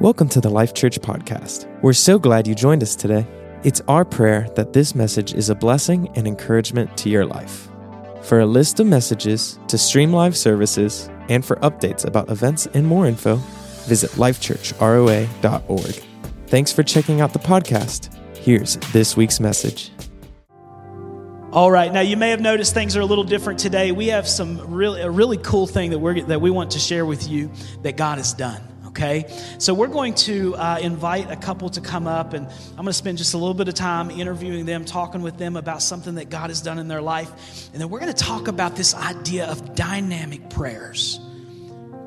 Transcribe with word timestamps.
Welcome 0.00 0.28
to 0.30 0.40
the 0.40 0.50
Life 0.50 0.74
Church 0.74 1.00
podcast. 1.00 1.68
We're 1.80 1.92
so 1.92 2.18
glad 2.18 2.48
you 2.48 2.54
joined 2.56 2.82
us 2.82 2.96
today. 2.96 3.24
It's 3.62 3.80
our 3.86 4.04
prayer 4.04 4.48
that 4.56 4.72
this 4.72 4.92
message 4.92 5.34
is 5.34 5.50
a 5.50 5.54
blessing 5.54 6.10
and 6.16 6.26
encouragement 6.26 6.96
to 6.98 7.08
your 7.08 7.24
life. 7.24 7.68
For 8.22 8.40
a 8.40 8.46
list 8.46 8.80
of 8.80 8.88
messages, 8.88 9.56
to 9.68 9.78
stream 9.78 10.12
live 10.12 10.36
services, 10.36 11.08
and 11.28 11.44
for 11.44 11.56
updates 11.56 12.04
about 12.04 12.28
events 12.28 12.66
and 12.74 12.84
more 12.84 13.06
info, 13.06 13.36
visit 13.86 14.10
lifechurchroa.org. 14.10 16.04
Thanks 16.48 16.72
for 16.72 16.82
checking 16.82 17.20
out 17.20 17.32
the 17.32 17.38
podcast. 17.38 18.12
Here's 18.36 18.74
this 18.92 19.16
week's 19.16 19.38
message. 19.38 19.92
All 21.52 21.70
right. 21.70 21.92
Now 21.92 22.00
you 22.00 22.16
may 22.16 22.30
have 22.30 22.40
noticed 22.40 22.74
things 22.74 22.96
are 22.96 23.00
a 23.00 23.06
little 23.06 23.22
different 23.22 23.60
today. 23.60 23.92
We 23.92 24.08
have 24.08 24.26
some 24.26 24.74
really 24.74 25.02
a 25.02 25.10
really 25.10 25.38
cool 25.38 25.68
thing 25.68 25.90
that 25.90 26.00
we're 26.00 26.20
that 26.22 26.40
we 26.40 26.50
want 26.50 26.72
to 26.72 26.80
share 26.80 27.06
with 27.06 27.28
you 27.28 27.52
that 27.82 27.96
God 27.96 28.18
has 28.18 28.32
done. 28.34 28.73
Okay, 28.96 29.28
so 29.58 29.74
we're 29.74 29.88
going 29.88 30.14
to 30.14 30.54
uh, 30.54 30.78
invite 30.80 31.28
a 31.28 31.34
couple 31.34 31.68
to 31.68 31.80
come 31.80 32.06
up, 32.06 32.32
and 32.32 32.46
I'm 32.46 32.76
going 32.76 32.86
to 32.86 32.92
spend 32.92 33.18
just 33.18 33.34
a 33.34 33.36
little 33.36 33.52
bit 33.52 33.66
of 33.66 33.74
time 33.74 34.08
interviewing 34.08 34.66
them, 34.66 34.84
talking 34.84 35.20
with 35.20 35.36
them 35.36 35.56
about 35.56 35.82
something 35.82 36.14
that 36.14 36.30
God 36.30 36.48
has 36.48 36.60
done 36.60 36.78
in 36.78 36.86
their 36.86 37.02
life, 37.02 37.28
and 37.72 37.82
then 37.82 37.90
we're 37.90 37.98
going 37.98 38.12
to 38.12 38.24
talk 38.24 38.46
about 38.46 38.76
this 38.76 38.94
idea 38.94 39.46
of 39.46 39.74
dynamic 39.74 40.48
prayers 40.48 41.18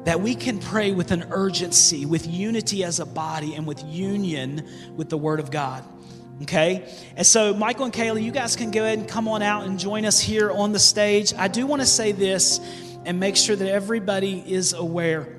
that 0.05 0.21
we 0.21 0.33
can 0.33 0.59
pray 0.59 0.93
with 0.93 1.11
an 1.11 1.25
urgency, 1.31 2.05
with 2.05 2.25
unity 2.25 2.85
as 2.85 3.01
a 3.01 3.05
body, 3.05 3.55
and 3.55 3.67
with 3.67 3.83
union 3.83 4.65
with 4.95 5.09
the 5.09 5.17
Word 5.17 5.41
of 5.41 5.51
God. 5.51 5.83
Okay? 6.43 6.89
And 7.17 7.27
so, 7.27 7.53
Michael 7.53 7.83
and 7.83 7.93
Kayla, 7.93 8.23
you 8.23 8.31
guys 8.31 8.55
can 8.55 8.71
go 8.71 8.85
ahead 8.85 8.99
and 8.99 9.09
come 9.09 9.27
on 9.27 9.41
out 9.41 9.65
and 9.65 9.77
join 9.77 10.05
us 10.05 10.21
here 10.21 10.49
on 10.49 10.71
the 10.71 10.79
stage. 10.79 11.33
I 11.33 11.49
do 11.49 11.67
want 11.67 11.81
to 11.81 11.85
say 11.85 12.13
this 12.13 12.61
and 13.03 13.19
make 13.19 13.35
sure 13.35 13.57
that 13.57 13.69
everybody 13.69 14.41
is 14.49 14.71
aware. 14.71 15.36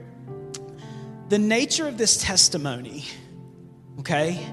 The 1.28 1.38
nature 1.38 1.87
of 1.87 1.98
this 1.98 2.23
testimony, 2.23 3.05
okay, 4.00 4.46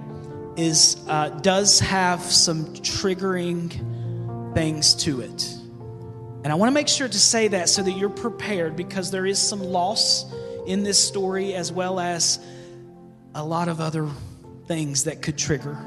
is 0.57 0.98
uh, 1.07 1.29
does 1.29 1.79
have 1.79 2.21
some 2.21 2.65
triggering 2.76 4.54
things 4.54 4.93
to 4.95 5.21
it. 5.21 5.55
And 6.43 6.48
I 6.48 6.55
want 6.55 6.70
to 6.70 6.73
make 6.73 6.90
sure 6.90 7.07
to 7.07 7.20
say 7.20 7.48
that 7.48 7.70
so 7.70 7.82
that 7.82 7.91
you're 7.93 8.09
prepared 8.09 8.76
because 8.76 9.09
there 9.09 9.26
is 9.26 9.40
some 9.40 9.62
loss 9.62 10.26
in 10.67 10.84
this 10.84 10.99
story 10.99 11.54
as 11.54 11.71
well 11.71 11.98
as 11.98 12.40
a 13.34 13.43
lot 13.43 13.70
of 13.70 13.79
other 13.79 14.10
things 14.67 15.05
that 15.05 15.21
could 15.21 15.37
trigger. 15.37 15.77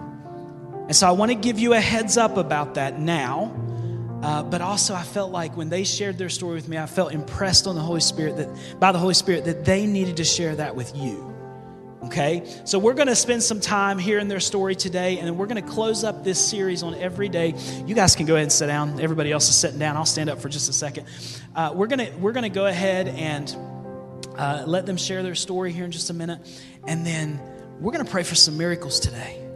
And 0.86 0.96
so 0.96 1.06
I 1.06 1.10
want 1.10 1.30
to 1.30 1.36
give 1.36 1.58
you 1.58 1.74
a 1.74 1.80
heads 1.80 2.16
up 2.16 2.38
about 2.38 2.74
that 2.74 2.98
now. 2.98 3.54
Uh, 4.22 4.42
but 4.42 4.60
also, 4.60 4.94
I 4.94 5.02
felt 5.02 5.30
like 5.30 5.56
when 5.56 5.68
they 5.68 5.84
shared 5.84 6.18
their 6.18 6.28
story 6.28 6.54
with 6.54 6.68
me, 6.68 6.76
I 6.76 6.86
felt 6.86 7.12
impressed 7.12 7.66
on 7.66 7.76
the 7.76 7.80
Holy 7.80 8.00
Spirit 8.00 8.36
that 8.36 8.80
by 8.80 8.90
the 8.92 8.98
Holy 8.98 9.14
Spirit 9.14 9.44
that 9.44 9.64
they 9.64 9.86
needed 9.86 10.16
to 10.16 10.24
share 10.24 10.56
that 10.56 10.74
with 10.74 10.96
you. 10.96 11.34
Okay, 12.04 12.44
so 12.64 12.78
we're 12.78 12.94
going 12.94 13.08
to 13.08 13.16
spend 13.16 13.42
some 13.42 13.60
time 13.60 13.98
hearing 13.98 14.28
their 14.28 14.40
story 14.40 14.74
today, 14.74 15.18
and 15.18 15.26
then 15.26 15.36
we're 15.36 15.46
going 15.46 15.62
to 15.62 15.68
close 15.68 16.04
up 16.04 16.24
this 16.24 16.44
series 16.44 16.82
on 16.82 16.94
every 16.94 17.28
day. 17.28 17.54
You 17.86 17.94
guys 17.94 18.16
can 18.16 18.24
go 18.24 18.34
ahead 18.34 18.44
and 18.44 18.52
sit 18.52 18.66
down. 18.66 19.00
Everybody 19.00 19.32
else 19.32 19.48
is 19.48 19.56
sitting 19.56 19.78
down. 19.78 19.96
I'll 19.96 20.06
stand 20.06 20.30
up 20.30 20.40
for 20.40 20.48
just 20.48 20.68
a 20.68 20.72
second. 20.72 21.06
Uh, 21.54 21.72
we're 21.74 21.88
gonna 21.88 22.10
we're 22.18 22.32
gonna 22.32 22.48
go 22.48 22.66
ahead 22.66 23.08
and 23.08 23.54
uh, 24.36 24.64
let 24.66 24.86
them 24.86 24.96
share 24.96 25.22
their 25.22 25.34
story 25.34 25.72
here 25.72 25.84
in 25.84 25.90
just 25.90 26.10
a 26.10 26.14
minute, 26.14 26.40
and 26.86 27.04
then 27.04 27.40
we're 27.80 27.92
going 27.92 28.04
to 28.04 28.10
pray 28.10 28.22
for 28.22 28.34
some 28.34 28.56
miracles 28.56 29.00
today. 29.00 29.47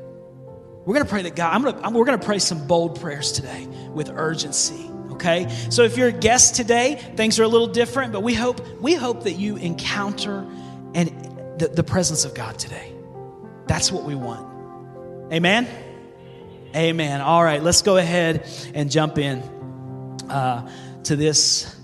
We're 0.84 0.94
going 0.94 1.06
to 1.06 1.10
pray 1.10 1.22
that 1.22 1.36
God, 1.36 1.54
I'm 1.54 1.62
gonna, 1.62 1.96
we're 1.96 2.04
going 2.04 2.18
to 2.18 2.24
pray 2.24 2.38
some 2.38 2.66
bold 2.66 3.00
prayers 3.00 3.32
today 3.32 3.66
with 3.92 4.10
urgency. 4.10 4.88
Okay, 5.12 5.48
so 5.70 5.82
if 5.82 5.96
you're 5.96 6.08
a 6.08 6.12
guest 6.12 6.56
today, 6.56 7.00
things 7.16 7.38
are 7.38 7.44
a 7.44 7.48
little 7.48 7.68
different, 7.68 8.12
but 8.12 8.22
we 8.22 8.34
hope 8.34 8.60
we 8.80 8.94
hope 8.94 9.24
that 9.24 9.34
you 9.34 9.56
encounter 9.56 10.44
and 10.94 11.08
the, 11.58 11.68
the 11.68 11.84
presence 11.84 12.24
of 12.24 12.34
God 12.34 12.58
today. 12.58 12.92
That's 13.68 13.92
what 13.92 14.02
we 14.02 14.16
want. 14.16 15.32
Amen. 15.32 15.68
Amen. 16.74 17.20
All 17.20 17.44
right, 17.44 17.62
let's 17.62 17.82
go 17.82 17.98
ahead 17.98 18.48
and 18.74 18.90
jump 18.90 19.18
in 19.18 19.38
uh, 20.28 20.68
to 21.04 21.14
this. 21.14 21.76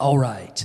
All 0.00 0.16
right. 0.16 0.64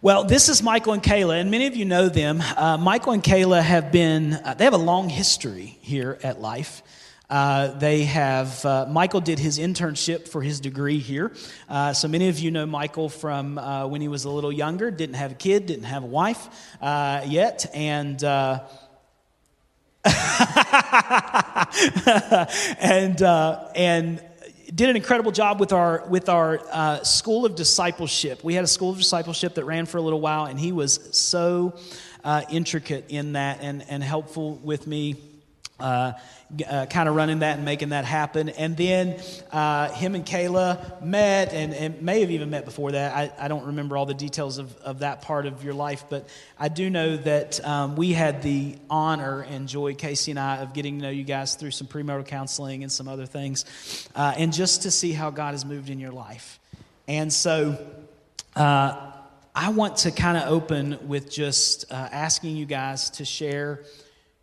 Well, 0.00 0.22
this 0.22 0.48
is 0.48 0.62
Michael 0.62 0.92
and 0.92 1.02
Kayla, 1.02 1.40
and 1.40 1.50
many 1.50 1.66
of 1.66 1.74
you 1.74 1.84
know 1.84 2.08
them. 2.08 2.40
Uh, 2.40 2.76
Michael 2.76 3.14
and 3.14 3.22
Kayla 3.22 3.60
have 3.60 3.90
been, 3.90 4.34
uh, 4.34 4.54
they 4.54 4.62
have 4.62 4.74
a 4.74 4.76
long 4.76 5.08
history 5.08 5.76
here 5.80 6.20
at 6.22 6.40
Life. 6.40 6.84
Uh, 7.28 7.76
they 7.78 8.04
have, 8.04 8.64
uh, 8.64 8.86
Michael 8.88 9.20
did 9.20 9.40
his 9.40 9.58
internship 9.58 10.28
for 10.28 10.40
his 10.40 10.60
degree 10.60 11.00
here. 11.00 11.32
Uh, 11.68 11.92
so 11.94 12.06
many 12.06 12.28
of 12.28 12.38
you 12.38 12.52
know 12.52 12.64
Michael 12.64 13.08
from 13.08 13.58
uh, 13.58 13.88
when 13.88 14.00
he 14.00 14.06
was 14.06 14.24
a 14.24 14.30
little 14.30 14.52
younger, 14.52 14.92
didn't 14.92 15.16
have 15.16 15.32
a 15.32 15.34
kid, 15.34 15.66
didn't 15.66 15.86
have 15.86 16.04
a 16.04 16.06
wife 16.06 16.48
yet, 16.80 17.68
and 17.74 18.22
and 22.78 23.20
and 23.74 24.22
did 24.74 24.90
an 24.90 24.96
incredible 24.96 25.30
job 25.30 25.60
with 25.60 25.72
our 25.72 26.04
with 26.08 26.28
our 26.28 26.60
uh, 26.72 27.02
school 27.04 27.44
of 27.46 27.54
discipleship. 27.54 28.42
We 28.42 28.54
had 28.54 28.64
a 28.64 28.68
school 28.68 28.90
of 28.90 28.98
discipleship 28.98 29.54
that 29.54 29.64
ran 29.64 29.86
for 29.86 29.98
a 29.98 30.02
little 30.02 30.20
while, 30.20 30.46
and 30.46 30.58
he 30.58 30.72
was 30.72 31.16
so 31.16 31.78
uh, 32.24 32.42
intricate 32.50 33.06
in 33.08 33.34
that 33.34 33.60
and 33.60 33.84
and 33.88 34.02
helpful 34.02 34.56
with 34.56 34.86
me. 34.86 35.16
Uh, 35.78 36.12
uh, 36.62 36.86
kind 36.86 37.08
of 37.08 37.14
running 37.14 37.40
that 37.40 37.56
and 37.56 37.64
making 37.64 37.90
that 37.90 38.04
happen. 38.04 38.48
And 38.48 38.76
then 38.76 39.20
uh, 39.50 39.90
him 39.90 40.14
and 40.14 40.24
Kayla 40.24 41.02
met 41.02 41.52
and, 41.52 41.74
and, 41.74 42.02
may 42.02 42.20
have 42.20 42.30
even 42.30 42.50
met 42.50 42.64
before 42.64 42.92
that. 42.92 43.16
I, 43.16 43.44
I, 43.44 43.48
don't 43.48 43.66
remember 43.66 43.96
all 43.96 44.06
the 44.06 44.14
details 44.14 44.58
of, 44.58 44.76
of 44.78 45.00
that 45.00 45.22
part 45.22 45.46
of 45.46 45.64
your 45.64 45.74
life, 45.74 46.04
but 46.08 46.28
I 46.58 46.68
do 46.68 46.90
know 46.90 47.16
that 47.16 47.64
um, 47.66 47.96
we 47.96 48.12
had 48.12 48.42
the 48.42 48.76
honor 48.90 49.42
and 49.42 49.68
joy, 49.68 49.94
Casey 49.94 50.32
and 50.32 50.40
I, 50.40 50.58
of 50.58 50.74
getting 50.74 50.98
to 50.98 51.04
know 51.04 51.10
you 51.10 51.24
guys 51.24 51.54
through 51.54 51.72
some 51.72 51.86
premarital 51.86 52.26
counseling 52.26 52.82
and 52.82 52.92
some 52.92 53.08
other 53.08 53.26
things, 53.26 54.08
uh, 54.14 54.34
and 54.36 54.52
just 54.52 54.82
to 54.82 54.90
see 54.90 55.12
how 55.12 55.30
God 55.30 55.52
has 55.52 55.64
moved 55.64 55.90
in 55.90 55.98
your 55.98 56.12
life. 56.12 56.60
And 57.08 57.32
so, 57.32 57.78
uh, 58.56 59.12
I 59.56 59.68
want 59.68 59.98
to 59.98 60.10
kind 60.10 60.36
of 60.36 60.48
open 60.48 61.06
with 61.06 61.30
just 61.30 61.92
uh, 61.92 61.94
asking 61.94 62.56
you 62.56 62.66
guys 62.66 63.10
to 63.10 63.24
share 63.24 63.84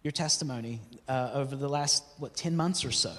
your 0.03 0.11
testimony 0.11 0.79
uh, 1.07 1.31
over 1.33 1.55
the 1.55 1.69
last, 1.69 2.03
what, 2.17 2.35
10 2.35 2.55
months 2.55 2.85
or 2.85 2.91
so, 2.91 3.13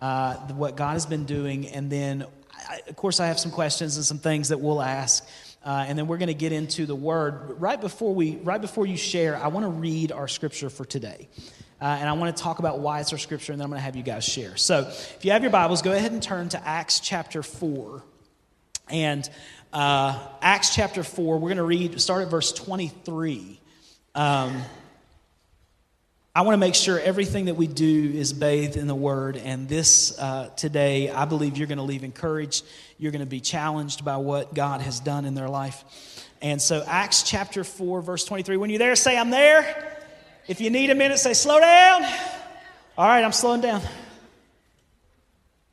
uh, 0.00 0.34
what 0.52 0.76
God 0.76 0.92
has 0.92 1.06
been 1.06 1.24
doing. 1.24 1.66
And 1.68 1.90
then, 1.90 2.24
I, 2.68 2.80
of 2.88 2.96
course, 2.96 3.20
I 3.20 3.26
have 3.26 3.38
some 3.38 3.50
questions 3.50 3.96
and 3.96 4.04
some 4.04 4.18
things 4.18 4.50
that 4.50 4.60
we'll 4.60 4.82
ask. 4.82 5.26
Uh, 5.64 5.84
and 5.86 5.96
then 5.98 6.06
we're 6.06 6.18
going 6.18 6.28
to 6.28 6.34
get 6.34 6.52
into 6.52 6.86
the 6.86 6.94
word. 6.94 7.60
Right 7.60 7.80
before 7.80 8.14
we, 8.14 8.36
right 8.36 8.60
before 8.60 8.86
you 8.86 8.96
share, 8.96 9.36
I 9.36 9.48
want 9.48 9.64
to 9.64 9.70
read 9.70 10.12
our 10.12 10.28
scripture 10.28 10.70
for 10.70 10.84
today. 10.84 11.28
Uh, 11.80 11.86
and 11.86 12.08
I 12.08 12.12
want 12.12 12.36
to 12.36 12.42
talk 12.42 12.60
about 12.60 12.78
why 12.78 13.00
it's 13.00 13.12
our 13.12 13.18
scripture, 13.18 13.50
and 13.52 13.60
then 13.60 13.64
I'm 13.64 13.70
going 13.70 13.80
to 13.80 13.84
have 13.84 13.96
you 13.96 14.04
guys 14.04 14.24
share. 14.24 14.56
So, 14.56 14.86
if 14.88 15.24
you 15.24 15.32
have 15.32 15.42
your 15.42 15.50
Bibles, 15.50 15.82
go 15.82 15.90
ahead 15.92 16.12
and 16.12 16.22
turn 16.22 16.48
to 16.50 16.68
Acts 16.68 17.00
chapter 17.00 17.42
4. 17.42 18.04
And 18.88 19.28
uh, 19.72 20.24
Acts 20.40 20.74
chapter 20.76 21.02
4, 21.02 21.38
we're 21.38 21.48
going 21.48 21.56
to 21.56 21.64
read, 21.64 22.00
start 22.00 22.22
at 22.22 22.30
verse 22.30 22.52
23. 22.52 23.60
Um, 24.14 24.62
I 26.34 26.40
want 26.42 26.54
to 26.54 26.58
make 26.58 26.74
sure 26.74 26.98
everything 26.98 27.44
that 27.44 27.56
we 27.56 27.66
do 27.66 28.10
is 28.14 28.32
bathed 28.32 28.76
in 28.76 28.86
the 28.86 28.94
Word. 28.94 29.36
And 29.36 29.68
this 29.68 30.18
uh, 30.18 30.48
today, 30.56 31.10
I 31.10 31.26
believe 31.26 31.58
you're 31.58 31.66
going 31.66 31.76
to 31.76 31.84
leave 31.84 32.04
encouraged. 32.04 32.64
You're 32.96 33.12
going 33.12 33.20
to 33.20 33.26
be 33.26 33.40
challenged 33.40 34.02
by 34.02 34.16
what 34.16 34.54
God 34.54 34.80
has 34.80 34.98
done 34.98 35.26
in 35.26 35.34
their 35.34 35.50
life. 35.50 35.84
And 36.40 36.60
so, 36.60 36.82
Acts 36.86 37.22
chapter 37.22 37.64
4, 37.64 38.00
verse 38.00 38.24
23. 38.24 38.56
When 38.56 38.70
you're 38.70 38.78
there, 38.78 38.96
say, 38.96 39.18
I'm 39.18 39.28
there. 39.28 39.98
If 40.48 40.62
you 40.62 40.70
need 40.70 40.88
a 40.88 40.94
minute, 40.94 41.18
say, 41.18 41.34
slow 41.34 41.60
down. 41.60 42.02
All 42.96 43.06
right, 43.06 43.22
I'm 43.22 43.32
slowing 43.32 43.60
down. 43.60 43.82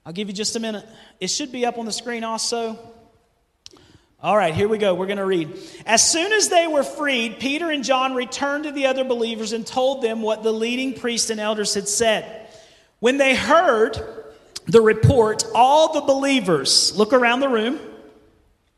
I'll 0.06 0.12
give 0.12 0.28
you 0.28 0.34
just 0.34 0.58
a 0.58 0.60
minute. 0.60 0.86
It 1.22 1.30
should 1.30 1.54
be 1.54 1.66
up 1.66 1.78
on 1.78 1.86
the 1.86 1.94
screen 1.94 2.26
also. 2.26 2.78
All 4.22 4.36
right, 4.36 4.54
here 4.54 4.68
we 4.68 4.78
go. 4.78 4.94
We're 4.96 5.06
going 5.06 5.18
to 5.18 5.26
read. 5.26 5.58
As 5.86 6.06
soon 6.06 6.34
as 6.34 6.50
they 6.50 6.68
were 6.68 6.84
freed, 6.84 7.40
Peter 7.40 7.70
and 7.72 7.86
John 7.86 8.14
returned 8.16 8.66
to 8.66 8.72
the 8.72 8.88
other 8.88 9.06
believers 9.06 9.54
and 9.54 9.66
told 9.66 10.02
them 10.02 10.22
what 10.22 10.44
the 10.44 10.52
leading 10.52 10.94
priests 10.94 11.30
and 11.30 11.40
elders 11.40 11.74
had 11.74 11.88
said. 11.88 12.48
When 13.00 13.18
they 13.18 13.34
heard 13.34 13.98
the 14.66 14.82
report, 14.82 15.46
all 15.56 15.94
the 15.94 16.02
believers 16.02 16.94
look 16.98 17.14
around 17.14 17.40
the 17.40 17.48
room, 17.48 17.80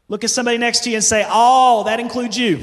look 0.10 0.24
at 0.24 0.30
somebody 0.30 0.60
next 0.60 0.84
to 0.84 0.92
you, 0.92 0.98
and 0.98 1.04
say, 1.04 1.24
All, 1.24 1.86
that 1.86 2.00
includes 2.00 2.38
you. 2.38 2.60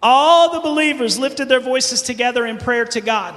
All 0.00 0.52
the 0.52 0.60
believers 0.60 1.18
lifted 1.18 1.48
their 1.48 1.58
voices 1.58 2.02
together 2.02 2.46
in 2.46 2.58
prayer 2.58 2.84
to 2.84 3.00
God. 3.00 3.34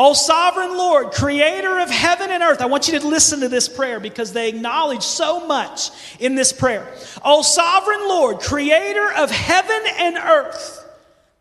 Oh, 0.00 0.12
sovereign 0.12 0.78
Lord, 0.78 1.10
creator 1.10 1.80
of 1.80 1.90
heaven 1.90 2.30
and 2.30 2.40
earth. 2.40 2.60
I 2.60 2.66
want 2.66 2.86
you 2.86 2.96
to 3.00 3.04
listen 3.04 3.40
to 3.40 3.48
this 3.48 3.68
prayer 3.68 3.98
because 3.98 4.32
they 4.32 4.48
acknowledge 4.48 5.02
so 5.02 5.44
much 5.44 5.90
in 6.20 6.36
this 6.36 6.52
prayer. 6.52 6.86
Oh, 7.24 7.42
sovereign 7.42 8.08
Lord, 8.08 8.38
creator 8.38 9.12
of 9.12 9.32
heaven 9.32 9.80
and 9.98 10.16
earth, 10.16 10.88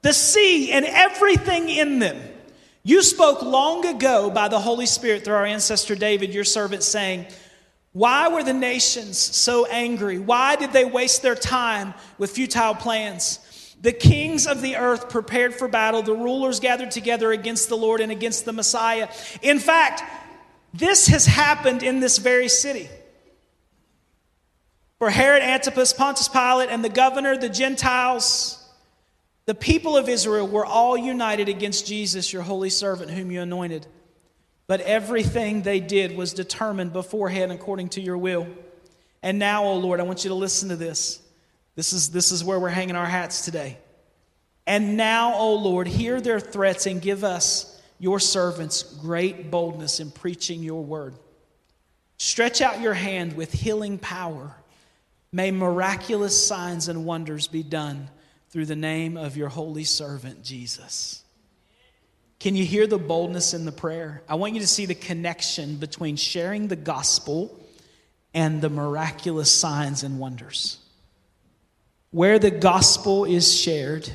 the 0.01 0.11
sea 0.11 0.71
and 0.71 0.85
everything 0.85 1.69
in 1.69 1.99
them. 1.99 2.19
You 2.81 3.03
spoke 3.03 3.43
long 3.43 3.85
ago 3.85 4.31
by 4.31 4.47
the 4.47 4.59
Holy 4.59 4.87
Spirit 4.87 5.23
through 5.23 5.35
our 5.35 5.45
ancestor 5.45 5.93
David, 5.93 6.33
your 6.33 6.43
servant, 6.43 6.81
saying, 6.81 7.27
Why 7.91 8.27
were 8.27 8.43
the 8.43 8.53
nations 8.53 9.19
so 9.19 9.67
angry? 9.67 10.17
Why 10.17 10.55
did 10.55 10.73
they 10.73 10.85
waste 10.85 11.21
their 11.21 11.35
time 11.35 11.93
with 12.17 12.31
futile 12.31 12.73
plans? 12.73 13.39
The 13.81 13.91
kings 13.91 14.47
of 14.47 14.61
the 14.61 14.75
earth 14.75 15.09
prepared 15.09 15.53
for 15.53 15.67
battle, 15.67 16.01
the 16.01 16.13
rulers 16.13 16.59
gathered 16.59 16.91
together 16.91 17.31
against 17.31 17.69
the 17.69 17.77
Lord 17.77 18.01
and 18.01 18.11
against 18.11 18.45
the 18.45 18.53
Messiah. 18.53 19.07
In 19.41 19.59
fact, 19.59 20.03
this 20.73 21.07
has 21.07 21.25
happened 21.25 21.83
in 21.83 21.99
this 21.99 22.17
very 22.17 22.49
city. 22.49 22.89
For 24.99 25.09
Herod 25.09 25.43
Antipas, 25.43 25.93
Pontius 25.93 26.27
Pilate, 26.27 26.69
and 26.69 26.83
the 26.83 26.89
governor, 26.89 27.37
the 27.37 27.49
Gentiles, 27.49 28.63
the 29.45 29.53
people 29.53 29.95
of 29.95 30.09
Israel 30.09 30.47
were 30.47 30.65
all 30.65 30.97
united 30.97 31.47
against 31.47 31.85
Jesus, 31.85 32.33
your 32.33 32.41
holy 32.41 32.71
servant, 32.71 33.11
whom 33.11 33.31
you 33.31 33.41
anointed. 33.41 33.85
But 34.65 34.81
everything 34.81 35.61
they 35.61 35.79
did 35.79 36.17
was 36.17 36.33
determined 36.33 36.93
beforehand 36.93 37.51
according 37.51 37.89
to 37.89 38.01
your 38.01 38.17
will. 38.17 38.47
And 39.21 39.39
now, 39.39 39.63
O 39.63 39.73
oh 39.73 39.77
Lord, 39.77 39.99
I 39.99 40.03
want 40.03 40.23
you 40.23 40.29
to 40.29 40.35
listen 40.35 40.69
to 40.69 40.75
this. 40.75 41.21
This 41.77 41.93
is, 41.93 42.09
this 42.09 42.31
is 42.31 42.43
where 42.43 42.59
we're 42.59 42.69
hanging 42.69 42.95
our 42.95 43.05
hats 43.05 43.45
today. 43.45 43.77
And 44.65 44.97
now, 44.97 45.35
O 45.35 45.53
Lord, 45.53 45.87
hear 45.87 46.19
their 46.19 46.39
threats 46.39 46.87
and 46.87 46.99
give 47.01 47.23
us, 47.23 47.79
your 47.99 48.19
servants, 48.19 48.81
great 48.83 49.49
boldness 49.49 49.99
in 49.99 50.11
preaching 50.11 50.63
your 50.63 50.83
word. 50.83 51.13
Stretch 52.17 52.61
out 52.61 52.81
your 52.81 52.95
hand 52.95 53.37
with 53.37 53.51
healing 53.51 53.99
power. 53.99 54.55
May 55.31 55.51
miraculous 55.51 56.47
signs 56.47 56.87
and 56.87 57.05
wonders 57.05 57.47
be 57.47 57.63
done 57.63 58.09
through 58.49 58.65
the 58.65 58.75
name 58.75 59.15
of 59.15 59.37
your 59.37 59.49
holy 59.49 59.83
servant, 59.83 60.43
Jesus. 60.43 61.23
Can 62.39 62.55
you 62.55 62.65
hear 62.65 62.87
the 62.87 62.97
boldness 62.97 63.53
in 63.53 63.65
the 63.65 63.71
prayer? 63.71 64.23
I 64.27 64.35
want 64.35 64.53
you 64.53 64.61
to 64.61 64.67
see 64.67 64.87
the 64.87 64.95
connection 64.95 65.75
between 65.75 66.15
sharing 66.15 66.67
the 66.67 66.75
gospel 66.75 67.59
and 68.33 68.61
the 68.61 68.69
miraculous 68.69 69.51
signs 69.51 70.01
and 70.01 70.17
wonders. 70.17 70.79
Where 72.11 72.39
the 72.39 72.51
gospel 72.51 73.25
is 73.25 73.53
shared, 73.53 74.09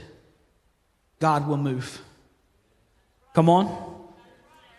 God 1.20 1.46
will 1.46 1.56
move. 1.56 2.00
Come 3.34 3.48
on. 3.48 3.92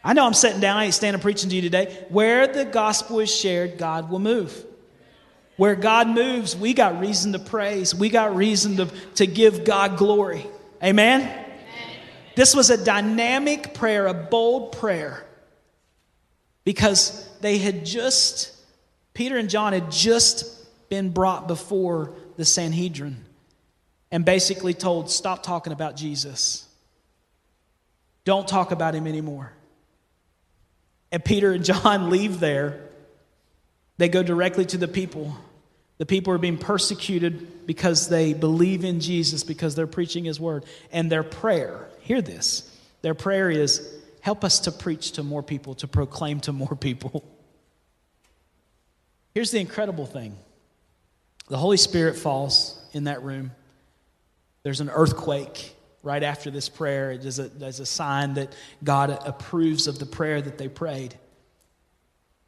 I 0.03 0.13
know 0.13 0.25
I'm 0.25 0.33
sitting 0.33 0.59
down, 0.59 0.77
I 0.77 0.85
ain't 0.85 0.93
standing 0.93 1.21
preaching 1.21 1.49
to 1.49 1.55
you 1.55 1.61
today. 1.61 2.05
Where 2.09 2.45
the 2.47 2.65
gospel 2.65 3.19
is 3.21 3.33
shared, 3.33 3.77
God 3.77 4.09
will 4.09 4.19
move. 4.19 4.65
Where 5.55 5.75
God 5.75 6.07
moves, 6.07 6.55
we 6.55 6.73
got 6.73 6.99
reason 6.99 7.31
to 7.33 7.39
praise. 7.39 7.95
We 7.95 8.09
got 8.09 8.35
reason 8.35 8.77
to, 8.77 8.85
to 9.15 9.27
give 9.27 9.63
God 9.63 9.97
glory. 9.97 10.45
Amen? 10.83 11.21
Amen? 11.21 11.45
This 12.35 12.55
was 12.55 12.69
a 12.69 12.83
dynamic 12.83 13.73
prayer, 13.73 14.07
a 14.07 14.13
bold 14.13 14.73
prayer, 14.73 15.23
because 16.65 17.29
they 17.39 17.59
had 17.59 17.85
just, 17.85 18.51
Peter 19.13 19.37
and 19.37 19.49
John 19.49 19.73
had 19.73 19.91
just 19.91 20.89
been 20.89 21.11
brought 21.11 21.47
before 21.47 22.13
the 22.37 22.45
Sanhedrin 22.45 23.23
and 24.11 24.25
basically 24.25 24.73
told, 24.73 25.09
stop 25.09 25.43
talking 25.43 25.73
about 25.73 25.95
Jesus. 25.95 26.67
Don't 28.25 28.47
talk 28.47 28.71
about 28.71 28.95
him 28.95 29.07
anymore. 29.07 29.51
And 31.11 31.23
Peter 31.23 31.51
and 31.51 31.63
John 31.63 32.09
leave 32.11 32.39
there 32.39 32.89
they 33.97 34.09
go 34.09 34.23
directly 34.23 34.65
to 34.65 34.77
the 34.77 34.87
people. 34.87 35.35
The 35.97 36.05
people 36.05 36.33
are 36.33 36.39
being 36.39 36.57
persecuted 36.57 37.65
because 37.65 38.09
they 38.09 38.33
believe 38.33 38.83
in 38.83 38.99
Jesus, 38.99 39.43
because 39.43 39.75
they're 39.75 39.87
preaching 39.87 40.25
his 40.25 40.39
word. 40.39 40.65
And 40.91 41.11
their 41.11 41.23
prayer, 41.23 41.87
hear 42.01 42.21
this, 42.21 42.69
their 43.01 43.13
prayer 43.13 43.49
is, 43.49 43.87
help 44.21 44.43
us 44.43 44.61
to 44.61 44.71
preach 44.71 45.13
to 45.13 45.23
more 45.23 45.43
people, 45.43 45.75
to 45.75 45.87
proclaim 45.87 46.39
to 46.41 46.53
more 46.53 46.75
people. 46.79 47.23
Here's 49.33 49.51
the 49.51 49.59
incredible 49.59 50.05
thing 50.05 50.35
the 51.53 51.59
Holy 51.59 51.77
Spirit 51.77 52.15
falls 52.15 52.83
in 52.93 53.03
that 53.03 53.21
room. 53.21 53.51
There's 54.63 54.79
an 54.79 54.89
earthquake 54.89 55.75
right 56.01 56.23
after 56.23 56.49
this 56.49 56.67
prayer. 56.67 57.11
It 57.11 57.23
is 57.25 57.37
a, 57.37 57.51
as 57.61 57.79
a 57.79 57.85
sign 57.85 58.33
that 58.33 58.55
God 58.83 59.11
approves 59.23 59.85
of 59.85 59.99
the 59.99 60.07
prayer 60.07 60.41
that 60.41 60.57
they 60.57 60.67
prayed 60.67 61.13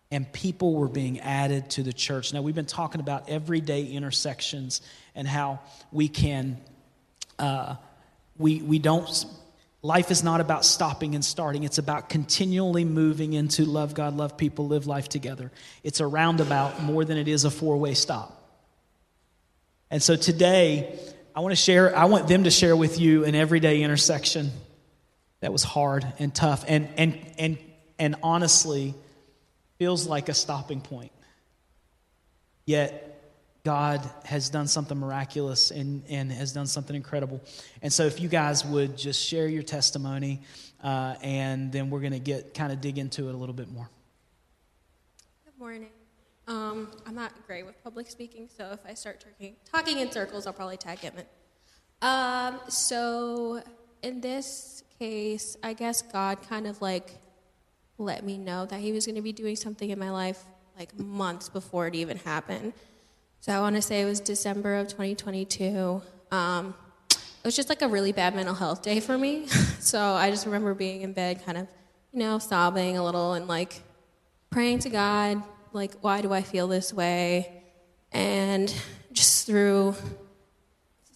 and 0.09 0.33
people 0.33 0.73
were 0.73 0.87
being 0.87 1.19
added 1.19 1.69
to 1.69 1.83
the 1.83 1.93
church. 1.93 2.33
Now, 2.33 2.41
we've 2.41 2.55
been 2.55 2.65
talking 2.65 2.99
about 2.99 3.29
everyday 3.29 3.85
intersections 3.85 4.81
and 5.13 5.27
how 5.27 5.59
we 5.91 6.07
can, 6.07 6.59
uh, 7.37 7.75
we, 8.39 8.63
we 8.63 8.79
don't, 8.79 9.23
life 9.83 10.09
is 10.09 10.23
not 10.23 10.41
about 10.41 10.65
stopping 10.65 11.13
and 11.13 11.23
starting. 11.23 11.61
It's 11.61 11.77
about 11.77 12.09
continually 12.09 12.85
moving 12.85 13.33
into 13.33 13.65
love 13.65 13.93
God, 13.93 14.17
love 14.17 14.35
people, 14.35 14.65
live 14.65 14.87
life 14.87 15.07
together. 15.09 15.51
It's 15.83 15.99
a 15.99 16.07
roundabout 16.07 16.81
more 16.81 17.05
than 17.05 17.19
it 17.19 17.27
is 17.27 17.45
a 17.45 17.51
four 17.51 17.77
way 17.77 17.93
stop. 17.93 18.41
And 19.91 20.01
so 20.01 20.15
today, 20.15 20.99
I 21.35 21.41
want 21.41 21.51
to 21.51 21.57
share, 21.57 21.95
I 21.95 22.05
want 22.05 22.27
them 22.27 22.45
to 22.45 22.51
share 22.51 22.75
with 22.75 22.99
you 22.99 23.25
an 23.25 23.35
everyday 23.35 23.81
intersection 23.81 24.51
that 25.41 25.51
was 25.51 25.63
hard 25.63 26.05
and 26.17 26.33
tough 26.33 26.65
and, 26.67 26.87
and, 26.97 27.19
and, 27.37 27.57
and 27.99 28.15
honestly, 28.23 28.95
feels 29.77 30.07
like 30.07 30.29
a 30.29 30.33
stopping 30.33 30.81
point. 30.81 31.11
Yet, 32.65 33.11
God 33.63 34.07
has 34.25 34.49
done 34.49 34.67
something 34.67 34.97
miraculous 34.97 35.71
and, 35.71 36.03
and 36.07 36.31
has 36.31 36.53
done 36.53 36.67
something 36.67 36.95
incredible. 36.95 37.41
And 37.81 37.91
so, 37.91 38.05
if 38.05 38.21
you 38.21 38.29
guys 38.29 38.63
would 38.65 38.97
just 38.97 39.23
share 39.23 39.47
your 39.47 39.63
testimony, 39.63 40.41
uh, 40.83 41.15
and 41.21 41.71
then 41.71 41.89
we're 41.89 42.01
going 42.01 42.13
to 42.13 42.19
get 42.19 42.53
kind 42.53 42.71
of 42.71 42.79
dig 42.79 42.97
into 42.97 43.27
it 43.27 43.35
a 43.35 43.37
little 43.37 43.55
bit 43.55 43.71
more. 43.71 43.89
Good 45.45 45.59
morning. 45.59 45.94
Um, 46.47 46.89
I'm 47.05 47.15
not 47.15 47.31
great 47.47 47.65
with 47.65 47.81
public 47.83 48.09
speaking, 48.09 48.49
so 48.55 48.71
if 48.71 48.79
I 48.87 48.93
start 48.93 49.19
talking, 49.19 49.55
talking 49.69 49.99
in 49.99 50.11
circles, 50.11 50.45
I'll 50.45 50.53
probably 50.53 50.77
tag 50.77 50.99
him 50.99 51.13
in. 51.17 51.25
Um, 52.07 52.59
so, 52.67 53.63
in 54.03 54.21
this 54.21 54.83
case, 54.99 55.57
I 55.63 55.73
guess 55.73 56.01
God 56.01 56.47
kind 56.47 56.67
of 56.67 56.81
like 56.81 57.11
let 57.97 58.23
me 58.23 58.37
know 58.37 58.65
that 58.65 58.79
he 58.79 58.91
was 58.91 59.05
going 59.05 59.15
to 59.15 59.21
be 59.21 59.31
doing 59.31 59.55
something 59.55 59.89
in 59.89 59.97
my 59.97 60.11
life 60.11 60.43
like 60.77 60.97
months 60.99 61.49
before 61.49 61.87
it 61.87 61.95
even 61.95 62.17
happened. 62.17 62.73
So 63.39 63.51
I 63.53 63.59
want 63.59 63.75
to 63.75 63.81
say 63.81 64.01
it 64.01 64.05
was 64.05 64.19
December 64.19 64.75
of 64.75 64.87
2022. 64.87 66.01
Um, 66.31 66.73
it 67.09 67.19
was 67.43 67.55
just 67.55 67.69
like 67.69 67.81
a 67.81 67.87
really 67.87 68.11
bad 68.11 68.35
mental 68.35 68.55
health 68.55 68.81
day 68.81 68.99
for 68.99 69.17
me. 69.17 69.47
so 69.79 69.99
I 69.99 70.31
just 70.31 70.45
remember 70.45 70.73
being 70.73 71.01
in 71.01 71.13
bed, 71.13 71.45
kind 71.45 71.57
of, 71.57 71.67
you 72.11 72.19
know, 72.19 72.39
sobbing 72.39 72.97
a 72.97 73.03
little 73.03 73.33
and 73.33 73.47
like 73.47 73.81
praying 74.49 74.79
to 74.79 74.89
God, 74.89 75.43
like, 75.75 75.93
why 76.01 76.21
do 76.21 76.33
I 76.33 76.41
feel 76.41 76.67
this 76.67 76.93
way? 76.93 77.63
And 78.11 78.73
just 79.11 79.45
through 79.45 79.95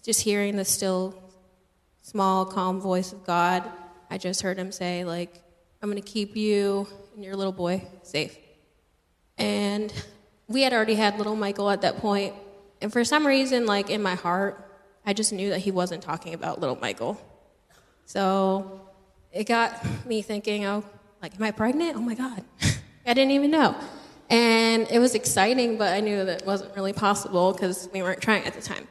just 0.04 0.22
hearing 0.22 0.56
the 0.56 0.66
still, 0.66 1.16
small, 2.01 2.46
calm 2.46 2.82
voice 2.82 3.13
of 3.13 3.25
God, 3.25 3.63
I 4.10 4.18
just 4.18 4.42
heard 4.42 4.58
him 4.58 4.72
say, 4.72 5.06
like, 5.06 5.42
I'm 5.82 5.89
going 5.89 6.01
to 6.01 6.08
keep 6.08 6.36
you 6.36 6.88
and 7.16 7.24
your 7.24 7.36
little 7.36 7.54
boy 7.54 7.88
safe. 8.04 8.38
And 9.38 9.94
we 10.48 10.63
had 10.63 10.74
already 10.74 10.96
had 10.96 11.18
little 11.18 11.36
Michael 11.36 11.70
at 11.70 11.82
that 11.82 11.98
point, 11.98 12.34
and 12.82 12.92
for 12.92 13.04
some 13.06 13.25
reason, 13.25 13.66
like 13.66 13.89
in 13.89 14.01
my 14.01 14.16
heart, 14.16 14.66
I 15.06 15.13
just 15.13 15.32
knew 15.32 15.50
that 15.51 15.60
he 15.60 15.72
wasn't 15.72 16.04
talking 16.04 16.34
about 16.34 16.60
little 16.60 16.75
Michael. 16.75 17.20
So 18.06 18.82
it 19.32 19.46
got 19.46 19.86
me 20.06 20.22
thinking, 20.22 20.66
oh, 20.66 20.84
like, 21.22 21.36
am 21.36 21.44
I 21.44 21.51
pregnant? 21.51 21.96
Oh 21.96 22.01
my 22.01 22.16
God. 22.16 22.44
I 23.06 23.13
didn't 23.13 23.32
even 23.32 23.51
know. 23.51 23.75
And 24.29 24.88
it 24.91 25.00
was 25.00 25.15
exciting, 25.15 25.77
but 25.77 25.93
I 25.93 26.01
knew 26.01 26.24
that 26.24 26.45
wasn't 26.45 26.75
really 26.75 26.93
possible 26.93 27.51
because 27.51 27.89
we 27.91 28.01
weren't 28.03 28.21
trying 28.21 28.45
at 28.45 28.53
the 28.53 28.62
time. 28.62 28.88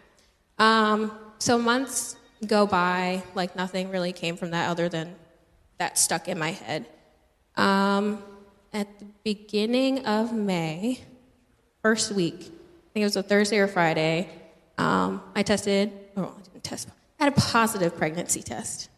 Um, 0.59 1.13
so 1.39 1.59
months 1.59 2.17
go 2.47 2.67
by, 2.67 3.23
like 3.35 3.55
nothing 3.55 3.91
really 3.91 4.13
came 4.13 4.37
from 4.37 4.51
that 4.51 4.69
other 4.69 4.89
than 4.89 5.15
that 5.79 5.97
stuck 5.99 6.29
in 6.29 6.39
my 6.39 6.51
head. 6.51 6.87
Um, 7.57 8.23
at 8.73 8.99
the 8.99 9.07
beginning 9.23 10.07
of 10.07 10.33
May, 10.33 11.01
first 11.83 12.13
week, 12.13 12.35
I 12.35 12.91
think 12.93 13.03
it 13.03 13.05
was 13.05 13.17
a 13.17 13.23
Thursday 13.23 13.59
or 13.59 13.69
Friday, 13.69 14.29
um, 14.77 15.23
I 15.35 15.43
tested, 15.43 15.93
oh, 16.17 16.35
I 16.37 16.43
didn't 16.43 16.65
test, 16.65 16.89
I 17.19 17.25
had 17.25 17.33
a 17.33 17.37
positive 17.37 17.97
pregnancy 17.97 18.43
test. 18.43 18.91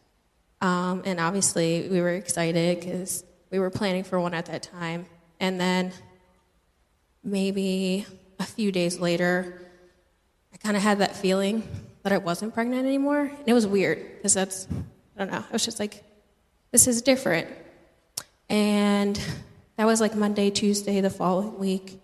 Um, 0.60 1.02
and 1.06 1.18
obviously, 1.20 1.88
we 1.88 2.00
were 2.00 2.10
excited 2.10 2.80
because 2.80 3.24
we 3.50 3.58
were 3.58 3.70
planning 3.70 4.04
for 4.04 4.20
one 4.20 4.34
at 4.34 4.46
that 4.46 4.62
time. 4.62 5.06
And 5.38 5.58
then 5.58 5.92
maybe 7.22 8.06
a 8.38 8.44
few 8.44 8.72
days 8.72 8.98
later, 8.98 9.60
I 10.52 10.56
kind 10.56 10.76
of 10.76 10.82
had 10.82 10.98
that 10.98 11.16
feeling 11.16 11.62
that 12.02 12.12
I 12.12 12.18
wasn't 12.18 12.54
pregnant 12.54 12.86
anymore. 12.86 13.20
And 13.20 13.46
it 13.46 13.52
was 13.52 13.66
weird 13.66 14.16
because 14.16 14.34
that's, 14.34 14.66
I 15.16 15.18
don't 15.18 15.30
know, 15.30 15.44
I 15.48 15.52
was 15.52 15.64
just 15.64 15.78
like, 15.78 16.02
this 16.70 16.86
is 16.88 17.02
different. 17.02 17.48
And 18.48 19.20
that 19.76 19.84
was 19.84 20.00
like 20.00 20.14
Monday, 20.14 20.50
Tuesday, 20.50 21.00
the 21.00 21.10
following 21.10 21.58
week. 21.58 22.00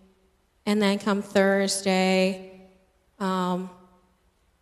And 0.64 0.82
then 0.82 0.98
come 0.98 1.22
Thursday, 1.22 2.68
um, 3.18 3.70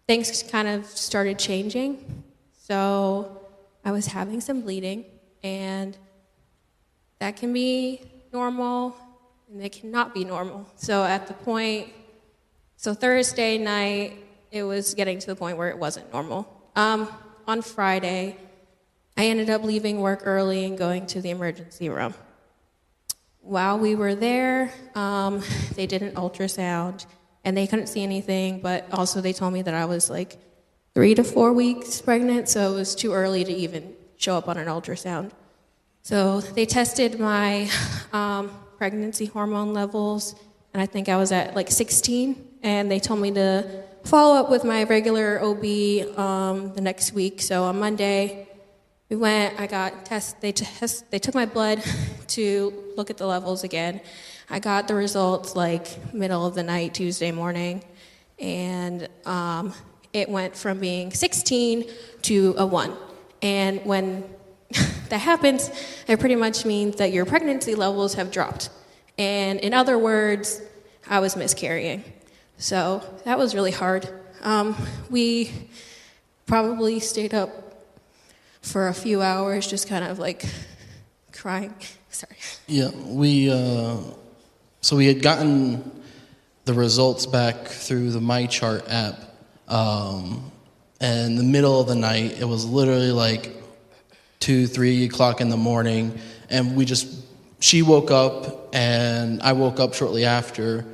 things 0.07 0.43
kind 0.43 0.69
of 0.69 0.87
started 0.87 1.39
changing. 1.39 2.23
So 2.59 3.41
I 3.85 3.93
was 3.93 4.07
having 4.07 4.41
some 4.41 4.63
bleeding, 4.63 5.05
and 5.43 5.97
that 7.19 7.37
can 7.37 7.53
be 7.53 8.01
normal 8.33 8.97
and 9.55 9.63
it 9.63 9.71
cannot 9.71 10.13
be 10.13 10.25
normal. 10.25 10.67
So 10.75 11.05
at 11.05 11.29
the 11.29 11.33
point, 11.33 11.89
so 12.77 12.93
Thursday 12.93 13.57
night, 13.57 14.17
it 14.51 14.65
was 14.65 14.95
getting 14.95 15.21
to 15.21 15.27
the 15.29 15.37
point 15.37 15.57
where 15.57 15.69
it 15.69 15.79
wasn't 15.79 16.13
normal. 16.13 16.71
Um, 16.75 17.09
on 17.47 17.63
Friday, 17.63 18.37
I 19.17 19.27
ended 19.27 19.51
up 19.51 19.63
leaving 19.63 20.01
work 20.01 20.23
early 20.25 20.65
and 20.65 20.77
going 20.77 21.07
to 21.07 21.21
the 21.21 21.31
emergency 21.31 21.89
room. 21.89 22.15
While 23.43 23.79
we 23.79 23.95
were 23.95 24.17
there, 24.17 24.73
um, 24.97 25.41
they 25.77 25.87
did 25.87 26.03
an 26.03 26.17
ultrasound 26.17 27.07
and 27.45 27.57
they 27.57 27.69
couldn't 27.69 27.87
see 27.87 28.03
anything, 28.03 28.61
but 28.61 28.89
also 28.93 29.21
they 29.21 29.33
told 29.33 29.53
me 29.53 29.63
that 29.63 29.75
I 29.75 29.85
was 29.85 30.11
like 30.11 30.37
three 30.95 31.15
to 31.15 31.23
four 31.23 31.53
weeks 31.53 32.01
pregnant, 32.01 32.49
so 32.49 32.73
it 32.73 32.75
was 32.75 32.97
too 32.97 33.13
early 33.13 33.45
to 33.45 33.53
even 33.53 33.95
show 34.17 34.37
up 34.37 34.49
on 34.49 34.57
an 34.57 34.67
ultrasound. 34.67 35.31
So 36.03 36.41
they 36.41 36.67
tested 36.67 37.21
my 37.21 37.71
um, 38.13 38.51
pregnancy 38.85 39.25
hormone 39.25 39.73
levels, 39.73 40.35
and 40.75 40.83
I 40.83 40.85
think 40.85 41.09
I 41.09 41.17
was 41.17 41.33
at 41.33 41.57
like 41.57 41.71
16, 41.71 42.59
and 42.62 42.91
they 42.91 43.00
told 43.00 43.19
me 43.19 43.31
to 43.31 43.83
follow 44.05 44.35
up 44.35 44.50
with 44.50 44.62
my 44.62 44.85
regular 44.85 45.41
OB 45.41 46.19
um, 46.19 46.75
the 46.75 46.83
next 46.83 47.14
week. 47.14 47.41
So 47.41 47.64
on 47.64 47.79
Monday, 47.81 48.47
we 49.09 49.17
went, 49.17 49.59
I 49.59 49.67
got 49.67 50.05
test, 50.05 50.43
they, 50.43 50.53
test, 50.53 51.11
they 51.11 51.19
took 51.19 51.35
my 51.35 51.47
blood 51.47 51.83
to 52.37 52.93
look 52.95 53.09
at 53.09 53.17
the 53.17 53.26
levels 53.26 53.64
again. 53.64 54.03
I 54.50 54.59
got 54.59 54.87
the 54.87 54.95
results 54.95 55.57
like 55.57 56.12
middle 56.12 56.45
of 56.45 56.55
the 56.55 56.62
night, 56.62 56.93
Tuesday 56.93 57.33
morning, 57.33 57.83
and 58.38 59.09
um, 59.25 59.73
it 60.12 60.29
went 60.29 60.55
from 60.55 60.79
being 60.79 61.11
16 61.11 61.87
to 62.21 62.55
a 62.59 62.67
1. 62.67 62.93
And 63.41 63.83
when 63.87 64.25
that 65.14 65.21
happens, 65.21 65.71
it 66.09 66.18
pretty 66.18 66.35
much 66.35 66.64
means 66.64 66.97
that 66.97 67.12
your 67.12 67.25
pregnancy 67.25 67.76
levels 67.76 68.14
have 68.14 68.33
dropped. 68.33 68.68
And 69.16 69.61
in 69.61 69.73
other 69.73 69.97
words, 69.97 70.61
I 71.09 71.21
was 71.21 71.37
miscarrying. 71.37 72.02
So 72.59 73.00
that 73.25 73.38
was 73.38 73.54
really 73.54 73.71
hard. 73.71 74.09
Um, 74.42 74.75
we 75.11 75.52
probably 76.47 76.99
stayed 76.99 77.33
up 77.33 77.50
for 78.61 78.88
a 78.88 78.92
few 78.92 79.23
hours, 79.23 79.68
just 79.68 79.87
kind 79.87 80.04
of 80.04 80.18
like 80.18 80.44
crying. 81.33 81.76
Sorry. 82.11 82.37
Yeah, 82.66 82.90
we 83.06 83.52
uh, 83.52 83.99
so 84.80 84.97
we 84.97 85.06
had 85.06 85.23
gotten 85.23 86.02
the 86.64 86.75
results 86.75 87.25
back 87.25 87.68
through 87.68 88.11
the 88.11 88.21
MyChart 88.21 88.87
app, 88.88 89.21
um, 89.68 90.50
and 91.00 91.38
the 91.38 91.44
middle 91.44 91.80
of 91.80 91.87
the 91.87 91.94
night, 91.94 92.40
it 92.40 92.47
was 92.47 92.66
literally 92.66 93.12
like 93.12 93.63
two, 94.45 94.67
three 94.67 95.07
o'clock 95.07 95.41
in 95.41 95.49
the 95.49 95.57
morning, 95.57 96.19
and 96.51 96.77
we 96.77 96.85
just 96.85 97.25
she 97.61 97.81
woke 97.81 98.11
up 98.11 98.69
and 98.75 99.41
I 99.41 99.55
woke 99.55 99.81
up 99.81 99.95
shortly 99.95 100.27
after, 100.27 100.85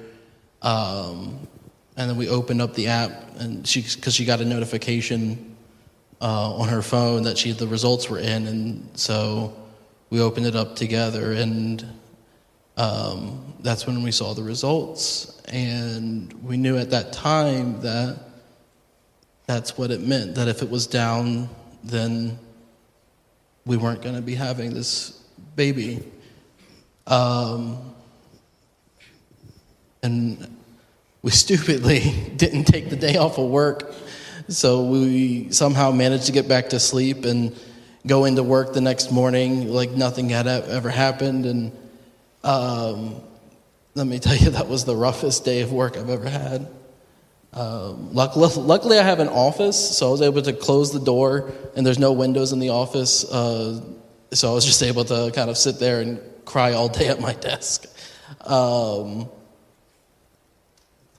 um, 0.63 1.49
and 1.97 2.09
then 2.09 2.17
we 2.17 2.29
opened 2.29 2.63
up 2.63 2.75
the 2.75 2.87
app 2.87 3.11
and 3.41 3.67
she 3.67 3.83
because 3.83 4.15
she 4.15 4.25
got 4.25 4.41
a 4.41 4.45
notification 4.45 5.57
uh, 6.21 6.55
on 6.55 6.69
her 6.69 6.81
phone 6.81 7.25
that 7.25 7.37
she 7.37 7.51
the 7.51 7.67
results 7.67 8.09
were 8.09 8.21
in, 8.21 8.47
and 8.47 8.89
so 8.95 9.53
we 10.11 10.21
opened 10.21 10.47
it 10.47 10.55
up 10.55 10.77
together 10.77 11.33
and 11.33 11.85
um, 12.77 13.53
that's 13.59 13.85
when 13.85 14.01
we 14.05 14.13
saw 14.13 14.33
the 14.33 14.45
results. 14.45 15.43
And 15.49 16.33
we 16.45 16.57
knew 16.57 16.79
at 16.79 16.91
that 16.91 17.13
time 17.13 17.81
that 17.81 18.17
that's 19.47 19.77
what 19.77 19.91
it 19.91 20.03
meant 20.03 20.37
that 20.37 20.47
if 20.47 20.63
it 20.63 20.71
was 20.71 20.87
down, 20.87 21.49
then 21.83 22.39
we 23.67 23.77
weren't 23.77 24.03
going 24.03 24.17
to 24.17 24.23
be 24.23 24.35
having 24.35 24.75
this 24.75 25.11
baby. 25.57 26.03
Um, 27.07 27.95
and 30.03 30.57
we 31.23 31.31
stupidly 31.31 32.01
didn't 32.37 32.65
take 32.65 32.91
the 32.91 32.97
day 32.97 33.17
off 33.17 33.39
of 33.39 33.51
work. 33.51 33.93
So 34.49 34.85
we 34.85 35.53
somehow 35.53 35.93
managed 35.93 36.27
to 36.27 36.33
get 36.33 36.49
back 36.49 36.71
to 36.71 36.81
sleep 36.81 37.25
and 37.25 37.57
go 38.07 38.25
into 38.25 38.43
work 38.43 38.73
the 38.73 38.81
next 38.81 39.13
morning 39.13 39.69
like 39.69 39.91
nothing 39.91 40.31
had 40.31 40.47
ever 40.47 40.89
happened. 40.89 41.47
And 41.47 41.73
um, 42.43 43.21
let 43.95 44.07
me 44.07 44.19
tell 44.19 44.37
you, 44.37 44.51
that 44.51 44.69
was 44.69 44.85
the 44.85 44.97
roughest 44.97 45.45
day 45.45 45.61
of 45.61 45.73
work 45.73 45.97
I've 45.97 46.11
ever 46.11 46.29
had. 46.29 46.69
Um, 47.53 48.15
luckily, 48.15 48.99
I 48.99 49.03
have 49.03 49.19
an 49.19 49.29
office, 49.29 49.97
so 49.97 50.09
I 50.09 50.11
was 50.13 50.23
able 50.23 50.43
to 50.43 50.53
close 50.53 50.93
the 50.93 51.01
door, 51.01 51.53
and 51.75 51.85
there's 51.85 51.99
no 51.99 52.13
windows 52.13 52.53
in 52.53 52.61
the 52.61 52.71
office. 52.71 53.25
Uh, 53.25 53.83
so 54.33 54.51
I 54.51 54.55
was 54.55 54.65
just 54.73 54.83
able 54.83 55.05
to 55.07 55.33
kind 55.35 55.51
of 55.51 55.59
sit 55.59 55.79
there 55.79 56.01
and 56.01 56.21
cry 56.45 56.73
all 56.73 56.89
day 56.89 57.09
at 57.09 57.21
my 57.21 57.33
desk. 57.33 57.87
Um, 58.45 59.29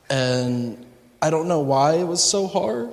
and 0.10 0.86
I 1.22 1.30
don't 1.30 1.48
know 1.48 1.60
why 1.60 1.96
it 1.96 2.04
was 2.04 2.24
so 2.24 2.48
hard. 2.48 2.92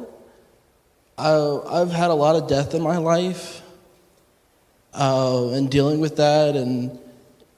I, 1.17 1.61
I've 1.69 1.91
had 1.91 2.11
a 2.11 2.15
lot 2.15 2.37
of 2.37 2.49
death 2.49 2.75
in 2.75 2.83
my 2.83 2.99
life, 2.99 3.63
uh, 4.95 5.51
and 5.51 5.71
dealing 5.71 6.01
with 6.01 6.17
that, 6.17 6.57
and 6.57 6.99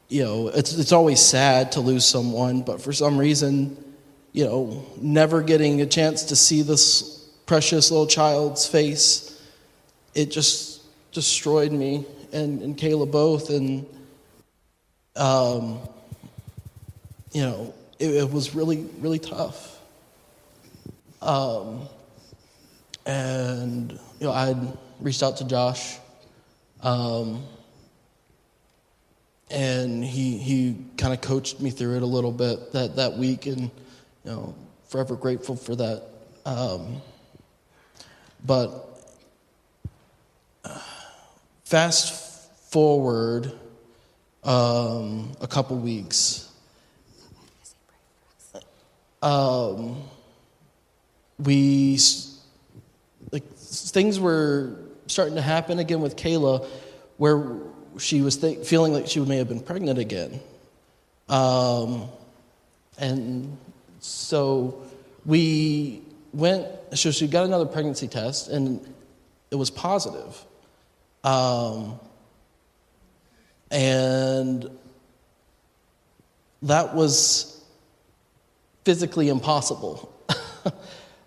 you 0.09 0.25
know, 0.25 0.49
it's, 0.49 0.77
it's 0.77 0.93
always 0.93 1.21
sad 1.21 1.73
to 1.73 1.81
lose 1.81 2.05
someone, 2.05 2.63
but 2.63 2.83
for 2.83 2.93
some 2.93 3.17
reason, 3.17 3.77
you 4.33 4.45
know, 4.45 4.87
never 5.01 5.43
getting 5.43 5.81
a 5.81 5.87
chance 5.87 6.25
to 6.25 6.37
see 6.37 6.63
this 6.63 7.29
precious 7.47 7.91
little 7.91 8.07
child's 8.07 8.67
face, 8.67 9.43
it 10.15 10.31
just 10.31 10.83
destroyed 11.13 11.73
me 11.73 12.05
and, 12.33 12.63
and 12.63 12.77
Kayla 12.77 13.11
both. 13.11 13.51
And, 13.51 13.87
um, 15.17 15.81
you 17.33 17.43
know, 17.43 17.75
it, 17.99 18.15
it, 18.15 18.31
was 18.31 18.55
really, 18.55 18.87
really 19.01 19.19
tough. 19.19 19.81
Um, 21.21 21.89
and, 23.07 23.93
you 24.21 24.27
know, 24.27 24.33
I 24.33 24.55
reached 25.01 25.23
out 25.23 25.39
to 25.39 25.45
Josh. 25.45 25.99
Um, 26.83 27.43
and 29.51 30.05
he 30.05 30.39
he 30.39 30.77
kind 30.97 31.13
of 31.13 31.21
coached 31.21 31.61
me 31.61 31.71
through 31.71 31.97
it 31.97 32.03
a 32.03 32.07
little 32.07 32.31
bit 32.31 32.73
that 32.73 32.97
that 32.97 33.19
week, 33.19 33.47
and 33.47 33.71
know, 34.31 34.55
forever 34.89 35.17
grateful 35.17 35.57
for 35.57 35.77
that. 35.77 36.05
Um, 36.47 37.03
but 38.45 38.87
fast 41.65 42.51
forward 42.71 43.53
um, 44.45 45.33
a 45.41 45.47
couple 45.47 45.77
weeks. 45.77 46.51
Um, 49.23 50.03
we 51.39 51.99
like 53.33 53.47
things 53.55 54.19
were 54.19 54.77
starting 55.07 55.35
to 55.35 55.43
happen 55.43 55.79
again 55.79 56.01
with 56.01 56.17
Kayla, 56.17 56.67
where 57.19 57.59
she 57.99 58.23
was 58.23 58.39
th- 58.39 58.67
feeling 58.67 58.93
like 58.93 59.07
she 59.07 59.21
may 59.21 59.37
have 59.37 59.49
been 59.49 59.61
pregnant 59.61 59.99
again. 59.99 60.41
Um, 61.29 62.09
and 62.99 63.57
so 64.01 64.83
we 65.25 66.03
went, 66.33 66.67
so 66.95 67.11
she 67.11 67.27
got 67.27 67.45
another 67.45 67.67
pregnancy 67.67 68.09
test, 68.09 68.49
and 68.49 68.81
it 69.51 69.57
was 69.57 69.71
positive. 69.71 70.45
Um, 71.23 72.01
and 73.71 74.71
that 76.63 76.95
was 76.95 77.63
physically 78.85 79.29
impossible. 79.29 80.13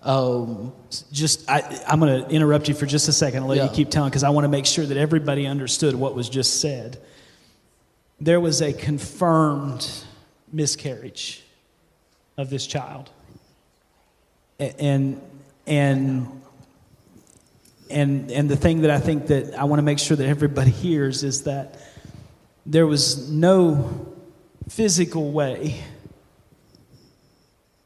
Um, 0.03 0.73
just, 1.13 1.49
I, 1.49 1.61
am 1.87 2.01
going 2.01 2.23
to 2.23 2.29
interrupt 2.29 2.67
you 2.67 2.73
for 2.73 2.85
just 2.85 3.07
a 3.07 3.13
second 3.13 3.37
and 3.37 3.47
let 3.47 3.57
yeah. 3.57 3.63
you 3.63 3.69
keep 3.69 3.89
telling 3.89 4.09
because 4.09 4.23
I 4.23 4.31
want 4.31 4.43
to 4.43 4.49
make 4.49 4.65
sure 4.65 4.85
that 4.85 4.97
everybody 4.97 5.47
understood 5.47 5.95
what 5.95 6.13
was 6.13 6.27
just 6.27 6.59
said. 6.59 7.01
There 8.19 8.41
was 8.41 8.61
a 8.61 8.73
confirmed 8.73 9.89
miscarriage 10.51 11.42
of 12.37 12.49
this 12.49 12.65
child. 12.65 13.09
And, 14.59 15.21
and, 15.67 16.41
and, 17.89 18.31
and 18.31 18.49
the 18.49 18.55
thing 18.55 18.81
that 18.81 18.91
I 18.91 18.99
think 18.99 19.27
that 19.27 19.57
I 19.57 19.65
want 19.65 19.79
to 19.79 19.83
make 19.83 19.99
sure 19.99 20.17
that 20.17 20.27
everybody 20.27 20.71
hears 20.71 21.23
is 21.23 21.43
that 21.43 21.79
there 22.65 22.87
was 22.87 23.29
no 23.29 24.13
physical 24.69 25.31
way 25.31 25.81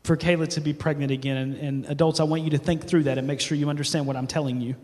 for 0.04 0.16
Kayla 0.16 0.48
to 0.50 0.62
be 0.62 0.74
pregnant 0.74 1.12
again. 1.12 1.38
And, 1.38 1.56
and, 1.56 1.86
adults, 1.88 2.20
I 2.20 2.24
want 2.24 2.44
you 2.44 2.52
to 2.52 2.58
think 2.58 2.84
through 2.84 3.04
that 3.04 3.18
and 3.18 3.28
make 3.28 3.42
sure 3.42 3.58
you 3.58 3.70
understand 3.70 4.08
what 4.08 4.16
I'm 4.16 4.28
telling 4.28 4.62
you, 4.62 4.76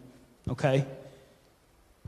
okay? 0.50 0.86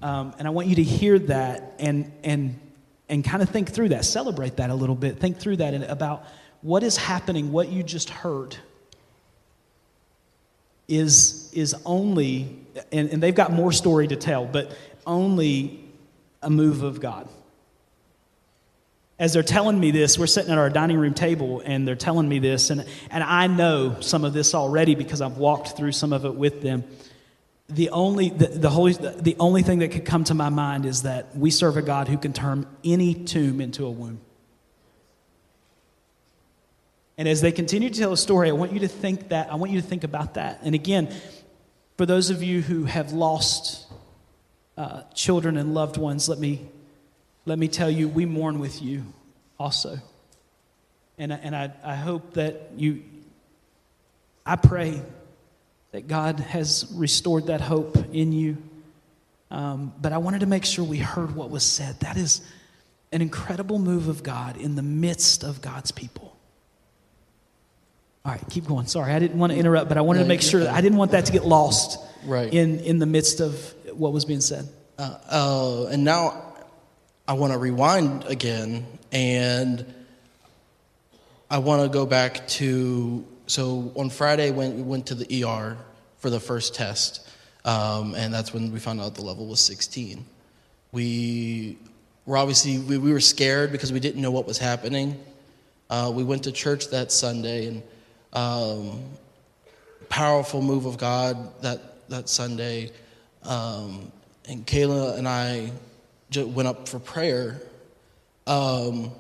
Um, 0.02 0.34
and 0.38 0.48
I 0.48 0.52
want 0.52 0.68
you 0.68 0.76
to 0.76 0.84
hear 0.84 1.18
that 1.20 1.76
and, 1.80 2.12
and, 2.24 2.60
and 3.08 3.24
kind 3.24 3.42
of 3.42 3.50
think 3.50 3.70
through 3.70 3.90
that, 3.90 4.04
celebrate 4.04 4.58
that 4.58 4.70
a 4.70 4.76
little 4.76 4.96
bit, 4.96 5.20
think 5.20 5.38
through 5.38 5.58
that 5.58 5.90
about 5.90 6.26
what 6.66 6.82
is 6.82 6.98
happening, 6.98 7.52
what 7.52 7.70
you 7.70 7.84
just 7.84 8.10
heard. 8.10 8.58
Is, 10.88 11.52
is 11.54 11.76
only, 11.86 12.60
and, 12.92 13.10
and 13.10 13.22
they've 13.22 13.36
got 13.36 13.52
more 13.52 13.72
story 13.72 14.08
to 14.08 14.16
tell, 14.16 14.46
but 14.46 14.76
only 15.06 15.84
a 16.42 16.50
move 16.50 16.82
of 16.82 17.00
God. 17.00 17.28
As 19.20 19.34
they're 19.34 19.44
telling 19.44 19.80
me 19.80 19.92
this, 19.92 20.18
we're 20.18 20.26
sitting 20.26 20.52
at 20.52 20.58
our 20.58 20.72
dining 20.72 20.98
room 20.98 21.14
table 21.14 21.62
and 21.64 21.88
they're 21.88 21.96
telling 21.96 22.28
me 22.28 22.40
this, 22.40 22.72
and, 22.72 22.84
and 23.12 23.24
I 23.24 23.46
know 23.46 23.98
some 24.00 24.26
of 24.26 24.34
this 24.34 24.56
already 24.56 24.96
because 24.96 25.22
I've 25.22 25.38
walked 25.38 25.78
through 25.78 25.92
some 25.92 26.14
of 26.14 26.26
it 26.26 26.34
with 26.34 26.64
them. 26.64 26.84
The 27.70 27.92
only, 27.92 28.30
the, 28.30 28.48
the, 28.48 28.70
Holy, 28.72 28.94
the 28.94 29.36
only 29.40 29.62
thing 29.62 29.80
that 29.80 29.90
could 29.90 30.06
come 30.06 30.24
to 30.26 30.34
my 30.34 30.50
mind 30.50 30.88
is 30.88 31.04
that 31.04 31.38
we 31.38 31.52
serve 31.52 31.78
a 31.78 31.84
God 31.84 32.08
who 32.08 32.18
can 32.18 32.34
turn 32.34 32.66
any 32.84 33.14
tomb 33.14 33.62
into 33.62 33.86
a 33.86 33.92
womb. 33.92 34.20
And 37.18 37.28
as 37.28 37.42
they 37.42 37.52
continue 37.52 37.90
to 37.90 38.00
tell 38.00 38.12
a 38.12 38.18
story, 38.18 38.50
I 38.50 38.54
want 38.54 38.74
you 38.74 38.80
to 38.80 38.88
think 38.88 39.30
that, 39.30 39.52
I 39.52 39.56
want 39.56 39.72
you 39.72 39.82
to 39.82 39.88
think 39.88 40.04
about 40.04 40.34
that. 40.34 40.60
And 40.64 40.76
again, 40.76 41.14
for 41.98 42.06
those 42.06 42.30
of 42.30 42.44
you 42.44 42.62
who 42.62 42.84
have 42.86 43.14
lost 43.14 43.88
uh, 44.78 45.04
children 45.14 45.56
and 45.56 45.74
loved 45.74 45.98
ones, 45.98 46.28
let 46.28 46.40
me, 46.40 46.68
let 47.46 47.58
me 47.58 47.70
tell 47.70 47.90
you, 47.90 48.10
we 48.10 48.26
mourn 48.26 48.60
with 48.60 48.82
you 48.82 49.06
also. 49.58 49.98
And, 51.18 51.32
and 51.32 51.56
I, 51.56 51.72
I 51.84 51.96
hope 51.96 52.34
that 52.34 52.72
you, 52.76 53.04
I 54.46 54.58
pray 54.58 55.02
that 55.94 56.10
God 56.10 56.42
has 56.42 56.92
restored 56.94 57.48
that 57.48 57.62
hope 57.62 57.96
in 58.12 58.34
you. 58.34 58.58
Um, 59.50 59.94
but 60.02 60.12
I 60.12 60.18
wanted 60.18 60.42
to 60.42 60.46
make 60.48 60.66
sure 60.66 60.84
we 60.84 60.98
heard 60.98 61.34
what 61.34 61.50
was 61.50 61.64
said. 61.64 62.02
That 62.02 62.18
is 62.18 62.42
an 63.14 63.22
incredible 63.22 63.80
move 63.80 64.10
of 64.10 64.22
God 64.22 64.58
in 64.58 64.76
the 64.76 64.82
midst 64.82 65.46
of 65.46 65.62
God's 65.62 65.92
people. 65.92 66.25
All 68.26 68.32
right, 68.32 68.42
keep 68.50 68.66
going. 68.66 68.88
Sorry, 68.88 69.14
I 69.14 69.20
didn't 69.20 69.38
want 69.38 69.54
to 69.54 69.60
interrupt, 69.60 69.88
but 69.88 70.00
I 70.00 70.02
wanted 70.02 70.20
to 70.20 70.26
make 70.26 70.42
sure 70.42 70.62
that 70.62 70.74
I 70.74 70.82
didn't 70.82 70.98
want 70.98 71.12
that 71.12 71.28
to 71.28 71.32
get 71.32 71.46
lost 71.46 72.00
Right. 72.26 72.52
in, 72.52 72.80
in 72.80 72.98
the 72.98 73.06
midst 73.06 73.40
of 73.40 73.74
what 73.94 74.14
was 74.14 74.26
being 74.26 74.42
said. 74.42 74.68
Uh, 74.98 75.18
uh, 75.30 75.86
and 75.92 76.04
now 76.04 76.56
I 77.28 77.34
want 77.34 77.54
to 77.54 77.60
rewind 77.60 78.26
again, 78.26 78.88
and 79.12 79.86
I 81.52 81.60
want 81.60 81.84
to 81.84 81.90
go 81.90 82.08
back 82.08 82.48
to. 82.48 83.24
So 83.46 83.92
on 83.96 84.10
Friday, 84.10 84.50
when 84.50 84.76
we 84.76 84.82
went 84.82 85.06
to 85.08 85.16
the 85.16 85.44
ER 85.44 85.78
for 86.18 86.32
the 86.32 86.40
first 86.40 86.74
test, 86.74 87.28
um, 87.64 88.16
and 88.16 88.34
that's 88.34 88.52
when 88.56 88.72
we 88.72 88.80
found 88.80 89.02
out 89.02 89.14
the 89.14 89.22
level 89.22 89.46
was 89.46 89.60
16. 89.60 90.26
We 90.92 91.78
were 92.26 92.38
obviously 92.38 92.80
we, 92.80 92.98
we 92.98 93.12
were 93.12 93.20
scared 93.20 93.72
because 93.72 93.94
we 93.94 94.00
didn't 94.00 94.22
know 94.22 94.32
what 94.32 94.48
was 94.48 94.58
happening. 94.58 95.24
Uh, 95.92 96.12
we 96.12 96.24
went 96.24 96.44
to 96.46 96.52
church 96.52 96.90
that 96.90 97.12
Sunday, 97.12 97.68
and 97.68 97.84
um, 98.34 99.04
powerful 100.10 100.62
move 100.62 100.86
of 100.86 100.98
God 100.98 101.62
that 101.62 102.10
that 102.10 102.30
Sunday. 102.30 102.92
Um, 103.44 104.12
and 104.48 104.66
Kayla 104.66 105.18
and 105.18 105.28
I 105.28 105.72
ju- 106.30 106.48
went 106.48 106.68
up 106.68 106.88
for 106.88 107.00
prayer. 107.00 107.62
Um, 108.48 109.12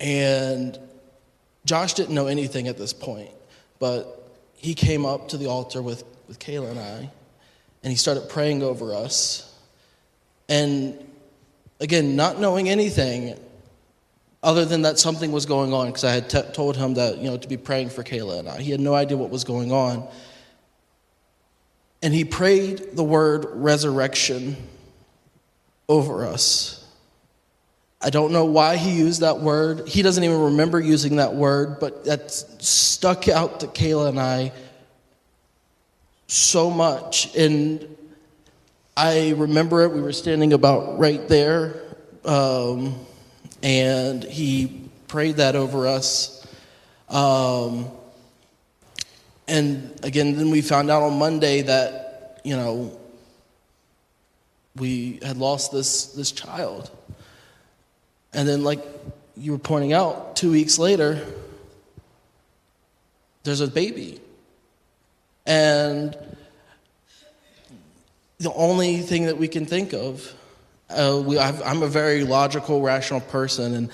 and 0.00 0.78
Josh 1.64 1.94
didn't 1.94 2.14
know 2.14 2.26
anything 2.26 2.68
at 2.68 2.78
this 2.78 2.92
point, 2.92 3.30
but 3.78 4.30
he 4.54 4.74
came 4.74 5.04
up 5.04 5.28
to 5.28 5.36
the 5.36 5.46
altar 5.46 5.82
with, 5.82 6.04
with 6.28 6.38
Kayla 6.38 6.70
and 6.70 6.78
I, 6.78 7.10
and 7.82 7.90
he 7.90 7.96
started 7.96 8.28
praying 8.28 8.62
over 8.62 8.94
us. 8.94 9.54
And 10.48 10.98
again, 11.80 12.16
not 12.16 12.40
knowing 12.40 12.68
anything 12.68 13.38
other 14.46 14.64
than 14.64 14.82
that 14.82 14.96
something 14.96 15.32
was 15.32 15.44
going 15.44 15.74
on, 15.74 15.86
because 15.86 16.04
I 16.04 16.12
had 16.12 16.30
t- 16.30 16.40
told 16.52 16.76
him 16.76 16.94
that, 16.94 17.18
you 17.18 17.28
know, 17.28 17.36
to 17.36 17.48
be 17.48 17.56
praying 17.56 17.90
for 17.90 18.04
Kayla 18.04 18.38
and 18.38 18.48
I. 18.48 18.60
He 18.62 18.70
had 18.70 18.78
no 18.78 18.94
idea 18.94 19.16
what 19.16 19.28
was 19.28 19.42
going 19.42 19.72
on. 19.72 20.06
And 22.00 22.14
he 22.14 22.24
prayed 22.24 22.94
the 22.94 23.02
word 23.02 23.46
resurrection 23.54 24.56
over 25.88 26.24
us. 26.24 26.86
I 28.00 28.10
don't 28.10 28.30
know 28.30 28.44
why 28.44 28.76
he 28.76 28.96
used 28.96 29.22
that 29.22 29.40
word. 29.40 29.88
He 29.88 30.02
doesn't 30.02 30.22
even 30.22 30.40
remember 30.40 30.78
using 30.78 31.16
that 31.16 31.34
word, 31.34 31.80
but 31.80 32.04
that 32.04 32.30
stuck 32.30 33.26
out 33.26 33.60
to 33.60 33.66
Kayla 33.66 34.10
and 34.10 34.20
I 34.20 34.52
so 36.28 36.70
much. 36.70 37.34
And 37.34 37.96
I 38.96 39.30
remember 39.30 39.82
it. 39.82 39.92
We 39.92 40.02
were 40.02 40.12
standing 40.12 40.52
about 40.52 41.00
right 41.00 41.26
there, 41.26 41.82
um, 42.24 43.05
and 43.66 44.22
he 44.22 44.88
prayed 45.08 45.38
that 45.38 45.56
over 45.56 45.88
us. 45.88 46.46
Um, 47.08 47.90
and 49.48 49.92
again, 50.04 50.36
then 50.36 50.52
we 50.52 50.62
found 50.62 50.88
out 50.88 51.02
on 51.02 51.18
Monday 51.18 51.62
that, 51.62 52.40
you 52.44 52.54
know, 52.54 52.96
we 54.76 55.18
had 55.20 55.36
lost 55.36 55.72
this, 55.72 56.12
this 56.12 56.30
child. 56.30 56.92
And 58.32 58.46
then, 58.46 58.62
like 58.62 58.84
you 59.36 59.50
were 59.50 59.58
pointing 59.58 59.92
out, 59.92 60.36
two 60.36 60.52
weeks 60.52 60.78
later, 60.78 61.26
there's 63.42 63.62
a 63.62 63.66
baby. 63.66 64.20
And 65.44 66.16
the 68.38 68.52
only 68.52 68.98
thing 68.98 69.26
that 69.26 69.38
we 69.38 69.48
can 69.48 69.66
think 69.66 69.92
of, 69.92 70.32
uh, 70.90 71.22
we, 71.24 71.38
I've, 71.38 71.62
I'm 71.62 71.82
a 71.82 71.88
very 71.88 72.24
logical, 72.24 72.80
rational 72.80 73.20
person, 73.20 73.74
and 73.74 73.90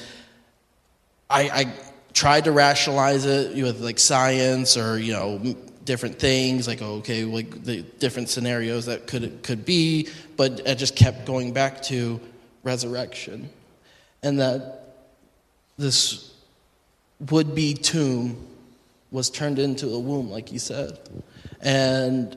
I, 1.30 1.42
I 1.42 1.72
tried 2.12 2.44
to 2.44 2.52
rationalize 2.52 3.24
it 3.24 3.56
with 3.62 3.80
like 3.80 3.98
science 3.98 4.76
or 4.76 4.98
you 4.98 5.12
know 5.12 5.56
different 5.84 6.18
things 6.18 6.68
like 6.68 6.80
okay 6.80 7.24
like 7.24 7.64
the 7.64 7.82
different 7.98 8.28
scenarios 8.28 8.86
that 8.86 9.08
could 9.08 9.42
could 9.42 9.64
be 9.64 10.08
but 10.36 10.60
i 10.68 10.74
just 10.74 10.94
kept 10.94 11.26
going 11.26 11.52
back 11.52 11.82
to 11.82 12.20
resurrection. 12.62 13.48
And 14.22 14.38
that 14.40 14.94
this 15.78 16.32
would 17.30 17.54
be 17.54 17.74
tomb 17.74 18.46
was 19.10 19.30
turned 19.30 19.58
into 19.58 19.88
a 19.88 19.98
womb 19.98 20.30
like 20.30 20.52
you 20.52 20.58
said. 20.58 20.98
And 21.60 22.36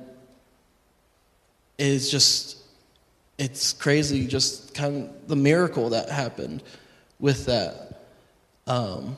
it's 1.77 2.09
just 2.09 2.57
it's 3.37 3.73
crazy 3.73 4.27
just 4.27 4.73
kind 4.73 5.09
of 5.09 5.27
the 5.27 5.35
miracle 5.35 5.89
that 5.89 6.09
happened 6.09 6.63
with 7.19 7.45
that. 7.45 8.01
Um, 8.67 9.15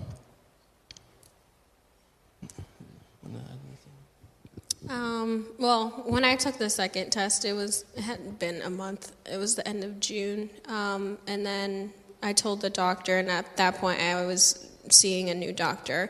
Um, 4.90 5.48
well, 5.60 5.90
when 6.06 6.24
I 6.24 6.38
took 6.38 6.58
the 6.58 6.70
second 6.70 7.10
test, 7.10 7.44
it 7.44 7.52
was 7.52 7.84
it 7.96 8.02
hadn't 8.02 8.40
been 8.40 8.62
a 8.62 8.70
month. 8.70 9.12
It 9.30 9.38
was 9.38 9.56
the 9.56 9.68
end 9.68 9.84
of 9.84 10.00
June, 10.00 10.50
um, 10.68 11.18
and 11.28 11.46
then 11.46 11.92
I 12.24 12.32
told 12.32 12.62
the 12.62 12.70
doctor, 12.70 13.18
and 13.18 13.30
at 13.30 13.58
that 13.58 13.76
point, 13.76 14.00
I 14.00 14.26
was 14.26 14.70
seeing 14.90 15.30
a 15.30 15.36
new 15.36 15.52
doctor, 15.52 16.10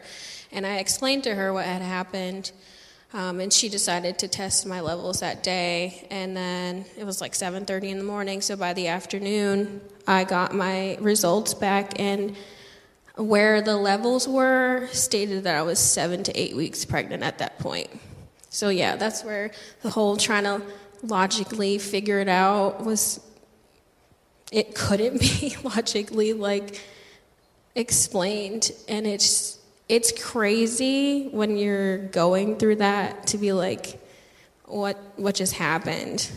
and 0.51 0.65
I 0.65 0.77
explained 0.77 1.23
to 1.23 1.33
her 1.33 1.53
what 1.53 1.65
had 1.65 1.81
happened, 1.81 2.51
um, 3.13 3.39
and 3.39 3.51
she 3.51 3.69
decided 3.69 4.19
to 4.19 4.27
test 4.27 4.65
my 4.65 4.81
levels 4.81 5.21
that 5.21 5.43
day, 5.43 6.07
and 6.11 6.35
then 6.35 6.85
it 6.97 7.05
was 7.05 7.21
like 7.21 7.33
7:30 7.33 7.91
in 7.91 7.97
the 7.97 8.03
morning. 8.03 8.41
So 8.41 8.55
by 8.55 8.73
the 8.73 8.87
afternoon, 8.87 9.81
I 10.05 10.23
got 10.23 10.53
my 10.53 10.97
results 10.99 11.53
back, 11.53 11.99
and 11.99 12.35
where 13.15 13.61
the 13.61 13.75
levels 13.75 14.27
were 14.27 14.87
stated 14.91 15.43
that 15.45 15.55
I 15.55 15.61
was 15.63 15.79
seven 15.79 16.23
to 16.23 16.39
eight 16.39 16.55
weeks 16.55 16.85
pregnant 16.85 17.23
at 17.23 17.39
that 17.39 17.57
point. 17.59 17.89
So 18.49 18.69
yeah, 18.69 18.95
that's 18.95 19.23
where 19.23 19.51
the 19.81 19.89
whole 19.89 20.17
trying 20.17 20.43
to 20.43 20.61
logically 21.03 21.77
figure 21.77 22.19
it 22.19 22.29
out 22.29 22.83
was 22.83 23.19
it 24.51 24.75
couldn't 24.75 25.19
be 25.39 25.55
logically 25.63 26.33
like 26.33 26.81
explained 27.75 28.71
and 28.87 29.05
it's 29.05 29.56
it's 29.89 30.11
crazy 30.11 31.27
when 31.29 31.57
you're 31.57 31.97
going 31.97 32.57
through 32.57 32.77
that 32.77 33.27
to 33.27 33.37
be 33.37 33.53
like 33.53 34.01
what 34.65 34.97
what 35.15 35.33
just 35.33 35.53
happened 35.53 36.29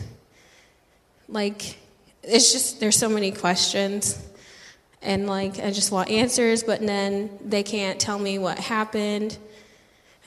like 1.27 1.77
it's 2.23 2.51
just 2.51 2.79
there's 2.79 2.97
so 2.97 3.09
many 3.09 3.31
questions 3.31 4.17
and 5.01 5.27
like 5.27 5.59
I 5.59 5.71
just 5.71 5.91
want 5.91 6.09
answers 6.09 6.63
but 6.63 6.79
then 6.79 7.29
they 7.43 7.63
can't 7.63 7.99
tell 7.99 8.19
me 8.19 8.39
what 8.39 8.57
happened 8.57 9.37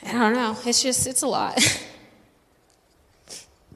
I 0.06 0.12
don't 0.12 0.34
know. 0.34 0.56
It's 0.66 0.82
just, 0.82 1.06
it's 1.06 1.22
a 1.22 1.26
lot. 1.26 1.56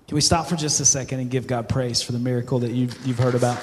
Can 0.09 0.15
we 0.15 0.21
stop 0.21 0.47
for 0.47 0.57
just 0.57 0.81
a 0.81 0.85
second 0.85 1.21
and 1.21 1.31
give 1.31 1.47
God 1.47 1.69
praise 1.69 2.03
for 2.03 2.13
the 2.13 2.19
miracle 2.19 2.59
that 2.61 2.73
you've, 2.73 2.97
you've 3.07 3.19
heard 3.19 3.35
about? 3.35 3.59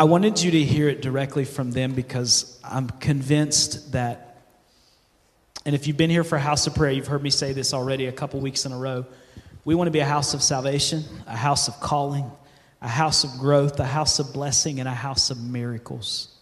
I 0.00 0.04
wanted 0.04 0.40
you 0.40 0.50
to 0.52 0.64
hear 0.64 0.88
it 0.88 1.02
directly 1.02 1.44
from 1.44 1.72
them 1.72 1.92
because 1.92 2.58
I'm 2.64 2.88
convinced 2.88 3.92
that, 3.92 4.40
and 5.66 5.74
if 5.74 5.86
you've 5.86 5.98
been 5.98 6.08
here 6.08 6.24
for 6.24 6.38
House 6.38 6.66
of 6.66 6.74
Prayer, 6.74 6.90
you've 6.90 7.06
heard 7.06 7.22
me 7.22 7.28
say 7.28 7.52
this 7.52 7.74
already 7.74 8.06
a 8.06 8.12
couple 8.12 8.40
weeks 8.40 8.64
in 8.64 8.72
a 8.72 8.78
row. 8.78 9.04
We 9.66 9.74
want 9.74 9.88
to 9.88 9.90
be 9.90 9.98
a 9.98 10.06
house 10.06 10.32
of 10.32 10.42
salvation, 10.42 11.04
a 11.26 11.36
house 11.36 11.68
of 11.68 11.78
calling, 11.80 12.24
a 12.80 12.88
house 12.88 13.24
of 13.24 13.32
growth, 13.32 13.78
a 13.78 13.84
house 13.84 14.18
of 14.20 14.32
blessing, 14.32 14.80
and 14.80 14.88
a 14.88 14.94
house 14.94 15.28
of 15.30 15.38
miracles. 15.38 16.34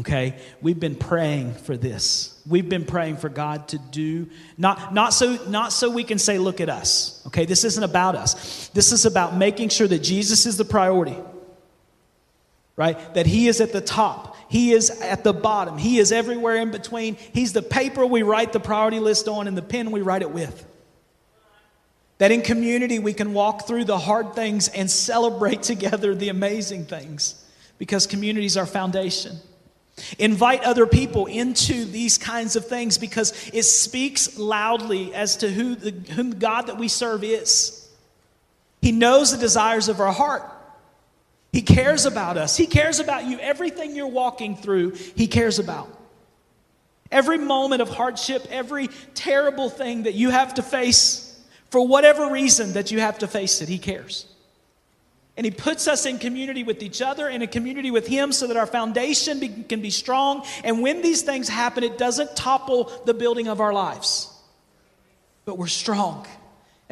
Okay? 0.00 0.38
We've 0.60 0.78
been 0.78 0.96
praying 0.96 1.54
for 1.54 1.78
this. 1.78 2.38
We've 2.46 2.68
been 2.68 2.84
praying 2.84 3.16
for 3.16 3.30
God 3.30 3.68
to 3.68 3.78
do 3.78 4.28
not 4.58 4.92
not 4.92 5.14
so 5.14 5.38
not 5.48 5.72
so 5.72 5.88
we 5.88 6.04
can 6.04 6.18
say 6.18 6.36
look 6.36 6.60
at 6.60 6.68
us. 6.68 7.22
Okay? 7.28 7.46
This 7.46 7.64
isn't 7.64 7.82
about 7.82 8.14
us. 8.14 8.68
This 8.74 8.92
is 8.92 9.06
about 9.06 9.34
making 9.34 9.70
sure 9.70 9.88
that 9.88 10.00
Jesus 10.00 10.44
is 10.44 10.58
the 10.58 10.66
priority. 10.66 11.16
Right? 12.76 13.14
That 13.14 13.26
he 13.26 13.48
is 13.48 13.60
at 13.60 13.72
the 13.72 13.80
top. 13.80 14.36
He 14.48 14.72
is 14.72 14.90
at 14.90 15.24
the 15.24 15.32
bottom. 15.32 15.78
He 15.78 15.98
is 15.98 16.12
everywhere 16.12 16.56
in 16.56 16.70
between. 16.70 17.16
He's 17.32 17.52
the 17.52 17.62
paper 17.62 18.04
we 18.04 18.22
write 18.22 18.52
the 18.52 18.60
priority 18.60 19.00
list 19.00 19.28
on 19.28 19.46
and 19.46 19.56
the 19.56 19.62
pen 19.62 19.90
we 19.90 20.02
write 20.02 20.22
it 20.22 20.30
with. 20.30 20.66
That 22.18 22.32
in 22.32 22.42
community 22.42 22.98
we 22.98 23.14
can 23.14 23.34
walk 23.34 23.66
through 23.66 23.84
the 23.84 23.98
hard 23.98 24.34
things 24.34 24.68
and 24.68 24.90
celebrate 24.90 25.62
together 25.64 26.14
the 26.14 26.28
amazing 26.28 26.84
things 26.84 27.44
because 27.78 28.06
community 28.06 28.46
is 28.46 28.56
our 28.56 28.66
foundation. 28.66 29.38
Invite 30.18 30.62
other 30.62 30.86
people 30.86 31.26
into 31.26 31.84
these 31.84 32.18
kinds 32.18 32.56
of 32.56 32.66
things 32.66 32.96
because 32.96 33.32
it 33.52 33.64
speaks 33.64 34.38
loudly 34.38 35.14
as 35.14 35.38
to 35.38 35.50
who 35.50 35.74
the 35.74 35.90
whom 36.12 36.38
God 36.38 36.68
that 36.68 36.78
we 36.78 36.88
serve 36.88 37.24
is. 37.24 37.90
He 38.80 38.92
knows 38.92 39.32
the 39.32 39.38
desires 39.38 39.88
of 39.88 40.00
our 40.00 40.12
heart. 40.12 40.42
He 41.52 41.60
cares 41.60 42.06
about 42.06 42.38
us. 42.38 42.56
He 42.56 42.66
cares 42.66 42.98
about 42.98 43.26
you. 43.26 43.38
Everything 43.38 43.94
you're 43.94 44.06
walking 44.06 44.56
through, 44.56 44.92
He 45.14 45.26
cares 45.26 45.58
about. 45.58 45.88
Every 47.10 47.36
moment 47.36 47.82
of 47.82 47.90
hardship, 47.90 48.46
every 48.50 48.88
terrible 49.14 49.68
thing 49.68 50.04
that 50.04 50.14
you 50.14 50.30
have 50.30 50.54
to 50.54 50.62
face, 50.62 51.28
for 51.70 51.86
whatever 51.86 52.30
reason 52.30 52.72
that 52.72 52.90
you 52.90 53.00
have 53.00 53.18
to 53.18 53.28
face 53.28 53.60
it, 53.60 53.68
He 53.68 53.78
cares. 53.78 54.26
And 55.36 55.44
He 55.44 55.50
puts 55.50 55.88
us 55.88 56.06
in 56.06 56.18
community 56.18 56.64
with 56.64 56.82
each 56.82 57.02
other, 57.02 57.28
in 57.28 57.42
a 57.42 57.46
community 57.46 57.90
with 57.90 58.06
Him, 58.06 58.32
so 58.32 58.46
that 58.46 58.56
our 58.56 58.66
foundation 58.66 59.38
be, 59.38 59.48
can 59.48 59.82
be 59.82 59.90
strong. 59.90 60.46
And 60.64 60.80
when 60.80 61.02
these 61.02 61.20
things 61.20 61.50
happen, 61.50 61.84
it 61.84 61.98
doesn't 61.98 62.34
topple 62.34 62.90
the 63.04 63.12
building 63.12 63.48
of 63.48 63.60
our 63.60 63.74
lives, 63.74 64.34
but 65.44 65.58
we're 65.58 65.66
strong 65.66 66.26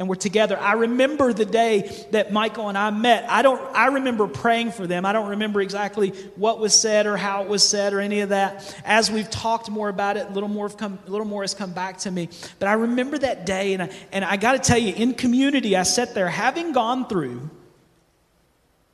and 0.01 0.09
we're 0.09 0.15
together. 0.15 0.59
I 0.59 0.73
remember 0.73 1.35
the 1.35 1.45
day 1.45 2.07
that 2.13 2.33
Michael 2.33 2.71
and 2.71 2.79
I 2.79 2.89
met. 2.89 3.29
I 3.29 3.43
don't 3.43 3.61
I 3.77 3.89
remember 3.89 4.27
praying 4.27 4.73
for 4.73 4.87
them. 4.87 5.05
I 5.05 5.13
don't 5.13 5.29
remember 5.29 5.61
exactly 5.61 6.09
what 6.37 6.59
was 6.59 6.73
said 6.73 7.05
or 7.05 7.19
how 7.19 7.43
it 7.43 7.51
was 7.51 7.63
said 7.63 7.93
or 7.93 8.01
any 8.01 8.21
of 8.21 8.31
that. 8.31 8.75
As 8.87 9.11
we've 9.11 9.29
talked 9.29 9.69
more 9.69 9.91
about 9.91 10.17
it, 10.17 10.27
a 10.27 10.31
little 10.31 10.49
more 10.49 10.71
come, 10.71 10.99
a 11.07 11.11
little 11.11 11.27
more 11.27 11.43
has 11.43 11.53
come 11.53 11.75
back 11.75 11.99
to 11.99 12.11
me. 12.11 12.31
But 12.59 12.69
I 12.69 12.73
remember 12.73 13.19
that 13.19 13.45
day 13.45 13.75
and 13.75 13.83
I, 13.83 13.91
and 14.11 14.25
I 14.25 14.39
got 14.39 14.53
to 14.53 14.59
tell 14.59 14.79
you 14.79 14.95
in 14.95 15.13
community 15.13 15.77
I 15.77 15.83
sat 15.83 16.15
there 16.15 16.31
having 16.31 16.73
gone 16.73 17.07
through 17.07 17.51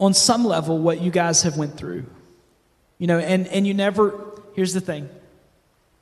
on 0.00 0.12
some 0.12 0.44
level 0.44 0.76
what 0.76 1.00
you 1.00 1.12
guys 1.12 1.44
have 1.44 1.56
went 1.56 1.76
through. 1.76 2.04
You 2.98 3.06
know, 3.06 3.20
and, 3.20 3.46
and 3.46 3.64
you 3.64 3.74
never, 3.74 4.40
here's 4.56 4.74
the 4.74 4.80
thing. 4.80 5.08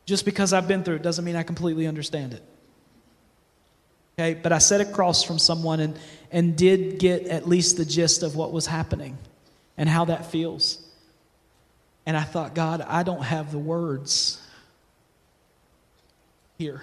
Just 0.07 0.25
because 0.25 0.55
I've 0.55 0.67
been 0.67 0.83
through 0.83 0.97
it 0.97 1.03
doesn't 1.03 1.27
mean 1.27 1.37
I 1.37 1.43
completely 1.43 1.87
understand 1.87 2.33
it. 2.33 2.43
Okay, 4.19 4.35
but 4.35 4.53
I 4.53 4.59
sat 4.59 4.81
across 4.81 5.25
from 5.25 5.39
someone 5.39 5.81
and, 5.81 5.99
and 6.31 6.57
did 6.57 6.99
get 6.99 7.27
at 7.27 7.49
least 7.49 7.77
the 7.77 7.85
gist 7.85 8.23
of 8.23 8.37
what 8.37 8.53
was 8.53 8.67
happening 8.67 9.19
and 9.77 9.89
how 9.89 10.05
that 10.05 10.31
feels. 10.31 10.79
And 12.07 12.17
I 12.17 12.23
thought, 12.23 12.55
God, 12.55 12.81
I 12.81 13.03
don't 13.03 13.23
have 13.23 13.51
the 13.51 13.59
words 13.59 14.41
here. 16.59 16.83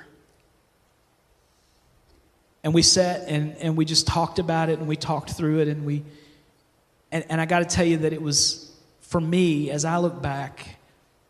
And 2.63 2.73
we 2.73 2.81
sat 2.81 3.27
and, 3.27 3.55
and 3.57 3.77
we 3.77 3.85
just 3.85 4.07
talked 4.07 4.39
about 4.39 4.69
it 4.69 4.79
and 4.79 4.87
we 4.87 4.95
talked 4.95 5.31
through 5.31 5.59
it 5.59 5.67
and 5.67 5.85
we 5.85 6.03
and, 7.11 7.25
and 7.29 7.41
I 7.41 7.45
got 7.45 7.59
to 7.59 7.65
tell 7.65 7.85
you 7.85 7.97
that 7.97 8.13
it 8.13 8.21
was, 8.21 8.71
for 9.01 9.19
me, 9.19 9.69
as 9.69 9.85
I 9.85 9.97
look 9.97 10.21
back, 10.21 10.77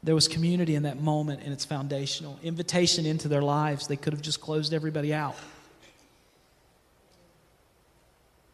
there 0.03 0.15
was 0.15 0.27
community 0.27 0.75
in 0.75 0.83
that 0.83 1.01
moment, 1.01 1.41
and 1.43 1.51
it's 1.53 1.65
foundational. 1.65 2.39
Invitation 2.43 3.05
into 3.05 3.27
their 3.27 3.41
lives. 3.41 3.87
They 3.87 3.95
could 3.95 4.13
have 4.13 4.21
just 4.21 4.41
closed 4.41 4.73
everybody 4.73 5.13
out. 5.13 5.35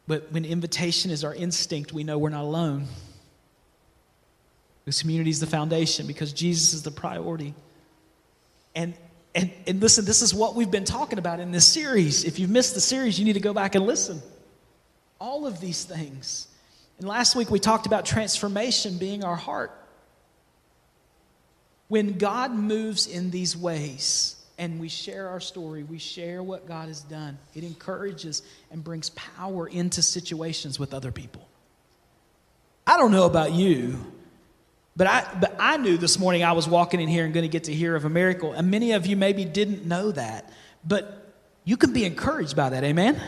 But 0.07 0.31
when 0.31 0.45
invitation 0.45 1.11
is 1.11 1.23
our 1.23 1.35
instinct, 1.35 1.91
we 1.93 2.03
know 2.03 2.17
we're 2.17 2.29
not 2.29 2.43
alone. 2.43 2.87
This 4.85 5.01
community 5.01 5.29
is 5.29 5.39
the 5.39 5.47
foundation 5.47 6.07
because 6.07 6.31
Jesus 6.31 6.73
is 6.73 6.83
the 6.83 6.91
priority. 6.91 7.53
And, 8.73 8.93
and, 9.35 9.51
and 9.65 9.81
listen, 9.81 10.05
this 10.05 10.21
is 10.21 10.33
what 10.33 10.55
we've 10.55 10.71
been 10.71 10.85
talking 10.85 11.19
about 11.19 11.39
in 11.41 11.51
this 11.51 11.67
series. 11.67 12.23
If 12.23 12.39
you've 12.39 12.49
missed 12.49 12.73
the 12.73 12.81
series, 12.81 13.19
you 13.19 13.25
need 13.25 13.33
to 13.33 13.41
go 13.41 13.53
back 13.53 13.75
and 13.75 13.85
listen. 13.85 14.21
All 15.19 15.45
of 15.45 15.59
these 15.59 15.83
things 15.83 16.47
and 16.99 17.07
last 17.07 17.35
week 17.35 17.51
we 17.51 17.59
talked 17.59 17.85
about 17.85 18.05
transformation 18.05 18.97
being 18.97 19.23
our 19.23 19.35
heart. 19.35 19.71
When 21.87 22.17
God 22.17 22.51
moves 22.51 23.07
in 23.07 23.31
these 23.31 23.55
ways 23.55 24.35
and 24.57 24.79
we 24.79 24.89
share 24.89 25.29
our 25.29 25.39
story, 25.39 25.83
we 25.83 25.99
share 25.99 26.41
what 26.41 26.67
God 26.67 26.87
has 26.87 27.01
done, 27.01 27.37
it 27.53 27.63
encourages 27.63 28.41
and 28.71 28.83
brings 28.83 29.11
power 29.11 29.67
into 29.67 30.01
situations 30.01 30.79
with 30.79 30.93
other 30.93 31.11
people. 31.11 31.47
I 32.85 32.97
don't 32.97 33.11
know 33.11 33.25
about 33.25 33.51
you, 33.51 34.03
but 34.95 35.07
I, 35.07 35.27
but 35.39 35.55
I 35.59 35.77
knew 35.77 35.97
this 35.97 36.17
morning 36.17 36.43
I 36.43 36.53
was 36.53 36.67
walking 36.67 36.99
in 36.99 37.07
here 37.07 37.25
and 37.25 37.33
going 37.33 37.43
to 37.43 37.49
get 37.49 37.65
to 37.65 37.73
hear 37.73 37.95
of 37.95 38.05
a 38.05 38.09
miracle. 38.09 38.53
And 38.53 38.71
many 38.71 38.93
of 38.93 39.05
you 39.05 39.15
maybe 39.15 39.45
didn't 39.45 39.85
know 39.85 40.11
that, 40.11 40.51
but 40.85 41.33
you 41.63 41.77
can 41.77 41.93
be 41.93 42.05
encouraged 42.05 42.55
by 42.55 42.69
that. 42.69 42.83
Amen? 42.83 43.21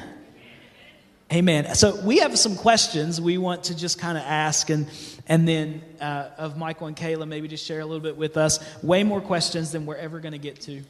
Amen. 1.32 1.76
So 1.76 1.96
we 2.02 2.20
have 2.20 2.40
some 2.40 2.56
questions 2.56 3.22
we 3.22 3.38
want 3.38 3.66
to 3.66 3.78
just 3.78 4.00
kind 4.00 4.18
of 4.18 4.24
ask, 4.24 4.72
and 4.72 4.88
and 5.28 5.48
then 5.48 5.84
uh, 6.02 6.30
of 6.40 6.58
Michael 6.58 6.88
and 6.88 6.96
Kayla, 6.96 7.28
maybe 7.28 7.48
just 7.48 7.64
share 7.64 7.82
a 7.82 7.86
little 7.86 8.00
bit 8.00 8.18
with 8.18 8.36
us. 8.36 8.60
Way 8.82 9.04
more 9.04 9.22
questions 9.22 9.72
than 9.72 9.86
we're 9.86 9.98
ever 9.98 10.20
going 10.20 10.32
to 10.32 10.40
get 10.40 10.60
to, 10.62 10.82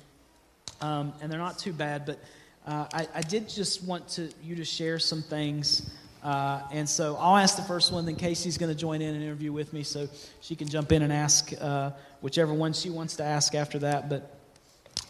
um, 0.82 1.14
and 1.22 1.32
they're 1.32 1.40
not 1.40 1.60
too 1.60 1.74
bad. 1.74 2.06
But 2.06 2.20
uh, 2.66 2.86
I, 2.94 3.08
I, 3.16 3.22
did 3.22 3.50
just 3.50 3.84
want 3.84 4.08
to 4.10 4.32
you 4.44 4.56
to 4.56 4.66
share 4.66 5.00
some 5.00 5.22
things, 5.22 5.90
uh, 6.24 6.62
and 6.72 6.88
so 6.88 7.16
I'll 7.20 7.38
ask 7.38 7.56
the 7.56 7.64
first 7.64 7.92
one. 7.92 8.06
Then 8.06 8.16
Casey's 8.16 8.58
going 8.58 8.72
to 8.72 8.78
join 8.78 9.02
in 9.02 9.16
an 9.16 9.22
interview 9.22 9.52
with 9.52 9.74
me, 9.74 9.84
so 9.84 10.08
she 10.42 10.56
can 10.56 10.68
jump 10.68 10.92
in 10.92 11.02
and 11.02 11.12
ask 11.12 11.54
uh, 11.60 11.92
whichever 12.22 12.54
one 12.54 12.74
she 12.74 12.90
wants 12.90 13.16
to 13.18 13.24
ask 13.24 13.56
after 13.56 13.80
that. 13.80 14.10
But 14.10 14.36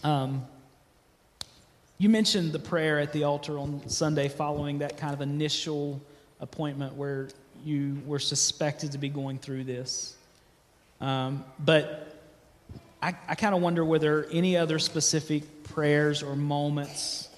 um, 0.04 0.46
you 1.98 2.08
mentioned 2.08 2.54
the 2.54 2.60
prayer 2.60 3.00
at 3.00 3.12
the 3.12 3.26
altar 3.26 3.60
on 3.60 3.88
Sunday 3.90 4.30
following 4.30 4.80
that 4.80 4.98
kind 4.98 5.14
of 5.14 5.22
initial 5.22 6.02
appointment 6.40 6.94
where 6.96 7.28
you 7.66 8.02
were 8.06 8.20
suspected 8.20 8.94
to 8.94 8.98
be 8.98 9.10
going 9.10 9.38
through 9.38 9.66
this. 9.66 10.16
Um, 11.02 11.44
but 11.60 12.18
I, 13.02 13.16
I 13.28 13.36
kind 13.36 13.56
of 13.56 13.62
wonder 13.62 13.84
whether 13.84 14.26
any 14.32 14.58
other 14.58 14.80
specific 14.80 15.59
prayers 15.70 16.24
or 16.24 16.36
moments 16.36 17.30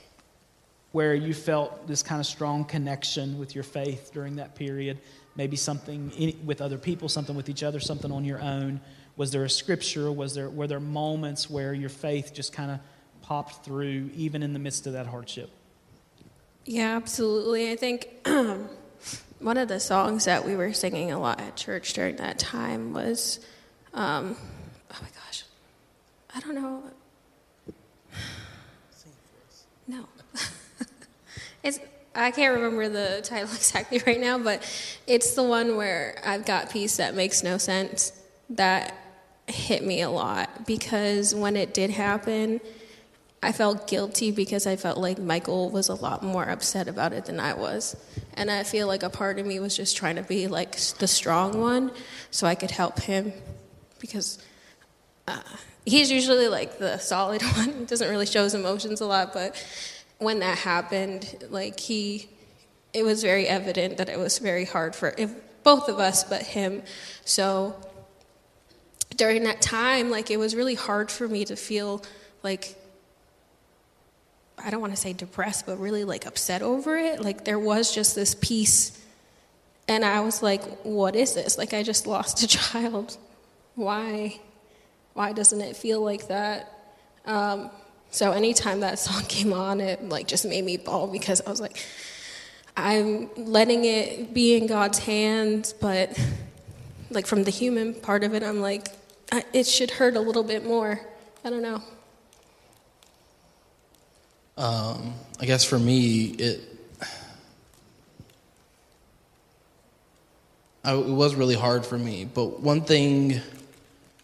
where 0.92 1.14
you 1.14 1.34
felt 1.34 1.88
this 1.88 2.04
kind 2.04 2.20
of 2.20 2.26
strong 2.26 2.66
connection 2.66 3.38
with 3.38 3.56
your 3.56 3.64
faith 3.64 4.12
during 4.14 4.36
that 4.38 4.56
period? 4.56 4.98
Maybe 5.36 5.56
something 5.56 6.12
in, 6.12 6.46
with 6.46 6.62
other 6.62 6.78
people, 6.78 7.08
something 7.08 7.36
with 7.36 7.50
each 7.50 7.64
other, 7.64 7.80
something 7.80 8.12
on 8.12 8.26
your 8.26 8.42
own. 8.42 8.82
Was 9.16 9.32
there 9.32 9.44
a 9.44 9.50
scripture? 9.50 10.12
Was 10.12 10.36
there 10.36 10.50
were 10.50 10.68
there 10.68 10.80
moments 10.80 11.50
where 11.50 11.74
your 11.74 11.90
faith 11.90 12.34
just 12.34 12.54
kind 12.54 12.72
of 12.72 12.80
popped 13.22 13.64
through 13.64 14.10
even 14.16 14.44
in 14.44 14.54
the 14.54 14.60
midst 14.60 14.88
of 14.88 14.94
that 14.94 15.08
hardship? 15.08 15.50
Yeah, 16.66 16.96
absolutely. 16.96 17.72
I 17.72 17.76
think 17.76 18.08
one 19.40 19.58
of 19.58 19.68
the 19.68 19.80
songs 19.80 20.26
that 20.26 20.46
we 20.46 20.56
were 20.56 20.74
singing 20.74 21.12
a 21.12 21.20
lot 21.20 21.42
at 21.42 21.56
church 21.56 21.94
during 21.94 22.18
that 22.18 22.38
time 22.38 22.94
was, 22.94 23.40
um, 23.94 24.36
oh 24.92 24.98
my 25.02 25.08
gosh, 25.08 25.44
I 26.36 26.40
don't 26.40 26.56
know. 26.56 26.84
No. 29.88 30.06
it's, 31.64 31.80
I 32.16 32.32
can't 32.32 32.56
remember 32.56 32.90
the 32.90 33.22
title 33.24 33.50
exactly 33.54 34.02
right 34.06 34.20
now, 34.20 34.38
but 34.38 34.64
it's 35.08 35.34
the 35.34 35.44
one 35.44 35.76
where 35.76 36.22
I've 36.26 36.46
got 36.46 36.70
peace 36.70 36.98
that 36.98 37.16
makes 37.16 37.44
no 37.44 37.58
sense. 37.58 38.14
That 38.50 38.96
hit 39.48 39.84
me 39.84 40.02
a 40.02 40.10
lot 40.10 40.66
because 40.66 41.36
when 41.36 41.56
it 41.56 41.74
did 41.74 41.90
happen, 41.90 42.62
I 43.44 43.52
felt 43.52 43.88
guilty 43.88 44.32
because 44.32 44.68
I 44.68 44.76
felt 44.76 44.98
like 44.98 45.18
Michael 45.18 45.72
was 45.72 45.90
a 45.90 45.96
lot 45.96 46.22
more 46.22 46.44
upset 46.44 46.88
about 46.88 47.12
it 47.12 47.26
than 47.26 47.40
I 47.40 47.54
was. 47.54 47.96
And 48.36 48.52
I 48.52 48.64
feel 48.64 48.88
like 48.88 49.02
a 49.04 49.10
part 49.10 49.40
of 49.40 49.46
me 49.46 49.60
was 49.60 49.76
just 49.76 49.98
trying 49.98 50.18
to 50.18 50.22
be 50.22 50.48
like 50.48 50.78
the 50.78 51.08
strong 51.08 51.60
one 51.60 51.92
so 52.30 52.46
I 52.46 52.54
could 52.54 52.72
help 52.72 53.00
him 53.00 53.34
because 54.00 54.38
he's 55.86 56.12
usually 56.12 56.48
like 56.48 56.78
the 56.78 56.98
solid 56.98 57.42
one. 57.58 57.72
He 57.80 57.86
doesn't 57.86 58.10
really 58.10 58.26
show 58.26 58.44
his 58.44 58.54
emotions 58.54 59.02
a 59.02 59.06
lot, 59.06 59.34
but 59.34 59.56
when 60.18 60.40
that 60.40 60.60
happened, 60.60 61.46
like 61.50 61.80
he, 61.80 62.30
it 62.94 63.04
was 63.04 63.22
very 63.22 63.48
evident 63.48 63.98
that 63.98 64.10
it 64.10 64.20
was 64.20 64.38
very 64.38 64.66
hard 64.66 64.96
for 64.96 65.16
both 65.64 65.90
of 65.90 66.00
us, 66.00 66.24
but 66.24 66.42
him. 66.42 66.84
So 67.26 67.76
during 69.16 69.44
that 69.44 69.62
time, 69.62 70.10
like 70.10 70.32
it 70.32 70.38
was 70.38 70.56
really 70.56 70.76
hard 70.76 71.12
for 71.12 71.28
me 71.28 71.46
to 71.46 71.56
feel 71.56 72.04
like 72.44 72.76
I 74.64 74.70
don't 74.70 74.82
want 74.82 74.94
to 74.94 75.00
say 75.00 75.14
depressed, 75.14 75.66
but 75.66 75.80
really 75.80 76.04
like 76.04 76.26
upset 76.26 76.62
over 76.62 76.98
it. 76.98 77.22
Like 77.22 77.46
there 77.46 77.60
was 77.60 77.94
just 77.94 78.16
this 78.16 78.36
peace. 78.36 78.98
And 79.88 80.06
I 80.06 80.20
was 80.22 80.44
like, 80.44 80.64
what 80.84 81.16
is 81.16 81.34
this? 81.34 81.58
Like 81.58 81.74
I 81.74 81.84
just 81.84 82.06
lost 82.06 82.44
a 82.44 82.48
child. 82.60 83.18
Why? 83.76 84.40
Why 85.14 85.34
doesn't 85.34 85.62
it 85.62 85.76
feel 85.76 86.02
like 86.02 86.28
that? 86.28 86.72
Um, 87.26 87.70
so 88.12 88.32
anytime 88.32 88.82
that 88.82 89.00
song 89.00 89.24
came 89.28 89.54
on, 89.54 89.82
it 89.82 90.08
like 90.08 90.28
just 90.28 90.46
made 90.46 90.64
me 90.64 90.78
bawl 90.78 91.08
because 91.08 91.42
I 91.42 91.50
was 91.50 91.62
like, 91.62 91.86
I'm 92.76 93.30
letting 93.36 93.86
it 93.86 94.34
be 94.34 94.56
in 94.56 94.68
God's 94.68 95.00
hands, 95.00 95.74
but 95.74 96.18
like 97.10 97.28
from 97.28 97.44
the 97.44 97.52
human 97.52 97.94
part 97.94 98.24
of 98.24 98.34
it, 98.34 98.44
I'm 98.44 98.62
like, 98.62 98.88
I, 99.32 99.44
it 99.54 99.68
should 99.68 99.92
hurt 99.92 100.16
a 100.16 100.22
little 100.22 100.44
bit 100.44 100.66
more. 100.66 101.00
I 101.44 101.50
don't 101.50 101.62
know. 101.62 101.82
Um, 104.58 105.14
I 105.40 105.46
guess 105.46 105.64
for 105.64 105.80
me, 105.80 106.26
it 106.38 106.72
I, 110.84 110.96
it 110.96 111.06
was 111.06 111.36
really 111.36 111.56
hard 111.56 111.86
for 111.86 111.98
me. 111.98 112.26
But 112.26 112.60
one 112.60 112.82
thing 112.82 113.40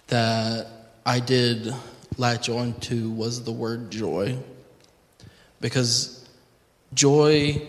that 0.07 0.67
I 1.07 1.21
did 1.21 1.73
latch 2.17 2.49
on 2.49 2.73
to 2.81 3.09
was 3.09 3.41
the 3.45 3.51
word 3.53 3.91
joy, 3.91 4.37
because 5.61 6.27
joy, 6.93 7.61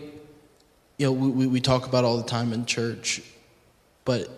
you 0.96 1.06
know, 1.06 1.12
we, 1.12 1.46
we 1.46 1.60
talk 1.60 1.86
about 1.86 2.04
all 2.04 2.16
the 2.16 2.28
time 2.28 2.52
in 2.52 2.66
church, 2.66 3.22
but 4.04 4.28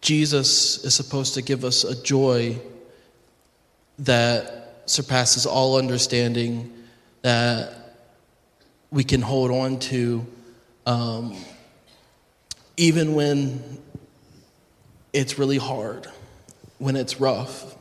Jesus 0.00 0.82
is 0.82 0.94
supposed 0.94 1.34
to 1.34 1.42
give 1.42 1.66
us 1.66 1.84
a 1.84 2.02
joy 2.02 2.58
that 3.98 4.84
surpasses 4.86 5.44
all 5.44 5.76
understanding, 5.76 6.72
that 7.20 7.74
we 8.90 9.04
can 9.04 9.20
hold 9.20 9.50
on 9.50 9.80
to, 9.80 10.26
um, 10.86 11.36
even 12.78 13.14
when 13.14 13.82
it's 15.12 15.38
really 15.38 15.58
hard, 15.58 16.06
when 16.78 16.96
it's 16.96 17.20
rough. 17.20 17.74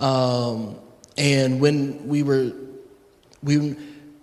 Um, 0.00 0.76
and 1.16 1.60
when 1.60 2.08
we 2.08 2.22
were, 2.22 2.52
we, 3.42 3.76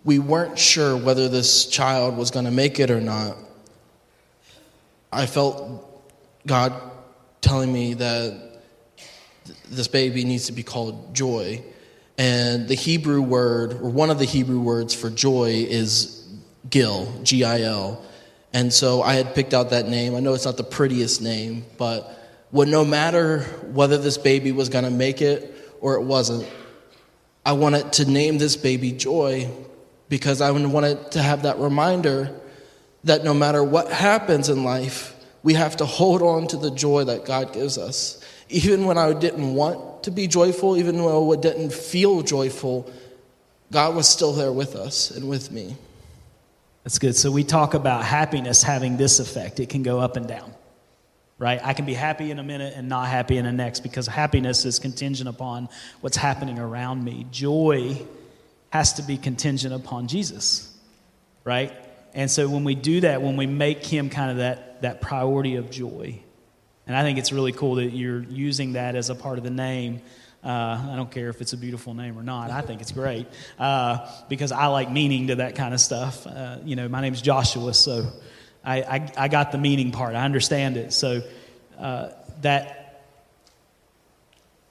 we 0.04 0.20
weren't 0.20 0.60
sure 0.60 0.98
whether 0.98 1.30
this 1.30 1.66
child 1.68 2.18
was 2.18 2.32
going 2.32 2.46
to 2.46 2.52
make 2.52 2.80
it 2.80 2.92
or 2.92 3.02
not, 3.02 3.38
I 5.12 5.26
felt 5.26 6.04
God 6.46 6.74
telling 7.42 7.72
me 7.72 7.96
that 7.96 8.62
this 9.70 9.88
baby 9.88 10.24
needs 10.24 10.46
to 10.46 10.54
be 10.54 10.64
called 10.64 11.14
joy. 11.16 11.64
And 12.18 12.68
the 12.68 12.76
Hebrew 12.76 13.22
word, 13.22 13.74
or 13.74 13.90
one 13.90 14.10
of 14.10 14.20
the 14.20 14.26
Hebrew 14.26 14.60
words 14.60 14.94
for 14.94 15.10
joy, 15.10 15.66
is 15.68 16.28
Gil, 16.70 17.12
G 17.24 17.44
I 17.44 17.62
L. 17.62 18.04
And 18.54 18.72
so 18.74 19.02
I 19.02 19.14
had 19.14 19.34
picked 19.34 19.54
out 19.54 19.70
that 19.70 19.88
name. 19.88 20.16
I 20.16 20.20
know 20.20 20.34
it's 20.34 20.46
not 20.46 20.58
the 20.58 20.64
prettiest 20.64 21.22
name, 21.22 21.66
but 21.78 22.18
what, 22.52 22.68
no 22.68 22.84
matter 22.84 23.44
whether 23.72 23.98
this 23.98 24.18
baby 24.18 24.52
was 24.52 24.70
going 24.70 24.84
to 24.84 24.92
make 24.92 25.22
it 25.22 25.56
or 25.80 25.96
it 25.96 26.04
wasn't, 26.04 26.48
I 27.46 27.54
wanted 27.54 27.94
to 27.94 28.06
name 28.06 28.38
this 28.38 28.56
baby 28.56 28.92
Joy 28.92 29.50
because 30.10 30.42
I 30.42 30.52
wanted 30.52 31.12
to 31.12 31.22
have 31.22 31.44
that 31.44 31.58
reminder 31.60 32.30
that 33.06 33.24
no 33.24 33.34
matter 33.34 33.64
what 33.64 33.92
happens 33.92 34.50
in 34.50 34.64
life, 34.64 35.16
we 35.44 35.54
have 35.54 35.78
to 35.78 35.86
hold 35.86 36.22
on 36.22 36.48
to 36.48 36.58
the 36.58 36.70
joy 36.70 37.06
that 37.06 37.26
God 37.26 37.54
gives 37.54 37.78
us. 37.78 38.24
Even 38.50 38.86
when 38.86 38.98
I 38.98 39.14
didn't 39.14 39.56
want 39.56 40.04
to 40.04 40.12
be 40.12 40.28
joyful, 40.28 40.78
even 40.78 41.02
when 41.02 41.16
I 41.16 41.42
didn't 41.42 41.74
feel 41.74 42.22
joyful, 42.22 42.92
God 43.72 43.96
was 43.96 44.08
still 44.08 44.34
there 44.34 44.52
with 44.52 44.76
us 44.76 45.10
and 45.12 45.28
with 45.30 45.52
me. 45.52 45.76
That's 46.84 46.98
good. 46.98 47.16
So 47.16 47.32
we 47.32 47.44
talk 47.44 47.74
about 47.74 48.04
happiness 48.04 48.64
having 48.64 48.98
this 48.98 49.20
effect. 49.20 49.60
It 49.60 49.70
can 49.70 49.84
go 49.84 50.00
up 50.00 50.18
and 50.18 50.28
down, 50.28 50.54
right? 51.38 51.60
I 51.64 51.74
can 51.74 51.86
be 51.86 51.94
happy 51.94 52.32
in 52.32 52.40
a 52.40 52.44
minute 52.44 52.74
and 52.76 52.90
not 52.90 53.08
happy 53.08 53.38
in 53.38 53.46
the 53.46 53.52
next 53.52 53.82
because 53.82 54.08
happiness 54.08 54.66
is 54.66 54.80
contingent 54.80 55.30
upon 55.30 55.70
what's 56.02 56.18
happening 56.18 56.58
around 56.58 57.04
me. 57.04 57.28
Joy 57.32 58.02
has 58.72 58.94
to 58.94 59.04
be 59.04 59.18
contingent 59.18 59.74
upon 59.74 60.08
Jesus, 60.08 60.76
right? 61.44 61.72
And 62.14 62.32
so 62.32 62.50
when 62.50 62.64
we 62.64 62.74
do 62.74 63.02
that, 63.02 63.22
when 63.22 63.38
we 63.38 63.46
make 63.46 63.86
him 63.86 64.10
kind 64.10 64.32
of 64.32 64.38
that, 64.38 64.82
that 64.82 65.02
priority 65.02 65.58
of 65.58 65.70
joy, 65.70 66.20
and 66.88 66.96
I 66.96 67.04
think 67.04 67.20
it's 67.20 67.32
really 67.32 67.52
cool 67.52 67.76
that 67.76 67.92
you're 67.92 68.24
using 68.24 68.74
that 68.74 68.96
as 68.96 69.10
a 69.10 69.16
part 69.16 69.38
of 69.38 69.44
the 69.44 69.52
name 69.52 70.02
uh, 70.44 70.90
I 70.92 70.96
don't 70.96 71.12
care 71.12 71.30
if 71.30 71.40
it's 71.42 71.54
a 71.54 71.58
beautiful 71.58 71.94
name 71.94 72.18
or 72.18 72.24
not. 72.24 72.50
I 72.50 72.62
think 72.62 72.82
it's 72.82 72.92
great 72.92 73.28
uh, 73.60 74.08
because 74.28 74.52
I 74.52 74.68
like 74.68 74.90
meaning 74.90 75.28
to 75.28 75.36
that 75.36 75.56
kind 75.56 75.74
of 75.74 75.80
stuff. 75.80 76.26
Uh, 76.26 76.58
you 76.64 76.76
know, 76.76 76.90
my 76.90 77.02
name's 77.02 77.22
Joshua, 77.22 77.74
so 77.74 78.08
I, 78.64 78.82
I, 78.82 79.12
I, 79.18 79.28
got 79.28 79.52
the 79.52 79.60
meaning 79.60 79.92
part. 79.92 80.16
I 80.16 80.26
understand 80.26 80.78
it. 80.78 80.94
So 80.94 81.22
uh, 81.78 82.10
that 82.42 82.78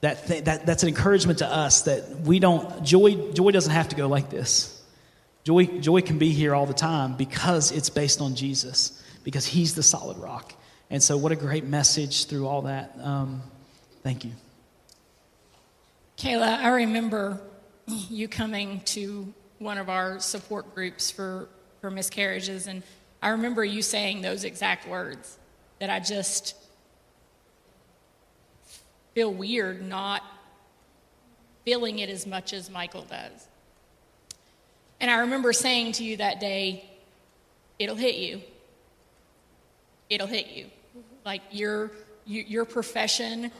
that, 0.00 0.26
th- 0.26 0.44
that 0.44 0.66
that's 0.66 0.82
an 0.82 0.88
encouragement 0.88 1.40
to 1.40 1.46
us 1.46 1.82
that 1.82 2.08
we 2.20 2.38
don't 2.38 2.82
joy 2.84 3.32
joy 3.32 3.50
doesn't 3.50 3.72
have 3.72 3.90
to 3.90 3.96
go 3.96 4.08
like 4.08 4.30
this. 4.30 4.82
Joy 5.44 5.66
joy 5.66 6.00
can 6.00 6.18
be 6.18 6.32
here 6.32 6.54
all 6.54 6.66
the 6.66 6.74
time 6.74 7.16
because 7.16 7.70
it's 7.70 7.90
based 7.90 8.20
on 8.20 8.34
Jesus 8.34 9.02
because 9.22 9.46
He's 9.46 9.74
the 9.74 9.82
solid 9.82 10.18
rock. 10.18 10.52
And 10.90 11.00
so, 11.00 11.16
what 11.16 11.30
a 11.30 11.36
great 11.36 11.64
message 11.64 12.26
through 12.26 12.48
all 12.48 12.62
that. 12.62 12.96
Um, 13.00 13.42
thank 14.02 14.24
you. 14.24 14.32
Kayla, 16.20 16.58
I 16.58 16.68
remember 16.68 17.40
you 17.86 18.28
coming 18.28 18.80
to 18.80 19.32
one 19.58 19.78
of 19.78 19.88
our 19.88 20.20
support 20.20 20.74
groups 20.74 21.10
for, 21.10 21.48
for 21.80 21.90
miscarriages, 21.90 22.66
and 22.66 22.82
I 23.22 23.30
remember 23.30 23.64
you 23.64 23.80
saying 23.80 24.20
those 24.20 24.44
exact 24.44 24.86
words 24.86 25.38
that 25.78 25.88
I 25.88 25.98
just 25.98 26.56
feel 29.14 29.32
weird 29.32 29.82
not 29.82 30.22
feeling 31.64 32.00
it 32.00 32.10
as 32.10 32.26
much 32.26 32.52
as 32.52 32.68
Michael 32.68 33.06
does. 33.08 33.48
And 35.00 35.10
I 35.10 35.20
remember 35.20 35.54
saying 35.54 35.92
to 35.92 36.04
you 36.04 36.18
that 36.18 36.38
day, 36.38 36.84
it'll 37.78 37.96
hit 37.96 38.16
you. 38.16 38.42
It'll 40.10 40.26
hit 40.26 40.48
you. 40.48 40.66
Like 41.24 41.40
your, 41.50 41.92
your 42.26 42.66
profession 42.66 43.50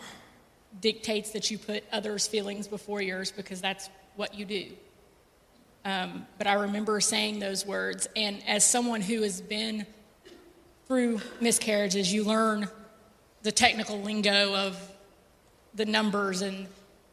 dictates 0.78 1.30
that 1.30 1.50
you 1.50 1.58
put 1.58 1.84
others' 1.92 2.26
feelings 2.26 2.68
before 2.68 3.02
yours 3.02 3.32
because 3.32 3.60
that's 3.60 3.90
what 4.16 4.34
you 4.34 4.44
do. 4.44 4.66
Um, 5.84 6.26
but 6.38 6.46
I 6.46 6.54
remember 6.54 7.00
saying 7.00 7.38
those 7.38 7.66
words, 7.66 8.08
and 8.14 8.42
as 8.46 8.64
someone 8.64 9.00
who 9.00 9.22
has 9.22 9.40
been 9.40 9.86
through 10.86 11.20
miscarriages, 11.40 12.12
you 12.12 12.24
learn 12.24 12.68
the 13.42 13.52
technical 13.52 14.00
lingo 14.00 14.54
of 14.54 14.76
the 15.74 15.86
numbers 15.86 16.42
and, 16.42 16.66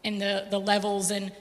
and 0.04 0.20
the, 0.20 0.48
the 0.50 0.60
levels. 0.60 1.12
And 1.12 1.32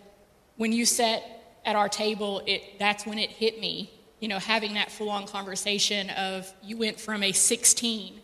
when 0.57 0.73
you 0.73 0.87
sat 0.87 1.23
at 1.65 1.75
our 1.75 1.89
table, 1.89 2.43
it, 2.47 2.79
that's 2.79 3.05
when 3.05 3.19
it 3.19 3.31
hit 3.31 3.61
me, 3.61 3.91
you 4.21 4.29
know, 4.29 4.39
having 4.39 4.75
that 4.75 4.91
full 4.91 5.11
on 5.11 5.27
conversation 5.27 6.11
of 6.11 6.53
you 6.63 6.77
went 6.77 7.01
from 7.01 7.23
a 7.23 7.33
16, 7.33 8.21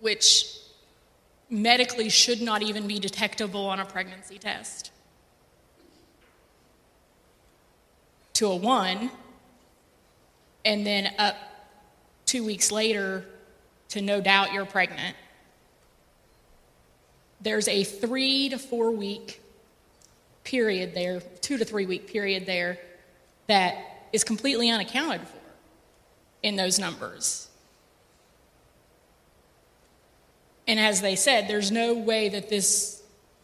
which 0.00 0.58
medically 1.50 2.08
should 2.08 2.40
not 2.42 2.62
even 2.62 2.86
be 2.86 2.98
detectable 2.98 3.66
on 3.66 3.80
a 3.80 3.84
pregnancy 3.84 4.38
test, 4.38 4.90
to 8.34 8.46
a 8.46 8.56
one, 8.56 9.10
and 10.64 10.86
then 10.86 11.12
up 11.18 11.36
two 12.26 12.44
weeks 12.44 12.70
later 12.70 13.24
to 13.88 14.02
no 14.02 14.20
doubt 14.20 14.52
you're 14.52 14.66
pregnant. 14.66 15.16
There's 17.40 17.68
a 17.68 17.84
three 17.84 18.48
to 18.50 18.58
four 18.58 18.90
week 18.90 19.40
period 20.44 20.94
there, 20.94 21.20
two 21.40 21.56
to 21.56 21.64
three 21.64 21.86
week 21.86 22.06
period 22.06 22.46
there, 22.46 22.78
that 23.46 23.76
is 24.12 24.24
completely 24.24 24.70
unaccounted 24.70 25.26
for 25.26 25.38
in 26.42 26.56
those 26.56 26.78
numbers. 26.78 27.47
And 30.68 30.78
as 30.78 31.00
they 31.00 31.16
said, 31.16 31.48
there's 31.48 31.72
no 31.72 31.94
way 31.94 32.28
that 32.28 32.50
this 32.50 33.02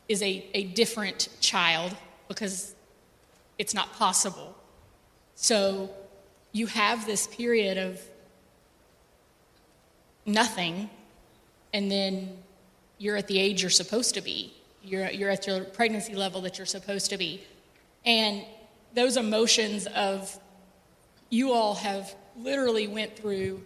is 0.09 0.23
a, 0.23 0.47
a 0.53 0.65
different 0.65 1.29
child 1.41 1.97
because 2.29 2.75
it's 3.59 3.73
not 3.73 3.95
possible. 3.95 4.55
So 5.35 5.91
you 6.53 6.67
have 6.67 7.07
this 7.07 7.27
period 7.27 7.79
of 7.79 8.01
nothing, 10.27 10.91
and 11.73 11.91
then 11.91 12.37
you're 12.99 13.17
at 13.17 13.27
the 13.27 13.39
age 13.39 13.63
you're 13.63 13.71
supposed 13.71 14.15
to 14.15 14.21
be. 14.21 14.53
You're, 14.83 15.11
you're 15.11 15.31
at 15.31 15.47
your 15.47 15.65
pregnancy 15.65 16.15
level 16.15 16.43
that 16.43 16.59
you're 16.59 16.67
supposed 16.67 17.09
to 17.09 17.17
be. 17.17 17.43
And 18.05 18.45
those 18.93 19.17
emotions 19.17 19.87
of 19.87 20.39
you 21.31 21.53
all 21.53 21.75
have 21.77 22.15
literally 22.37 22.87
went 22.87 23.17
through 23.17 23.63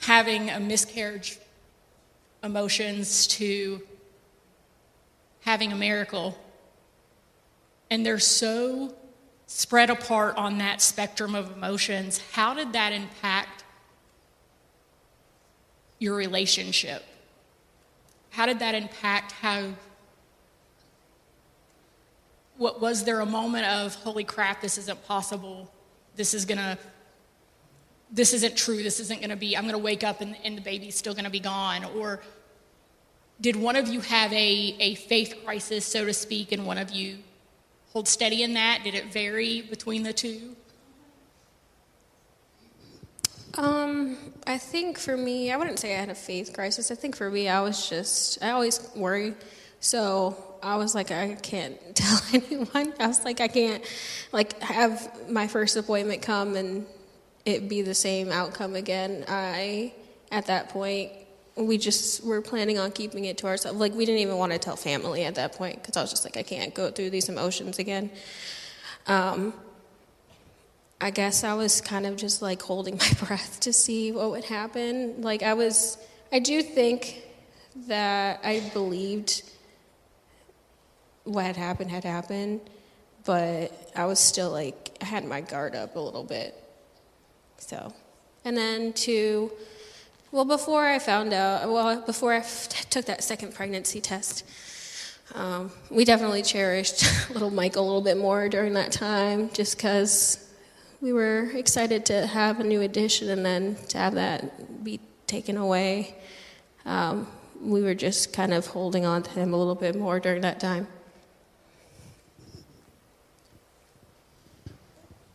having 0.00 0.50
a 0.50 0.60
miscarriage 0.60 1.38
emotions 2.42 3.26
to 3.28 3.82
having 5.40 5.72
a 5.72 5.76
miracle. 5.76 6.38
And 7.90 8.04
they're 8.04 8.18
so 8.18 8.94
spread 9.46 9.90
apart 9.90 10.36
on 10.36 10.58
that 10.58 10.82
spectrum 10.82 11.34
of 11.34 11.52
emotions. 11.52 12.20
How 12.32 12.54
did 12.54 12.72
that 12.72 12.92
impact 12.92 13.64
your 15.98 16.16
relationship 16.16 17.04
how 18.36 18.44
did 18.44 18.58
that 18.58 18.74
impact 18.74 19.32
how? 19.32 19.72
What 22.58 22.82
was 22.82 23.04
there 23.04 23.20
a 23.20 23.26
moment 23.26 23.64
of 23.64 23.94
holy 23.94 24.24
crap? 24.24 24.60
This 24.60 24.76
isn't 24.76 25.06
possible. 25.06 25.72
This 26.16 26.34
is 26.34 26.44
gonna. 26.44 26.76
This 28.10 28.32
isn't 28.32 28.56
true. 28.56 28.82
This 28.82 29.00
isn't 29.00 29.20
gonna 29.20 29.36
be. 29.36 29.56
I'm 29.56 29.66
gonna 29.66 29.78
wake 29.78 30.04
up 30.04 30.20
and, 30.20 30.36
and 30.44 30.56
the 30.56 30.62
baby's 30.62 30.96
still 30.96 31.14
gonna 31.14 31.30
be 31.30 31.40
gone. 31.40 31.84
Or 31.84 32.20
did 33.40 33.56
one 33.56 33.76
of 33.76 33.88
you 33.88 34.00
have 34.00 34.32
a, 34.32 34.76
a 34.78 34.94
faith 34.94 35.42
crisis, 35.44 35.84
so 35.84 36.04
to 36.04 36.14
speak, 36.14 36.52
and 36.52 36.66
one 36.66 36.78
of 36.78 36.90
you 36.90 37.18
hold 37.92 38.08
steady 38.08 38.42
in 38.42 38.54
that? 38.54 38.80
Did 38.84 38.94
it 38.94 39.12
vary 39.12 39.62
between 39.62 40.02
the 40.02 40.12
two? 40.12 40.56
Um, 43.58 44.18
I 44.46 44.58
think 44.58 44.98
for 44.98 45.16
me, 45.16 45.50
I 45.50 45.56
wouldn't 45.56 45.78
say 45.78 45.94
I 45.94 46.00
had 46.00 46.10
a 46.10 46.14
faith 46.14 46.52
crisis. 46.52 46.90
I 46.90 46.94
think 46.94 47.16
for 47.16 47.30
me, 47.30 47.48
I 47.48 47.60
was 47.62 47.88
just, 47.88 48.42
I 48.42 48.50
always 48.50 48.90
worry. 48.94 49.34
So 49.80 50.36
I 50.62 50.76
was 50.76 50.94
like, 50.94 51.10
I 51.10 51.34
can't 51.36 51.78
tell 51.94 52.20
anyone. 52.32 52.92
I 53.00 53.06
was 53.06 53.24
like, 53.24 53.40
I 53.40 53.48
can't, 53.48 53.82
like, 54.32 54.60
have 54.60 55.30
my 55.30 55.46
first 55.46 55.76
appointment 55.76 56.22
come 56.22 56.56
and 56.56 56.86
it 57.46 57.68
be 57.68 57.80
the 57.80 57.94
same 57.94 58.30
outcome 58.30 58.74
again. 58.74 59.24
I, 59.28 59.94
at 60.30 60.46
that 60.46 60.68
point, 60.68 61.12
we 61.56 61.78
just 61.78 62.22
were 62.24 62.42
planning 62.42 62.78
on 62.78 62.90
keeping 62.90 63.24
it 63.24 63.38
to 63.38 63.46
ourselves. 63.46 63.78
Like, 63.78 63.94
we 63.94 64.04
didn't 64.04 64.20
even 64.20 64.36
want 64.36 64.52
to 64.52 64.58
tell 64.58 64.76
family 64.76 65.24
at 65.24 65.36
that 65.36 65.52
point 65.52 65.80
because 65.80 65.96
I 65.96 66.02
was 66.02 66.10
just 66.10 66.24
like, 66.24 66.36
I 66.36 66.42
can't 66.42 66.74
go 66.74 66.90
through 66.90 67.10
these 67.10 67.28
emotions 67.28 67.78
again. 67.78 68.10
Um, 69.06 69.54
I 71.00 71.10
guess 71.10 71.44
I 71.44 71.54
was 71.54 71.80
kind 71.80 72.04
of 72.04 72.16
just 72.16 72.42
like 72.42 72.60
holding 72.60 72.96
my 72.98 73.10
breath 73.24 73.60
to 73.60 73.72
see 73.72 74.10
what 74.10 74.32
would 74.32 74.44
happen. 74.44 75.22
Like, 75.22 75.42
I 75.42 75.54
was, 75.54 75.96
I 76.32 76.40
do 76.40 76.62
think 76.62 77.22
that 77.86 78.40
I 78.42 78.68
believed 78.72 79.42
what 81.22 81.44
had 81.44 81.56
happened 81.56 81.90
had 81.90 82.04
happened, 82.04 82.60
but 83.24 83.92
I 83.94 84.06
was 84.06 84.18
still 84.18 84.50
like, 84.50 84.96
I 85.00 85.04
had 85.04 85.24
my 85.24 85.42
guard 85.42 85.76
up 85.76 85.94
a 85.94 86.00
little 86.00 86.24
bit. 86.24 86.65
So, 87.66 87.92
and 88.44 88.56
then 88.56 88.92
to, 88.92 89.50
well, 90.30 90.44
before 90.44 90.86
I 90.86 91.00
found 91.00 91.32
out, 91.32 91.68
well, 91.68 92.00
before 92.00 92.32
I 92.32 92.36
f- 92.36 92.68
took 92.90 93.06
that 93.06 93.24
second 93.24 93.54
pregnancy 93.54 94.00
test, 94.00 94.44
um, 95.34 95.72
we 95.90 96.04
definitely 96.04 96.42
cherished 96.42 97.04
little 97.30 97.50
Mike 97.50 97.74
a 97.74 97.80
little 97.80 98.02
bit 98.02 98.18
more 98.18 98.48
during 98.48 98.74
that 98.74 98.92
time 98.92 99.50
just 99.52 99.76
because 99.76 100.48
we 101.00 101.12
were 101.12 101.50
excited 101.54 102.06
to 102.06 102.28
have 102.28 102.60
a 102.60 102.64
new 102.64 102.82
addition 102.82 103.30
and 103.30 103.44
then 103.44 103.74
to 103.88 103.98
have 103.98 104.14
that 104.14 104.84
be 104.84 105.00
taken 105.26 105.56
away. 105.56 106.14
Um, 106.84 107.26
we 107.60 107.82
were 107.82 107.94
just 107.94 108.32
kind 108.32 108.54
of 108.54 108.68
holding 108.68 109.04
on 109.04 109.24
to 109.24 109.30
him 109.32 109.52
a 109.52 109.56
little 109.56 109.74
bit 109.74 109.96
more 109.96 110.20
during 110.20 110.42
that 110.42 110.60
time. 110.60 110.86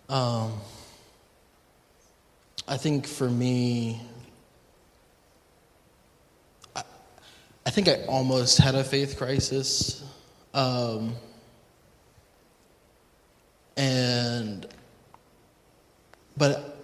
Um, 0.08 0.54
I 2.72 2.78
think 2.78 3.06
for 3.06 3.30
me, 3.30 4.00
I, 6.74 6.84
I 7.66 7.70
think 7.70 7.90
I 7.90 8.06
almost 8.06 8.60
had 8.60 8.76
a 8.76 8.84
faith 8.86 9.18
crisis. 9.18 10.02
Um, 10.54 11.18
and, 13.76 14.66
but 16.38 16.78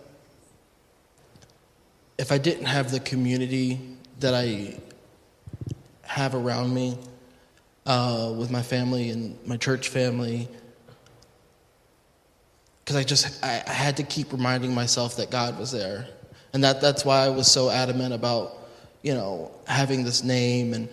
if 2.17 2.33
I 2.33 2.37
didn't 2.37 2.65
have 2.65 2.91
the 2.91 2.99
community 2.99 3.79
that 4.19 4.33
I 4.33 4.77
have 6.01 6.35
around 6.35 6.73
me 6.73 6.97
uh, 7.85 8.33
with 8.37 8.51
my 8.51 8.61
family 8.61 9.09
and 9.11 9.37
my 9.47 9.55
church 9.55 9.87
family, 9.87 10.49
because 12.87 12.95
I 12.95 13.03
just 13.03 13.43
I, 13.43 13.61
I, 13.67 13.73
had 13.73 13.97
to 13.97 14.03
keep 14.03 14.31
reminding 14.31 14.73
myself 14.73 15.17
that 15.17 15.29
God 15.29 15.59
was 15.59 15.73
there, 15.73 16.07
and 16.53 16.63
that 16.63 16.79
that's 16.79 17.03
why 17.03 17.25
I 17.25 17.27
was 17.27 17.51
so 17.51 17.69
adamant 17.69 18.13
about 18.13 18.59
you 19.01 19.13
know 19.13 19.51
having 19.67 20.05
this 20.05 20.23
name 20.23 20.73
and 20.73 20.87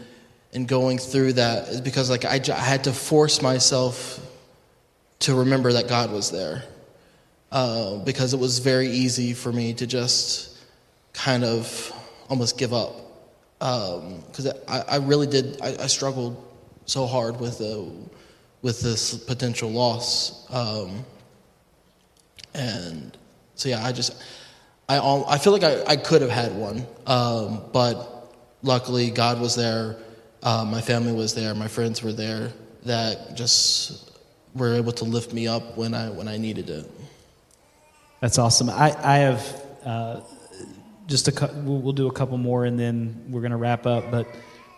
and 0.52 0.66
going 0.66 0.98
through 0.98 1.34
that 1.34 1.68
is 1.68 1.80
because 1.80 2.10
like 2.10 2.24
I, 2.24 2.40
I 2.52 2.58
had 2.58 2.82
to 2.84 2.92
force 2.92 3.40
myself 3.40 4.18
to 5.20 5.36
remember 5.36 5.72
that 5.74 5.86
God 5.86 6.10
was 6.10 6.32
there, 6.32 6.64
uh, 7.52 7.98
because 7.98 8.34
it 8.34 8.40
was 8.40 8.58
very 8.58 8.88
easy 8.88 9.32
for 9.32 9.52
me 9.52 9.72
to 9.74 9.86
just 9.86 10.58
kind 11.12 11.44
of 11.44 11.92
almost 12.28 12.58
give 12.58 12.74
up 12.74 12.92
because 13.60 14.46
um, 14.48 14.54
I, 14.66 14.80
I 14.88 14.96
really 14.96 15.28
did 15.28 15.62
I, 15.62 15.76
I 15.84 15.86
struggled 15.86 16.44
so 16.86 17.06
hard 17.06 17.38
with 17.38 17.58
the 17.58 17.88
with 18.62 18.80
this 18.80 19.16
potential 19.16 19.70
loss. 19.70 20.44
Um, 20.52 21.04
and 22.54 23.16
so, 23.54 23.68
yeah, 23.68 23.84
I 23.84 23.92
just, 23.92 24.22
I, 24.88 24.98
I 24.98 25.38
feel 25.38 25.52
like 25.52 25.64
I, 25.64 25.82
I 25.84 25.96
could 25.96 26.22
have 26.22 26.30
had 26.30 26.54
one. 26.54 26.86
Um, 27.06 27.62
but 27.72 28.32
luckily, 28.62 29.10
God 29.10 29.40
was 29.40 29.54
there. 29.54 29.96
Uh, 30.42 30.64
my 30.64 30.80
family 30.80 31.12
was 31.12 31.34
there. 31.34 31.54
My 31.54 31.68
friends 31.68 32.02
were 32.02 32.12
there 32.12 32.52
that 32.84 33.34
just 33.34 34.10
were 34.54 34.74
able 34.74 34.92
to 34.92 35.04
lift 35.04 35.32
me 35.32 35.48
up 35.48 35.76
when 35.76 35.94
I, 35.94 36.10
when 36.10 36.28
I 36.28 36.36
needed 36.36 36.70
it. 36.70 36.90
That's 38.20 38.38
awesome. 38.38 38.70
I, 38.70 38.94
I 39.02 39.18
have 39.18 39.62
uh, 39.84 40.20
just 41.06 41.28
a 41.28 41.50
we'll, 41.56 41.78
we'll 41.78 41.92
do 41.92 42.06
a 42.08 42.12
couple 42.12 42.38
more 42.38 42.64
and 42.64 42.78
then 42.78 43.24
we're 43.28 43.40
to 43.50 43.56
wrap 43.56 43.86
up. 43.86 44.10
But 44.10 44.26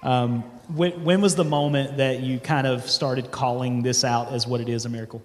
um, 0.02 0.42
when, 0.68 1.04
when 1.04 1.20
was 1.20 1.34
the 1.34 1.44
moment 1.44 1.98
that 1.98 2.20
you 2.20 2.38
kind 2.38 2.66
of 2.66 2.88
started 2.88 3.30
calling 3.30 3.82
this 3.82 4.04
out 4.04 4.32
as 4.32 4.46
what 4.46 4.60
it 4.60 4.68
is 4.68 4.84
a 4.84 4.88
miracle? 4.88 5.22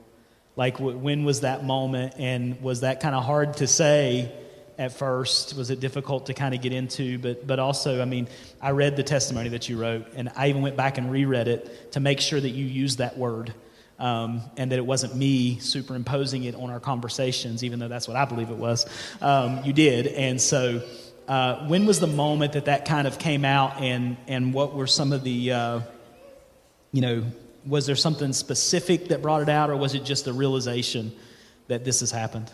Like, 0.62 0.80
when 0.80 1.24
was 1.24 1.42
that 1.42 1.66
moment? 1.66 2.14
And 2.20 2.62
was 2.62 2.82
that 2.82 3.00
kind 3.00 3.16
of 3.16 3.24
hard 3.24 3.58
to 3.58 3.66
say 3.66 4.32
at 4.78 4.92
first? 4.92 5.56
Was 5.56 5.72
it 5.72 5.80
difficult 5.80 6.28
to 6.28 6.36
kind 6.36 6.54
of 6.54 6.62
get 6.62 6.72
into? 6.72 7.18
But, 7.18 7.48
but 7.48 7.58
also, 7.58 8.00
I 8.00 8.06
mean, 8.06 8.28
I 8.62 8.70
read 8.70 8.96
the 8.96 9.02
testimony 9.02 9.50
that 9.50 9.68
you 9.70 9.82
wrote, 9.82 10.14
and 10.14 10.32
I 10.36 10.50
even 10.50 10.62
went 10.62 10.78
back 10.78 11.00
and 11.00 11.12
reread 11.12 11.48
it 11.48 11.94
to 11.94 12.00
make 12.00 12.20
sure 12.22 12.40
that 12.40 12.52
you 12.52 12.64
used 12.64 13.00
that 13.00 13.18
word. 13.18 13.56
Um, 13.98 14.44
and 14.56 14.72
that 14.72 14.78
it 14.78 14.86
wasn't 14.86 15.16
me 15.16 15.58
superimposing 15.58 16.44
it 16.44 16.54
on 16.54 16.70
our 16.70 16.80
conversations, 16.80 17.64
even 17.64 17.80
though 17.80 17.88
that's 17.88 18.08
what 18.08 18.16
I 18.16 18.26
believe 18.26 18.52
it 18.52 18.58
was. 18.58 18.86
Um, 19.20 19.64
you 19.64 19.74
did. 19.74 20.06
And 20.06 20.40
so, 20.40 20.84
uh, 21.28 21.66
when 21.66 21.88
was 21.88 22.00
the 22.00 22.06
moment 22.06 22.54
that 22.54 22.66
that 22.66 22.86
kind 22.86 23.08
of 23.08 23.18
came 23.18 23.46
out, 23.46 23.82
and, 23.82 24.16
and 24.28 24.54
what 24.54 24.76
were 24.76 24.86
some 24.86 25.12
of 25.12 25.24
the, 25.24 25.54
uh, 25.54 25.80
you 26.92 27.02
know, 27.02 27.24
was 27.66 27.86
there 27.86 27.96
something 27.96 28.34
specific 28.34 29.10
that 29.10 29.22
brought 29.22 29.42
it 29.42 29.50
out, 29.50 29.70
or 29.70 29.76
was 29.76 29.94
it 29.94 30.04
just 30.04 30.28
a 30.28 30.34
realization 30.34 31.12
that 31.68 31.84
this 31.86 32.00
has 32.00 32.12
happened? 32.12 32.52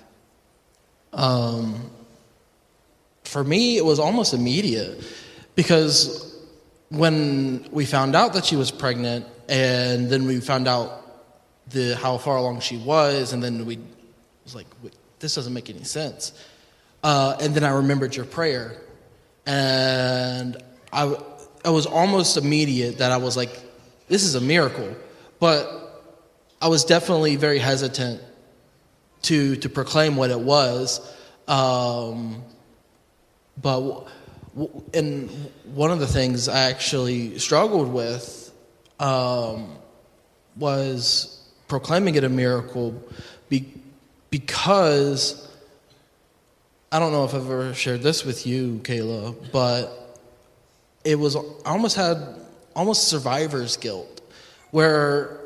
Um, 1.14 1.90
for 3.24 3.44
me, 3.44 3.78
it 3.78 3.86
was 3.86 4.00
almost 4.00 4.34
immediate 4.34 5.04
because 5.56 6.36
when 6.90 7.68
we 7.72 7.86
found 7.86 8.16
out 8.16 8.34
that 8.34 8.46
she 8.46 8.56
was 8.56 8.72
pregnant, 8.72 9.26
and 9.50 10.10
then 10.10 10.26
we 10.26 10.40
found 10.40 10.68
out 10.68 11.04
the 11.70 11.96
how 11.96 12.18
far 12.18 12.38
along 12.38 12.60
she 12.62 12.78
was, 12.78 13.34
and 13.34 13.44
then 13.44 13.66
we 13.66 13.80
was 14.44 14.56
like, 14.56 14.68
"This 15.20 15.36
doesn't 15.36 15.54
make 15.54 15.70
any 15.70 15.84
sense." 15.84 16.34
Uh, 17.04 17.38
and 17.40 17.54
then 17.54 17.64
I 17.64 17.70
remembered 17.70 18.16
your 18.16 18.26
prayer, 18.26 18.76
and 19.46 20.58
I, 20.92 21.16
it 21.64 21.70
was 21.70 21.86
almost 21.86 22.38
immediate 22.38 23.00
that 23.00 23.12
I 23.12 23.18
was 23.18 23.38
like, 23.38 23.60
this 24.08 24.24
is 24.24 24.36
a 24.36 24.42
miracle. 24.42 24.96
But 25.40 26.06
I 26.62 26.68
was 26.68 26.86
definitely 26.86 27.36
very 27.36 27.60
hesitant 27.60 28.22
to, 29.24 29.56
to 29.58 29.70
proclaim 29.70 30.16
what 30.16 30.32
it 30.32 30.40
was. 30.40 31.16
Um, 31.48 32.44
but 33.62 34.08
and 34.94 35.30
one 35.74 35.92
of 35.92 36.00
the 36.00 36.08
things 36.08 36.48
I 36.48 36.70
actually 36.70 37.38
struggled 37.38 37.92
with 37.92 38.52
um, 39.00 39.76
was 40.56 41.48
proclaiming 41.68 42.16
it 42.16 42.24
a 42.24 42.30
miracle 42.30 43.04
be, 43.50 43.72
because 44.30 45.48
I 46.92 47.00
don't 47.00 47.12
know 47.12 47.26
if 47.26 47.34
I've 47.34 47.46
ever 47.46 47.74
shared 47.74 48.02
this 48.02 48.26
with 48.26 48.48
you, 48.48 48.80
Kayla, 48.84 49.52
but 49.52 50.18
it 51.04 51.16
was 51.16 51.36
I 51.36 51.42
almost 51.66 51.96
had 51.96 52.18
almost 52.78 53.08
survivor's 53.08 53.76
guilt, 53.76 54.22
where 54.72 55.42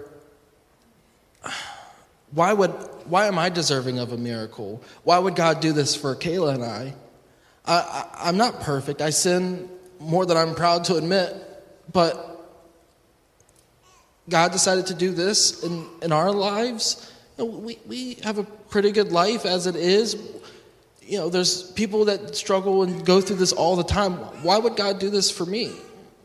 why 2.32 2.53
would 2.53 2.71
why 3.05 3.25
am 3.25 3.39
I 3.39 3.49
deserving 3.49 3.99
of 3.99 4.11
a 4.11 4.17
miracle? 4.17 4.84
Why 5.03 5.17
would 5.17 5.36
God 5.36 5.61
do 5.61 5.71
this 5.73 5.95
for 5.95 6.15
Kayla 6.15 6.55
and 6.55 6.63
I? 6.63 6.93
I, 7.65 8.05
I 8.13 8.29
am 8.29 8.38
not 8.38 8.59
perfect. 8.61 9.01
I 9.01 9.09
sin 9.09 9.69
more 9.99 10.25
than 10.25 10.38
I'm 10.38 10.55
proud 10.55 10.84
to 10.86 10.95
admit, 10.95 11.36
but 11.91 12.27
God 14.29 14.51
decided 14.51 14.88
to 14.88 14.93
do 14.93 15.11
this 15.11 15.63
in, 15.63 15.88
in 16.01 16.11
our 16.11 16.32
lives. 16.32 17.11
We, 17.38 17.79
we 17.88 18.15
have 18.23 18.38
a 18.38 18.43
pretty 18.43 18.91
good 18.91 19.11
life 19.11 19.45
as 19.45 19.67
it 19.67 19.75
is. 19.75 20.15
You 21.01 21.17
know, 21.17 21.29
there's 21.29 21.71
people 21.71 22.05
that 22.05 22.36
struggle 22.36 22.84
and 22.84 23.05
go 23.05 23.19
through 23.19 23.38
this 23.38 23.51
all 23.51 23.75
the 23.75 23.84
time. 23.84 24.13
Why 24.43 24.57
would 24.57 24.75
God 24.75 24.99
do 24.99 25.09
this 25.09 25.29
for 25.29 25.45
me? 25.45 25.71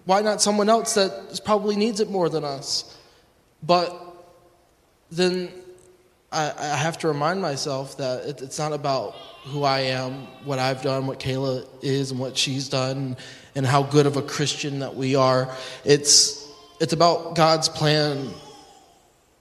Why 0.06 0.22
not 0.22 0.40
someone 0.40 0.68
else 0.68 0.94
that 0.94 1.40
probably 1.44 1.76
needs 1.76 2.00
it 2.00 2.08
more 2.08 2.28
than 2.28 2.44
us? 2.44 2.96
But 3.62 3.94
then 5.10 5.50
I, 6.32 6.52
I 6.56 6.76
have 6.76 6.98
to 6.98 7.08
remind 7.08 7.42
myself 7.42 7.98
that 7.98 8.24
it, 8.24 8.42
it's 8.42 8.58
not 8.58 8.72
about 8.72 9.14
who 9.44 9.64
I 9.64 9.80
am, 9.80 10.26
what 10.44 10.58
I've 10.58 10.80
done, 10.82 11.06
what 11.06 11.18
Kayla 11.20 11.66
is, 11.82 12.12
and 12.12 12.20
what 12.20 12.36
she's 12.36 12.68
done, 12.68 13.16
and 13.54 13.66
how 13.66 13.82
good 13.82 14.06
of 14.06 14.16
a 14.16 14.22
Christian 14.22 14.78
that 14.78 14.94
we 14.94 15.16
are. 15.16 15.54
It's, 15.84 16.48
it's 16.80 16.92
about 16.92 17.34
God's 17.34 17.68
plan 17.68 18.30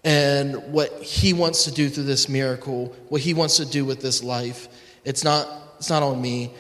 and 0.04 0.72
what 0.72 0.92
He 1.02 1.34
wants 1.34 1.66
to 1.66 1.72
do 1.72 1.90
through 1.90 2.04
this 2.04 2.28
miracle, 2.28 2.96
what 3.10 3.22
He 3.22 3.34
wants 3.34 3.58
to 3.58 3.66
do 3.66 3.86
with 3.86 4.02
this 4.02 4.24
life. 4.24 4.68
It's 5.04 5.24
not, 5.24 5.48
it's 5.78 5.90
not 5.90 6.02
on 6.02 6.20
me. 6.22 6.52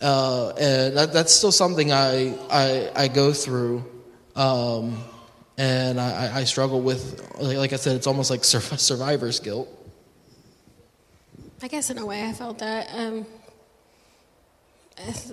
Uh, 0.00 0.50
and 0.50 0.96
that, 0.96 1.12
that's 1.12 1.32
still 1.32 1.52
something 1.52 1.92
I, 1.92 2.34
I, 2.50 2.90
I 2.94 3.08
go 3.08 3.32
through. 3.32 3.84
Um, 4.36 5.02
and 5.56 6.00
I, 6.00 6.38
I, 6.38 6.44
struggle 6.44 6.80
with, 6.80 7.36
like 7.40 7.72
I 7.72 7.76
said, 7.76 7.96
it's 7.96 8.06
almost 8.06 8.30
like 8.30 8.44
survivor's 8.44 9.40
guilt. 9.40 9.68
I 11.60 11.66
guess 11.66 11.90
in 11.90 11.98
a 11.98 12.06
way 12.06 12.24
I 12.24 12.32
felt 12.32 12.60
that. 12.60 12.88
Um, 12.94 13.26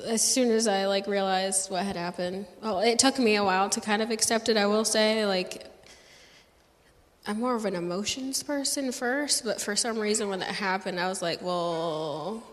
as, 0.06 0.22
soon 0.22 0.52
as 0.52 0.68
I 0.68 0.88
like 0.88 1.06
realized 1.06 1.70
what 1.70 1.84
had 1.84 1.96
happened, 1.96 2.48
well, 2.64 2.80
it 2.80 2.98
took 2.98 3.20
me 3.20 3.36
a 3.36 3.44
while 3.44 3.70
to 3.70 3.82
kind 3.82 4.02
of 4.02 4.10
accept 4.10 4.50
it. 4.50 4.58
I 4.58 4.66
will 4.66 4.86
say, 4.86 5.26
like, 5.28 5.66
I'm 7.28 7.40
more 7.40 7.56
of 7.56 7.66
an 7.66 7.76
emotions 7.76 8.42
person 8.44 8.92
first, 8.92 9.44
but 9.44 9.62
for 9.62 9.76
some 9.76 10.00
reason 10.00 10.30
when 10.30 10.40
that 10.40 10.50
happened, 10.50 11.00
I 11.00 11.08
was 11.08 11.22
like, 11.22 11.42
well, 11.42 12.44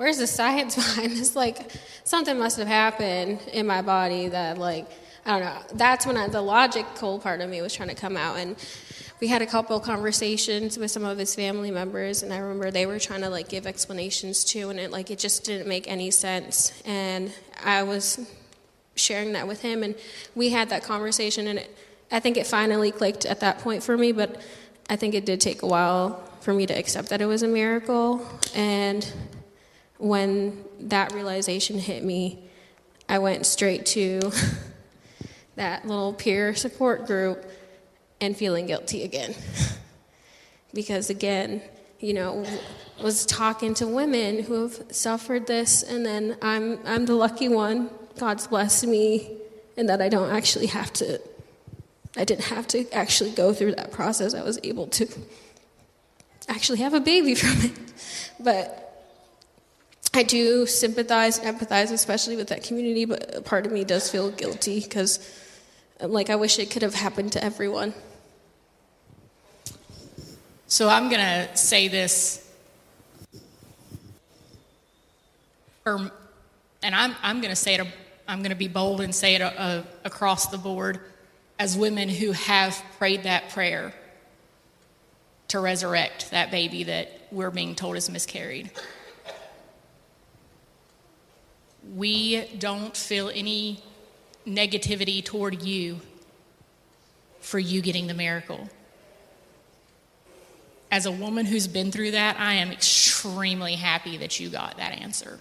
where's 0.00 0.16
the 0.16 0.26
science 0.26 0.76
behind 0.96 1.12
this? 1.12 1.36
Like, 1.36 1.70
something 2.04 2.38
must 2.38 2.56
have 2.56 2.66
happened 2.66 3.38
in 3.52 3.66
my 3.66 3.82
body 3.82 4.28
that, 4.28 4.56
like, 4.56 4.86
I 5.26 5.38
don't 5.38 5.40
know. 5.42 5.76
That's 5.76 6.06
when 6.06 6.16
I, 6.16 6.26
the 6.26 6.40
logical 6.40 7.18
part 7.18 7.42
of 7.42 7.50
me 7.50 7.60
was 7.60 7.74
trying 7.74 7.90
to 7.90 7.94
come 7.94 8.16
out. 8.16 8.38
And 8.38 8.56
we 9.20 9.28
had 9.28 9.42
a 9.42 9.46
couple 9.46 9.78
conversations 9.78 10.78
with 10.78 10.90
some 10.90 11.04
of 11.04 11.18
his 11.18 11.34
family 11.34 11.70
members, 11.70 12.22
and 12.22 12.32
I 12.32 12.38
remember 12.38 12.70
they 12.70 12.86
were 12.86 12.98
trying 12.98 13.20
to, 13.20 13.28
like, 13.28 13.50
give 13.50 13.66
explanations 13.66 14.42
too, 14.42 14.70
and 14.70 14.80
it, 14.80 14.90
like, 14.90 15.10
it 15.10 15.18
just 15.18 15.44
didn't 15.44 15.68
make 15.68 15.86
any 15.86 16.10
sense. 16.10 16.82
And 16.86 17.30
I 17.62 17.82
was 17.82 18.26
sharing 18.96 19.32
that 19.32 19.46
with 19.46 19.60
him, 19.60 19.82
and 19.82 19.94
we 20.34 20.48
had 20.48 20.70
that 20.70 20.82
conversation, 20.82 21.46
and 21.46 21.58
it, 21.58 21.76
I 22.10 22.20
think 22.20 22.38
it 22.38 22.46
finally 22.46 22.90
clicked 22.90 23.26
at 23.26 23.40
that 23.40 23.58
point 23.58 23.82
for 23.82 23.98
me, 23.98 24.12
but 24.12 24.40
I 24.88 24.96
think 24.96 25.14
it 25.14 25.26
did 25.26 25.42
take 25.42 25.60
a 25.60 25.66
while 25.66 26.26
for 26.40 26.54
me 26.54 26.64
to 26.64 26.72
accept 26.72 27.10
that 27.10 27.20
it 27.20 27.26
was 27.26 27.42
a 27.42 27.48
miracle. 27.48 28.26
And 28.54 29.06
when 30.00 30.64
that 30.80 31.12
realization 31.12 31.78
hit 31.78 32.02
me, 32.02 32.38
I 33.08 33.18
went 33.18 33.46
straight 33.46 33.86
to 33.86 34.20
that 35.56 35.86
little 35.86 36.14
peer 36.14 36.54
support 36.54 37.06
group 37.06 37.44
and 38.20 38.36
feeling 38.36 38.66
guilty 38.66 39.02
again. 39.04 39.34
because 40.74 41.10
again, 41.10 41.62
you 41.98 42.14
know, 42.14 42.46
was 43.02 43.26
talking 43.26 43.74
to 43.74 43.86
women 43.86 44.42
who 44.42 44.62
have 44.62 44.82
suffered 44.90 45.46
this, 45.46 45.82
and 45.82 46.04
then 46.04 46.36
I'm, 46.40 46.78
I'm 46.86 47.06
the 47.06 47.14
lucky 47.14 47.48
one. 47.48 47.90
God's 48.18 48.46
blessed 48.46 48.86
me, 48.86 49.36
and 49.76 49.88
that 49.88 50.00
I 50.00 50.08
don't 50.08 50.30
actually 50.30 50.66
have 50.66 50.92
to, 50.94 51.20
I 52.16 52.24
didn't 52.24 52.44
have 52.44 52.66
to 52.68 52.90
actually 52.92 53.30
go 53.30 53.52
through 53.52 53.74
that 53.74 53.92
process. 53.92 54.34
I 54.34 54.42
was 54.42 54.58
able 54.62 54.86
to 54.88 55.06
actually 56.48 56.78
have 56.78 56.94
a 56.94 57.00
baby 57.00 57.34
from 57.36 57.70
it. 57.70 57.78
But 58.38 58.79
I 60.12 60.24
do 60.24 60.66
sympathize 60.66 61.38
and 61.38 61.56
empathize, 61.56 61.92
especially 61.92 62.34
with 62.36 62.48
that 62.48 62.64
community, 62.64 63.04
but 63.04 63.44
part 63.44 63.64
of 63.64 63.72
me 63.72 63.84
does 63.84 64.10
feel 64.10 64.30
guilty 64.30 64.80
because, 64.80 65.20
um, 66.00 66.10
like, 66.10 66.30
I 66.30 66.36
wish 66.36 66.58
it 66.58 66.70
could 66.70 66.82
have 66.82 66.94
happened 66.94 67.32
to 67.32 67.44
everyone. 67.44 67.94
So 70.66 70.88
I'm 70.88 71.08
going 71.08 71.20
to 71.20 71.56
say 71.56 71.86
this, 71.88 72.44
and 75.86 76.10
I'm, 76.82 77.14
I'm 77.22 77.40
going 77.40 77.50
to 77.50 77.56
say 77.56 77.74
it, 77.74 77.86
I'm 78.26 78.38
going 78.40 78.50
to 78.50 78.56
be 78.56 78.68
bold 78.68 79.00
and 79.00 79.14
say 79.14 79.36
it 79.36 79.40
a, 79.40 79.62
a, 79.62 79.84
across 80.04 80.48
the 80.48 80.58
board 80.58 81.00
as 81.58 81.76
women 81.76 82.08
who 82.08 82.32
have 82.32 82.80
prayed 82.98 83.24
that 83.24 83.50
prayer 83.50 83.92
to 85.48 85.60
resurrect 85.60 86.30
that 86.30 86.50
baby 86.50 86.84
that 86.84 87.10
we're 87.30 87.50
being 87.50 87.74
told 87.74 87.96
is 87.96 88.08
miscarried 88.10 88.70
we 91.96 92.46
don't 92.58 92.96
feel 92.96 93.30
any 93.34 93.82
negativity 94.46 95.24
toward 95.24 95.62
you 95.62 96.00
for 97.40 97.58
you 97.58 97.80
getting 97.80 98.06
the 98.06 98.14
miracle. 98.14 98.68
As 100.90 101.06
a 101.06 101.12
woman 101.12 101.46
who's 101.46 101.68
been 101.68 101.92
through 101.92 102.12
that, 102.12 102.38
I 102.38 102.54
am 102.54 102.70
extremely 102.70 103.74
happy 103.74 104.16
that 104.18 104.40
you 104.40 104.48
got 104.48 104.76
that 104.76 105.00
answer, 105.00 105.38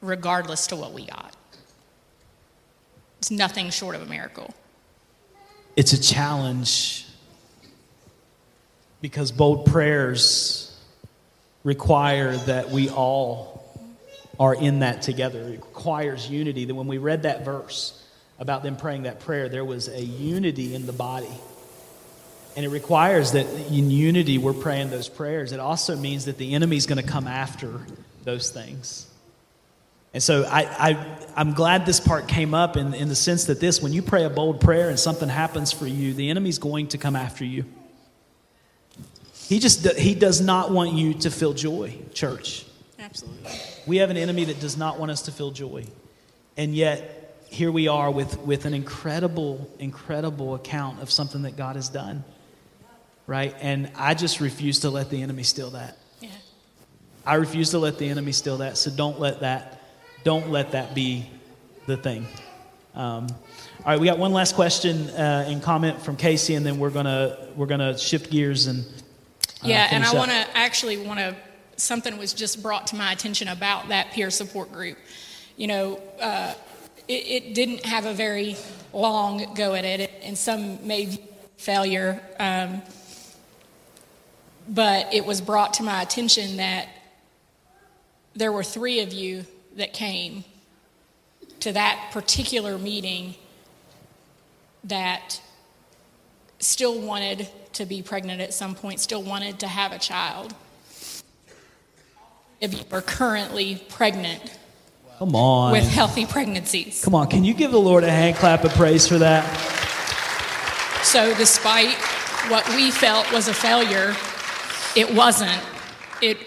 regardless 0.00 0.68
to 0.68 0.76
what 0.76 0.92
we 0.92 1.06
got. 1.06 1.34
It's 3.18 3.30
nothing 3.30 3.70
short 3.70 3.94
of 3.96 4.02
a 4.02 4.06
miracle. 4.06 4.54
It's 5.76 5.92
a 5.92 6.00
challenge 6.00 7.06
because 9.00 9.32
bold 9.32 9.66
prayers 9.66 10.78
require 11.64 12.36
that 12.36 12.70
we 12.70 12.88
all 12.90 13.63
are 14.38 14.54
in 14.54 14.80
that 14.80 15.02
together. 15.02 15.40
It 15.40 15.52
requires 15.52 16.28
unity. 16.28 16.64
That 16.64 16.74
when 16.74 16.86
we 16.86 16.98
read 16.98 17.22
that 17.22 17.44
verse 17.44 18.02
about 18.38 18.62
them 18.62 18.76
praying 18.76 19.04
that 19.04 19.20
prayer, 19.20 19.48
there 19.48 19.64
was 19.64 19.88
a 19.88 20.02
unity 20.02 20.74
in 20.74 20.86
the 20.86 20.92
body. 20.92 21.34
And 22.56 22.64
it 22.64 22.68
requires 22.68 23.32
that 23.32 23.46
in 23.70 23.90
unity 23.90 24.38
we're 24.38 24.52
praying 24.52 24.90
those 24.90 25.08
prayers. 25.08 25.52
It 25.52 25.60
also 25.60 25.96
means 25.96 26.26
that 26.26 26.38
the 26.38 26.54
enemy's 26.54 26.86
going 26.86 27.02
to 27.02 27.08
come 27.08 27.26
after 27.26 27.80
those 28.22 28.50
things. 28.50 29.06
And 30.12 30.22
so 30.22 30.44
I, 30.44 30.60
I, 30.90 31.18
I'm 31.36 31.54
glad 31.54 31.84
this 31.84 31.98
part 31.98 32.28
came 32.28 32.54
up 32.54 32.76
in, 32.76 32.94
in 32.94 33.08
the 33.08 33.16
sense 33.16 33.46
that 33.46 33.58
this, 33.58 33.82
when 33.82 33.92
you 33.92 34.00
pray 34.00 34.22
a 34.22 34.30
bold 34.30 34.60
prayer 34.60 34.88
and 34.88 34.98
something 34.98 35.28
happens 35.28 35.72
for 35.72 35.88
you, 35.88 36.14
the 36.14 36.30
enemy's 36.30 36.58
going 36.58 36.86
to 36.88 36.98
come 36.98 37.16
after 37.16 37.44
you. 37.44 37.64
He 39.48 39.58
just 39.58 39.84
he 39.98 40.14
does 40.14 40.40
not 40.40 40.70
want 40.70 40.92
you 40.92 41.14
to 41.14 41.30
feel 41.30 41.52
joy, 41.52 41.98
church. 42.14 42.64
Absolutely. 43.04 43.50
We 43.86 43.98
have 43.98 44.08
an 44.08 44.16
enemy 44.16 44.44
that 44.44 44.60
does 44.60 44.78
not 44.78 44.98
want 44.98 45.10
us 45.10 45.22
to 45.22 45.32
feel 45.32 45.50
joy. 45.50 45.84
And 46.56 46.74
yet, 46.74 47.44
here 47.50 47.70
we 47.70 47.86
are 47.86 48.10
with, 48.10 48.38
with 48.38 48.64
an 48.64 48.72
incredible, 48.72 49.70
incredible 49.78 50.54
account 50.54 51.02
of 51.02 51.10
something 51.10 51.42
that 51.42 51.56
God 51.56 51.76
has 51.76 51.90
done. 51.90 52.24
Right? 53.26 53.54
And 53.60 53.90
I 53.94 54.14
just 54.14 54.40
refuse 54.40 54.80
to 54.80 54.90
let 54.90 55.10
the 55.10 55.20
enemy 55.20 55.42
steal 55.42 55.70
that. 55.70 55.98
Yeah. 56.20 56.30
I 57.26 57.34
refuse 57.34 57.70
to 57.70 57.78
let 57.78 57.98
the 57.98 58.08
enemy 58.08 58.32
steal 58.32 58.58
that. 58.58 58.78
So 58.78 58.90
don't 58.90 59.20
let 59.20 59.40
that, 59.40 59.82
don't 60.24 60.50
let 60.50 60.72
that 60.72 60.94
be 60.94 61.28
the 61.86 61.98
thing. 61.98 62.26
Um, 62.94 63.26
all 63.80 63.92
right, 63.92 64.00
we 64.00 64.06
got 64.06 64.18
one 64.18 64.32
last 64.32 64.54
question 64.54 65.10
uh, 65.10 65.44
and 65.46 65.62
comment 65.62 66.00
from 66.00 66.16
Casey, 66.16 66.54
and 66.54 66.64
then 66.64 66.78
we're 66.78 66.90
gonna 66.90 67.48
we're 67.56 67.66
gonna 67.66 67.98
shift 67.98 68.30
gears 68.30 68.66
and. 68.68 68.84
Uh, 68.84 69.68
yeah, 69.68 69.88
and 69.90 70.04
I 70.04 70.14
want 70.14 70.30
to 70.30 70.56
actually 70.56 70.98
want 70.98 71.18
to 71.18 71.34
something 71.76 72.16
was 72.18 72.32
just 72.32 72.62
brought 72.62 72.86
to 72.88 72.96
my 72.96 73.12
attention 73.12 73.48
about 73.48 73.88
that 73.88 74.12
peer 74.12 74.30
support 74.30 74.72
group. 74.72 74.98
You 75.56 75.66
know, 75.66 76.00
uh, 76.20 76.54
it, 77.08 77.12
it, 77.12 77.54
didn't 77.54 77.84
have 77.84 78.06
a 78.06 78.14
very 78.14 78.56
long 78.92 79.54
go 79.54 79.74
at 79.74 79.84
it, 79.84 80.10
and 80.22 80.36
some 80.36 80.86
made 80.86 81.18
failure. 81.56 82.20
Um, 82.38 82.82
but 84.68 85.12
it 85.12 85.24
was 85.24 85.40
brought 85.40 85.74
to 85.74 85.82
my 85.82 86.02
attention 86.02 86.56
that 86.56 86.88
there 88.34 88.50
were 88.50 88.64
three 88.64 89.00
of 89.00 89.12
you 89.12 89.44
that 89.76 89.92
came 89.92 90.44
to 91.60 91.72
that 91.72 92.10
particular 92.12 92.78
meeting 92.78 93.34
that 94.84 95.40
still 96.58 97.00
wanted 97.00 97.48
to 97.74 97.84
be 97.84 98.02
pregnant 98.02 98.40
at 98.40 98.54
some 98.54 98.74
point, 98.74 99.00
still 99.00 99.22
wanted 99.22 99.60
to 99.60 99.66
have 99.66 99.92
a 99.92 99.98
child 99.98 100.54
if 102.64 102.72
you 102.72 102.84
are 102.92 103.02
currently 103.02 103.76
pregnant. 103.90 104.58
Come 105.18 105.36
on. 105.36 105.72
With 105.72 105.86
healthy 105.86 106.24
pregnancies. 106.24 107.04
Come 107.04 107.14
on. 107.14 107.28
Can 107.28 107.44
you 107.44 107.54
give 107.54 107.70
the 107.70 107.80
Lord 107.80 108.04
a 108.04 108.10
hand 108.10 108.36
clap 108.36 108.64
of 108.64 108.72
praise 108.72 109.06
for 109.06 109.18
that? 109.18 109.44
So, 111.04 111.34
despite 111.36 111.94
what 112.48 112.66
we 112.70 112.90
felt 112.90 113.30
was 113.32 113.46
a 113.46 113.54
failure, 113.54 114.16
it 114.96 115.14
wasn't. 115.14 115.60
It, 116.22 116.38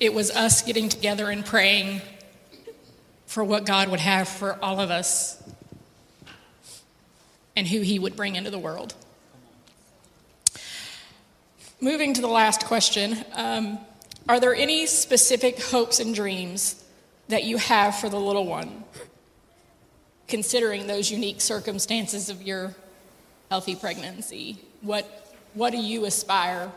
it 0.00 0.14
was 0.14 0.30
us 0.30 0.62
getting 0.62 0.88
together 0.88 1.30
and 1.30 1.44
praying 1.44 2.00
for 3.26 3.44
what 3.44 3.66
God 3.66 3.88
would 3.88 4.00
have 4.00 4.28
for 4.28 4.58
all 4.64 4.80
of 4.80 4.90
us 4.90 5.42
and 7.54 7.68
who 7.68 7.82
He 7.82 7.98
would 7.98 8.16
bring 8.16 8.34
into 8.34 8.50
the 8.50 8.58
world. 8.58 8.94
Moving 11.82 12.14
to 12.14 12.22
the 12.22 12.28
last 12.28 12.64
question. 12.64 13.18
Um, 13.34 13.78
are 14.28 14.40
there 14.40 14.54
any 14.54 14.86
specific 14.86 15.60
hopes 15.60 16.00
and 16.00 16.14
dreams 16.14 16.84
that 17.28 17.44
you 17.44 17.56
have 17.56 17.96
for 17.96 18.08
the 18.08 18.18
little 18.20 18.46
one? 18.46 18.84
considering 20.28 20.86
those 20.86 21.10
unique 21.10 21.40
circumstances 21.40 22.28
of 22.28 22.42
your 22.42 22.74
healthy 23.50 23.76
pregnancy, 23.76 24.58
what, 24.82 25.34
what 25.54 25.70
do 25.70 25.78
you 25.78 26.04
aspire 26.04 26.70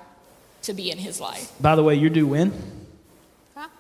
to 0.64 0.74
be 0.74 0.92
in 0.92 0.98
his 0.98 1.20
life? 1.20 1.52
By 1.60 1.76
the 1.76 1.84
way, 1.84 1.96
you're 1.96 2.10
due 2.10 2.28
when? 2.28 2.54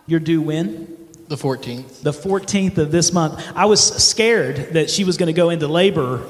You're 0.08 0.20
due 0.20 0.42
when? 0.42 0.98
The 1.28 1.36
14th. 1.36 2.02
The 2.02 2.12
14th 2.12 2.78
of 2.80 2.92
this 2.92 3.14
month. 3.14 3.46
I 3.56 3.66
was 3.66 3.82
scared 4.04 4.74
that 4.74 4.90
she 4.90 5.04
was 5.04 5.18
going 5.18 5.28
to 5.28 5.34
go 5.34 5.52
into 5.52 5.68
labor, 5.68 6.26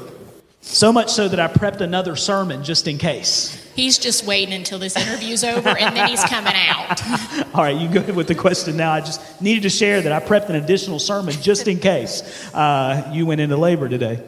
so 0.61 0.91
much 0.91 1.09
so 1.09 1.29
that 1.29 1.39
I 1.39 1.47
prepped 1.47 1.79
another 1.79 2.15
sermon 2.17 2.63
just 2.63 2.87
in 2.87 2.97
case. 2.97 3.55
He's 3.79 3.97
just 3.97 4.25
waiting 4.25 4.53
until 4.53 4.77
this 4.77 4.97
interview's 4.97 5.41
over 5.41 5.69
and 5.69 5.95
then 5.95 6.09
he's 6.09 6.21
coming 6.25 6.51
out. 6.53 7.01
All 7.55 7.63
right, 7.63 7.77
you 7.77 7.87
go 7.87 8.01
ahead 8.01 8.13
with 8.13 8.27
the 8.27 8.35
question 8.35 8.75
now. 8.75 8.91
I 8.91 8.99
just 8.99 9.41
needed 9.41 9.63
to 9.63 9.69
share 9.69 10.01
that 10.01 10.11
I 10.11 10.19
prepped 10.19 10.49
an 10.49 10.55
additional 10.55 10.99
sermon 10.99 11.33
just 11.41 11.65
in 11.65 11.79
case 11.79 12.53
uh, 12.53 13.09
you 13.13 13.25
went 13.25 13.39
into 13.39 13.55
labor 13.55 13.87
today. 13.87 14.21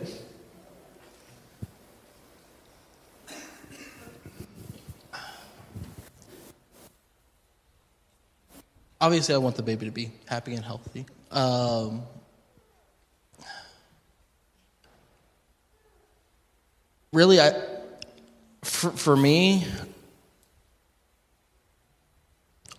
Obviously, 9.02 9.36
I 9.36 9.38
want 9.38 9.58
the 9.58 9.64
baby 9.64 9.86
to 9.86 9.92
be 9.92 10.14
happy 10.28 10.56
and 10.56 10.64
healthy. 10.64 11.06
Um, 11.30 12.04
really, 17.12 17.42
I, 17.42 17.81
for, 18.64 18.92
for 18.92 19.16
me, 19.16 19.66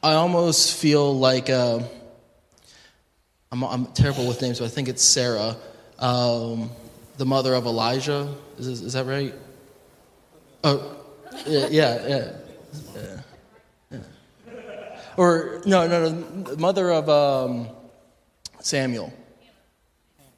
I 0.03 0.14
almost 0.14 0.76
feel 0.76 1.16
like 1.16 1.51
uh, 1.51 1.80
I'm, 3.51 3.62
I'm, 3.62 3.87
terrible 3.87 4.26
with 4.26 4.43
names, 4.43 4.59
but 4.59 4.66
I 4.66 4.68
think 4.68 4.89
it's 4.89 5.03
Sarah, 5.03 5.57
um, 5.99 6.70
the 7.18 7.26
mother 7.26 7.55
of 7.55 7.66
Elijah. 7.66 8.33
Is, 8.59 8.66
is 8.66 8.93
that 8.95 9.07
right? 9.07 9.35
Oh, 10.64 10.97
yeah, 11.47 11.68
yeah, 11.70 12.07
yeah. 12.07 13.16
Or 15.16 15.61
no, 15.66 15.87
no, 15.87 16.11
no, 16.11 16.57
mother 16.57 16.91
of 16.91 17.09
um, 17.09 17.68
Samuel, 18.61 19.12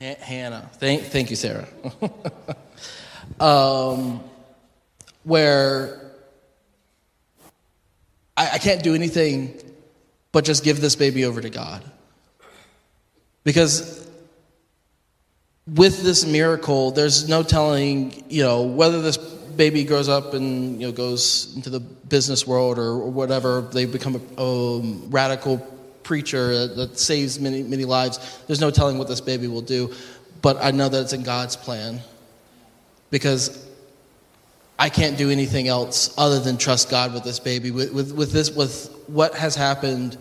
H- 0.01 0.19
Hannah. 0.19 0.69
Thank, 0.75 1.05
thank 1.05 1.31
you, 1.31 1.37
Sarah. 1.37 1.69
um, 3.41 4.21
where 5.25 6.01
I, 8.37 8.51
I 8.55 8.59
can't 8.59 8.83
do 8.83 8.95
anything 8.95 9.61
but 10.33 10.45
just 10.45 10.65
give 10.65 10.81
this 10.81 10.97
baby 10.97 11.25
over 11.25 11.41
to 11.41 11.51
God. 11.51 11.83
Because 13.45 14.05
with 15.67 16.03
this 16.03 16.27
miracle, 16.27 16.91
there's 16.91 17.29
no 17.29 17.43
telling, 17.43 18.25
you 18.29 18.43
know, 18.43 18.63
whether 18.63 19.01
this 19.01 19.17
baby 19.17 19.85
grows 19.85 20.09
up 20.09 20.35
and 20.35 20.81
you 20.81 20.89
know 20.89 20.93
goes 20.93 21.55
into 21.55 21.71
the 21.71 21.79
business 21.79 22.47
world 22.47 22.79
or, 22.79 22.91
or 22.91 23.11
whatever, 23.11 23.61
they 23.61 23.85
become 23.85 24.21
a, 24.37 24.81
radical 25.09 25.59
preacher 26.03 26.67
that, 26.67 26.77
that 26.77 26.99
saves 26.99 27.39
many 27.39 27.63
many 27.63 27.85
lives. 27.85 28.43
There's 28.47 28.61
no 28.61 28.71
telling 28.71 28.99
what 28.99 29.09
this 29.09 29.21
baby 29.21 29.47
will 29.47 29.63
do, 29.63 29.95
but 30.43 30.57
I 30.61 30.73
know 30.73 30.89
that 30.89 31.03
it's 31.03 31.13
in 31.13 31.23
God's 31.23 31.57
plan 31.57 32.01
because 33.11 33.65
I 34.79 34.89
can't 34.89 35.17
do 35.17 35.31
anything 35.31 35.69
else 35.69 36.13
other 36.19 36.41
than 36.41 36.57
trust 36.57 36.91
God 36.91 37.15
with 37.15 37.25
this 37.25 37.39
baby. 37.39 37.71
With, 37.71 37.93
with, 37.93 38.13
with 38.13 38.33
this, 38.33 38.51
with 38.51 38.93
what 39.07 39.35
has 39.35 39.55
happened, 39.55 40.19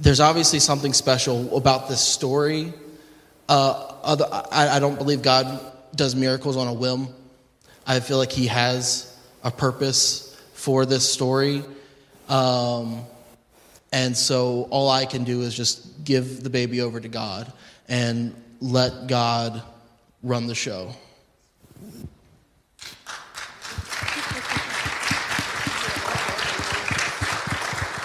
there's 0.00 0.20
obviously 0.20 0.58
something 0.58 0.92
special 0.92 1.56
about 1.56 1.88
this 1.88 2.00
story. 2.00 2.72
Uh, 3.48 3.92
other, 4.02 4.26
I, 4.30 4.76
I 4.76 4.80
don't 4.80 4.96
believe 4.96 5.22
God 5.22 5.60
does 5.94 6.14
miracles 6.14 6.56
on 6.56 6.68
a 6.68 6.72
whim. 6.72 7.08
I 7.86 8.00
feel 8.00 8.18
like 8.18 8.32
He 8.32 8.46
has 8.46 9.14
a 9.42 9.50
purpose 9.50 10.34
for 10.54 10.86
this 10.86 11.08
story. 11.08 11.62
Um, 12.28 13.04
and 13.92 14.16
so 14.16 14.66
all 14.70 14.88
I 14.88 15.04
can 15.04 15.24
do 15.24 15.42
is 15.42 15.54
just 15.54 16.04
give 16.04 16.42
the 16.42 16.50
baby 16.50 16.80
over 16.80 16.98
to 16.98 17.08
God 17.08 17.52
and 17.88 18.34
let 18.60 19.06
God 19.06 19.62
run 20.22 20.46
the 20.46 20.54
show. 20.54 20.94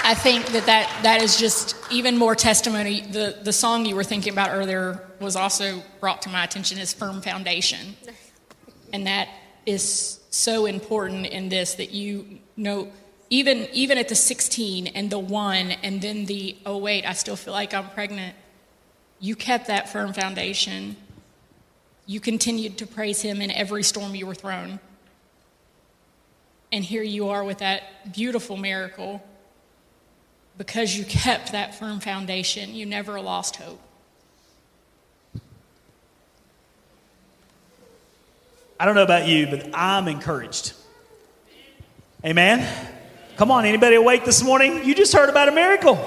I 0.10 0.16
think 0.16 0.48
that, 0.54 0.66
that 0.66 1.02
that 1.04 1.22
is 1.22 1.38
just 1.38 1.76
even 1.92 2.18
more 2.18 2.34
testimony. 2.34 3.02
The, 3.02 3.38
the 3.44 3.54
song 3.54 3.86
you 3.86 3.96
were 3.96 4.04
thinking 4.04 4.34
about 4.34 4.50
earlier 4.50 5.08
was 5.20 5.36
also 5.36 5.84
brought 6.00 6.24
to 6.24 6.30
my 6.30 6.44
attention 6.44 6.80
as 6.80 6.92
Firm 6.92 7.22
Foundation. 7.22 7.96
And 8.92 9.06
that 9.06 9.30
is 9.68 10.20
so 10.32 10.66
important 10.66 11.28
in 11.28 11.50
this 11.50 11.76
that 11.76 11.92
you 11.92 12.40
know, 12.58 12.92
even, 13.30 13.68
even 13.72 14.00
at 14.00 14.10
the 14.10 14.16
16 14.16 14.88
and 14.88 15.12
the 15.12 15.20
1 15.20 15.74
and 15.84 16.02
then 16.02 16.26
the, 16.26 16.58
oh, 16.66 16.80
wait, 16.80 17.06
I 17.06 17.14
still 17.14 17.36
feel 17.36 17.54
like 17.54 17.76
I'm 17.76 17.92
pregnant, 17.92 18.36
you 19.20 19.36
kept 19.36 19.68
that 19.68 19.90
firm 19.90 20.14
foundation. 20.14 20.96
You 22.08 22.20
continued 22.20 22.80
to 22.80 22.88
praise 22.88 23.22
Him 23.22 23.44
in 23.44 23.52
every 23.52 23.84
storm 23.84 24.16
you 24.16 24.26
were 24.26 24.34
thrown. 24.34 24.80
And 26.72 26.84
here 26.84 27.04
you 27.04 27.30
are 27.30 27.44
with 27.44 27.60
that 27.60 28.12
beautiful 28.12 28.58
miracle 28.58 29.24
because 30.60 30.96
you 30.96 31.06
kept 31.06 31.54
that 31.54 31.74
firm 31.74 32.02
foundation. 32.02 32.76
You 32.76 32.86
never 32.86 33.20
lost 33.22 33.56
hope. 33.56 33.80
I 38.78 38.86
don't 38.86 38.94
know 38.94 39.04
about 39.04 39.26
you, 39.26 39.48
but 39.48 39.70
I'm 39.74 40.10
encouraged. 40.10 40.74
Amen. 42.26 42.68
Come 43.38 43.52
on, 43.52 43.64
anybody 43.64 43.96
awake 43.96 44.26
this 44.26 44.44
morning? 44.44 44.84
You 44.84 44.94
just 44.94 45.14
heard 45.14 45.30
about 45.30 45.48
a 45.48 45.54
miracle. 45.54 45.98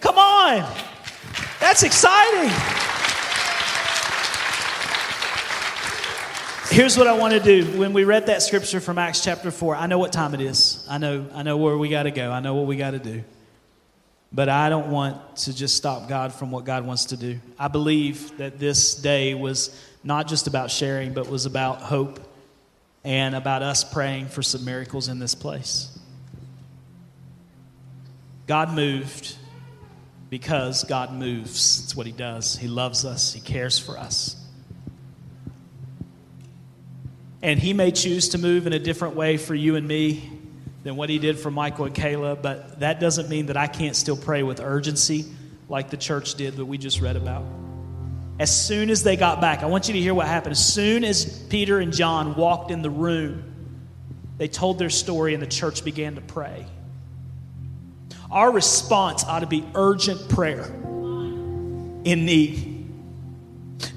Come 0.00 0.18
on. 0.18 0.70
That's 1.58 1.82
exciting. 1.82 2.50
Here's 6.68 6.98
what 6.98 7.06
I 7.06 7.14
want 7.14 7.32
to 7.32 7.40
do. 7.40 7.78
When 7.78 7.94
we 7.94 8.04
read 8.04 8.26
that 8.26 8.42
scripture 8.42 8.80
from 8.80 8.98
Acts 8.98 9.24
chapter 9.24 9.50
4, 9.50 9.76
I 9.76 9.86
know 9.86 9.98
what 9.98 10.12
time 10.12 10.34
it 10.34 10.42
is. 10.42 10.86
I 10.90 10.98
know 10.98 11.26
I 11.32 11.42
know 11.42 11.56
where 11.56 11.78
we 11.78 11.88
got 11.88 12.02
to 12.02 12.10
go. 12.10 12.30
I 12.30 12.40
know 12.40 12.54
what 12.54 12.66
we 12.66 12.76
got 12.76 12.90
to 12.90 12.98
do. 12.98 13.24
But 14.34 14.48
I 14.48 14.68
don't 14.68 14.90
want 14.90 15.36
to 15.36 15.54
just 15.54 15.76
stop 15.76 16.08
God 16.08 16.34
from 16.34 16.50
what 16.50 16.64
God 16.64 16.84
wants 16.84 17.06
to 17.06 17.16
do. 17.16 17.38
I 17.56 17.68
believe 17.68 18.36
that 18.38 18.58
this 18.58 18.96
day 18.96 19.32
was 19.32 19.80
not 20.02 20.26
just 20.26 20.48
about 20.48 20.72
sharing, 20.72 21.14
but 21.14 21.30
was 21.30 21.46
about 21.46 21.80
hope 21.80 22.18
and 23.04 23.36
about 23.36 23.62
us 23.62 23.84
praying 23.84 24.26
for 24.26 24.42
some 24.42 24.64
miracles 24.64 25.06
in 25.06 25.20
this 25.20 25.36
place. 25.36 25.96
God 28.48 28.74
moved 28.74 29.36
because 30.30 30.82
God 30.82 31.12
moves. 31.12 31.82
That's 31.82 31.94
what 31.94 32.06
He 32.06 32.12
does. 32.12 32.56
He 32.56 32.66
loves 32.66 33.04
us, 33.04 33.32
He 33.32 33.40
cares 33.40 33.78
for 33.78 33.96
us. 33.96 34.34
And 37.40 37.60
He 37.60 37.72
may 37.72 37.92
choose 37.92 38.30
to 38.30 38.38
move 38.38 38.66
in 38.66 38.72
a 38.72 38.80
different 38.80 39.14
way 39.14 39.36
for 39.36 39.54
you 39.54 39.76
and 39.76 39.86
me 39.86 40.33
than 40.84 40.96
what 40.96 41.08
he 41.08 41.18
did 41.18 41.38
for 41.38 41.50
Michael 41.50 41.86
and 41.86 41.94
Kayla, 41.94 42.40
but 42.40 42.80
that 42.80 43.00
doesn't 43.00 43.28
mean 43.30 43.46
that 43.46 43.56
I 43.56 43.66
can't 43.66 43.96
still 43.96 44.16
pray 44.16 44.42
with 44.42 44.60
urgency 44.60 45.24
like 45.68 45.90
the 45.90 45.96
church 45.96 46.34
did 46.34 46.56
that 46.56 46.66
we 46.66 46.78
just 46.78 47.00
read 47.00 47.16
about. 47.16 47.44
As 48.38 48.54
soon 48.54 48.90
as 48.90 49.02
they 49.02 49.16
got 49.16 49.40
back, 49.40 49.62
I 49.62 49.66
want 49.66 49.88
you 49.88 49.94
to 49.94 50.00
hear 50.00 50.12
what 50.12 50.26
happened. 50.26 50.52
As 50.52 50.74
soon 50.74 51.02
as 51.02 51.38
Peter 51.44 51.78
and 51.78 51.92
John 51.92 52.34
walked 52.34 52.70
in 52.70 52.82
the 52.82 52.90
room, 52.90 53.44
they 54.36 54.46
told 54.46 54.78
their 54.78 54.90
story 54.90 55.32
and 55.32 55.42
the 55.42 55.46
church 55.46 55.84
began 55.84 56.16
to 56.16 56.20
pray. 56.20 56.66
Our 58.30 58.50
response 58.50 59.24
ought 59.24 59.40
to 59.40 59.46
be 59.46 59.64
urgent 59.74 60.28
prayer 60.28 60.64
in 60.64 62.26
need. 62.26 62.92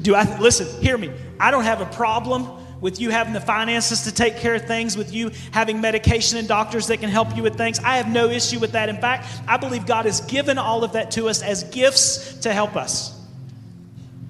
Do 0.02 0.16
I 0.16 0.40
listen, 0.40 0.82
hear 0.82 0.98
me. 0.98 1.12
I 1.40 1.52
don't 1.52 1.64
have 1.64 1.82
a 1.82 1.86
problem 1.86 2.57
with 2.80 3.00
you 3.00 3.10
having 3.10 3.34
the 3.34 3.42
finances 3.42 4.04
to 4.04 4.14
take 4.14 4.38
care 4.38 4.56
of 4.56 4.66
things, 4.66 4.96
with 4.96 5.14
you 5.14 5.32
having 5.52 5.82
medication 5.82 6.38
and 6.38 6.48
doctors 6.48 6.88
that 6.88 6.98
can 6.98 7.10
help 7.10 7.36
you 7.36 7.44
with 7.44 7.58
things. 7.58 7.80
I 7.80 7.98
have 7.98 8.08
no 8.08 8.30
issue 8.30 8.60
with 8.60 8.74
that. 8.74 8.90
In 8.90 8.98
fact, 8.98 9.28
I 9.48 9.58
believe 9.58 9.86
God 9.86 10.06
has 10.06 10.22
given 10.22 10.58
all 10.58 10.84
of 10.84 10.94
that 10.94 11.12
to 11.12 11.28
us 11.28 11.42
as 11.42 11.64
gifts 11.64 12.36
to 12.40 12.54
help 12.54 12.76
us. 12.76 13.20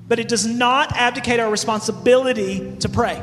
But 0.08 0.20
it 0.20 0.30
does 0.30 0.46
not 0.46 0.96
abdicate 0.96 1.40
our 1.40 1.52
responsibility 1.52 2.78
to 2.78 2.90
pray. 2.90 3.22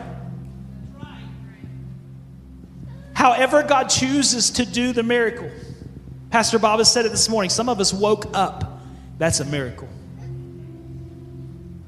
However, 3.14 3.62
God 3.62 3.84
chooses 3.84 4.50
to 4.50 4.66
do 4.66 4.92
the 4.92 5.02
miracle. 5.02 5.50
Pastor 6.30 6.58
Bob 6.58 6.80
has 6.80 6.92
said 6.92 7.06
it 7.06 7.10
this 7.10 7.28
morning. 7.28 7.48
Some 7.48 7.68
of 7.68 7.80
us 7.80 7.92
woke 7.94 8.26
up. 8.34 8.82
That's 9.18 9.40
a 9.40 9.44
miracle. 9.44 9.88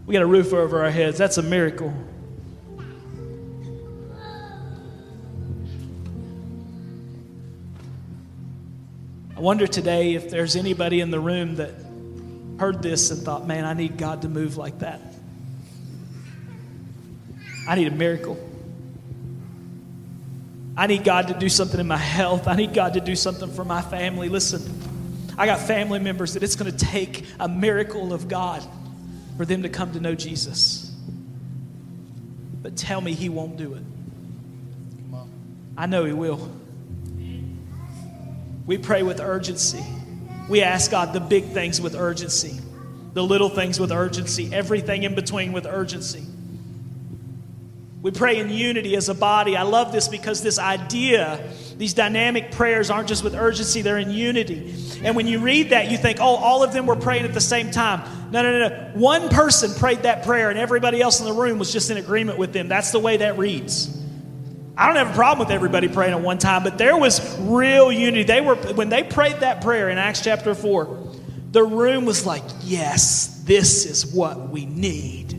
We 0.07 0.13
got 0.13 0.23
a 0.23 0.27
roof 0.27 0.55
over 0.55 0.85
our 0.85 0.91
heads. 0.91 1.19
That's 1.19 1.37
a 1.37 1.43
miracle. 1.43 1.93
I 9.37 9.41
wonder 9.41 9.67
today 9.67 10.15
if 10.15 10.31
there's 10.31 10.57
anybody 10.57 11.01
in 11.01 11.11
the 11.11 11.21
room 11.21 11.57
that 11.57 11.75
heard 12.59 12.83
this 12.83 13.11
and 13.11 13.21
thought, 13.21 13.47
man, 13.47 13.67
I 13.67 13.75
need 13.75 13.99
God 13.99 14.23
to 14.23 14.29
move 14.31 14.57
like 14.57 14.79
that. 14.79 15.01
I 17.69 17.75
need 17.75 17.89
a 17.89 17.95
miracle. 17.95 18.39
I 20.75 20.87
need 20.87 21.05
God 21.05 21.29
to 21.29 21.35
do 21.35 21.51
something 21.51 21.79
in 21.79 21.87
my 21.87 21.99
health. 21.99 22.49
I 22.49 22.57
need 22.57 22.73
God 22.73 22.95
to 22.95 23.01
do 23.01 23.15
something 23.15 23.51
for 23.51 23.65
my 23.65 23.83
family. 23.83 24.31
Listen, 24.31 24.63
I 25.37 25.45
got 25.45 25.61
family 25.61 25.99
members 25.99 26.33
that 26.33 26.43
it's 26.43 26.57
going 26.57 26.75
to 26.75 26.87
take 26.87 27.27
a 27.39 27.49
miracle 27.49 28.15
of 28.15 28.29
God 28.29 28.63
for 29.37 29.45
them 29.45 29.65
to 29.65 29.69
come 29.69 29.93
to 29.93 30.01
know 30.01 30.15
Jesus. 30.15 30.95
But 32.63 32.75
tell 32.75 33.03
me 33.03 33.13
He 33.13 33.29
won't 33.29 33.59
do 33.59 33.75
it. 33.75 33.83
I 35.77 35.85
know 35.85 36.07
He 36.07 36.15
will. 36.15 36.51
We 38.67 38.79
pray 38.79 39.03
with 39.03 39.21
urgency. 39.21 39.85
We 40.49 40.63
ask 40.63 40.91
God 40.91 41.13
the 41.13 41.21
big 41.21 41.45
things 41.47 41.81
with 41.81 41.95
urgency, 41.95 42.61
the 43.15 43.23
little 43.23 43.49
things 43.49 43.81
with 43.81 43.93
urgency, 43.93 44.53
everything 44.53 45.05
in 45.05 45.15
between 45.15 45.53
with 45.53 45.67
urgency. 45.67 46.25
We 48.03 48.13
pray 48.13 48.39
in 48.39 48.51
unity 48.51 48.95
as 48.95 49.09
a 49.09 49.15
body. 49.15 49.57
I 49.57 49.63
love 49.63 49.91
this 49.91 50.07
because 50.07 50.41
this 50.41 50.61
idea, 50.61 51.49
these 51.77 51.93
dynamic 51.93 52.53
prayers 52.53 52.89
aren't 52.89 53.09
just 53.09 53.25
with 53.25 53.35
urgency, 53.35 53.83
they're 53.83 53.99
in 53.99 54.13
unity. 54.13 54.75
And 55.03 55.17
when 55.17 55.27
you 55.27 55.41
read 55.41 55.71
that, 55.71 55.91
you 55.91 55.99
think, 55.99 56.21
oh, 56.21 56.37
all 56.37 56.63
of 56.63 56.73
them 56.73 56.87
were 56.87 56.95
praying 56.95 57.25
at 57.25 57.35
the 57.35 57.41
same 57.41 57.73
time. 57.73 58.31
No, 58.31 58.43
no, 58.43 58.59
no, 58.59 58.69
no. 58.69 58.91
One 58.95 59.29
person 59.29 59.75
prayed 59.75 60.05
that 60.05 60.25
prayer, 60.25 60.51
and 60.51 60.59
everybody 60.59 61.01
else 61.01 61.19
in 61.19 61.27
the 61.27 61.33
room 61.33 61.59
was 61.59 61.73
just 61.73 61.91
in 61.91 61.97
agreement 61.97 62.39
with 62.39 62.53
them. 62.53 62.69
That's 62.69 62.93
the 62.93 63.01
way 63.01 63.17
that 63.17 63.39
reads. 63.39 63.96
I 64.77 64.87
don't 64.87 64.97
have 64.97 65.11
a 65.11 65.15
problem 65.15 65.47
with 65.47 65.55
everybody 65.55 65.89
praying 65.89 66.13
at 66.13 66.21
one 66.21 66.39
time, 66.39 66.63
but 66.63 66.77
there 66.77 66.97
was 66.97 67.39
real 67.41 67.91
unity. 67.91 68.25
They 68.25 68.41
were 68.43 68.57
when 68.57 68.91
they 68.91 69.03
prayed 69.03 69.41
that 69.41 69.63
prayer 69.63 69.89
in 69.89 69.97
Acts 69.97 70.21
chapter 70.21 70.55
4, 70.55 71.15
the 71.53 71.65
room 71.65 72.05
was 72.05 72.27
like, 72.27 72.43
"Yes, 72.63 73.43
this 73.45 73.87
is 73.87 74.07
what 74.07 74.51
we 74.51 74.67
need. 74.67 75.33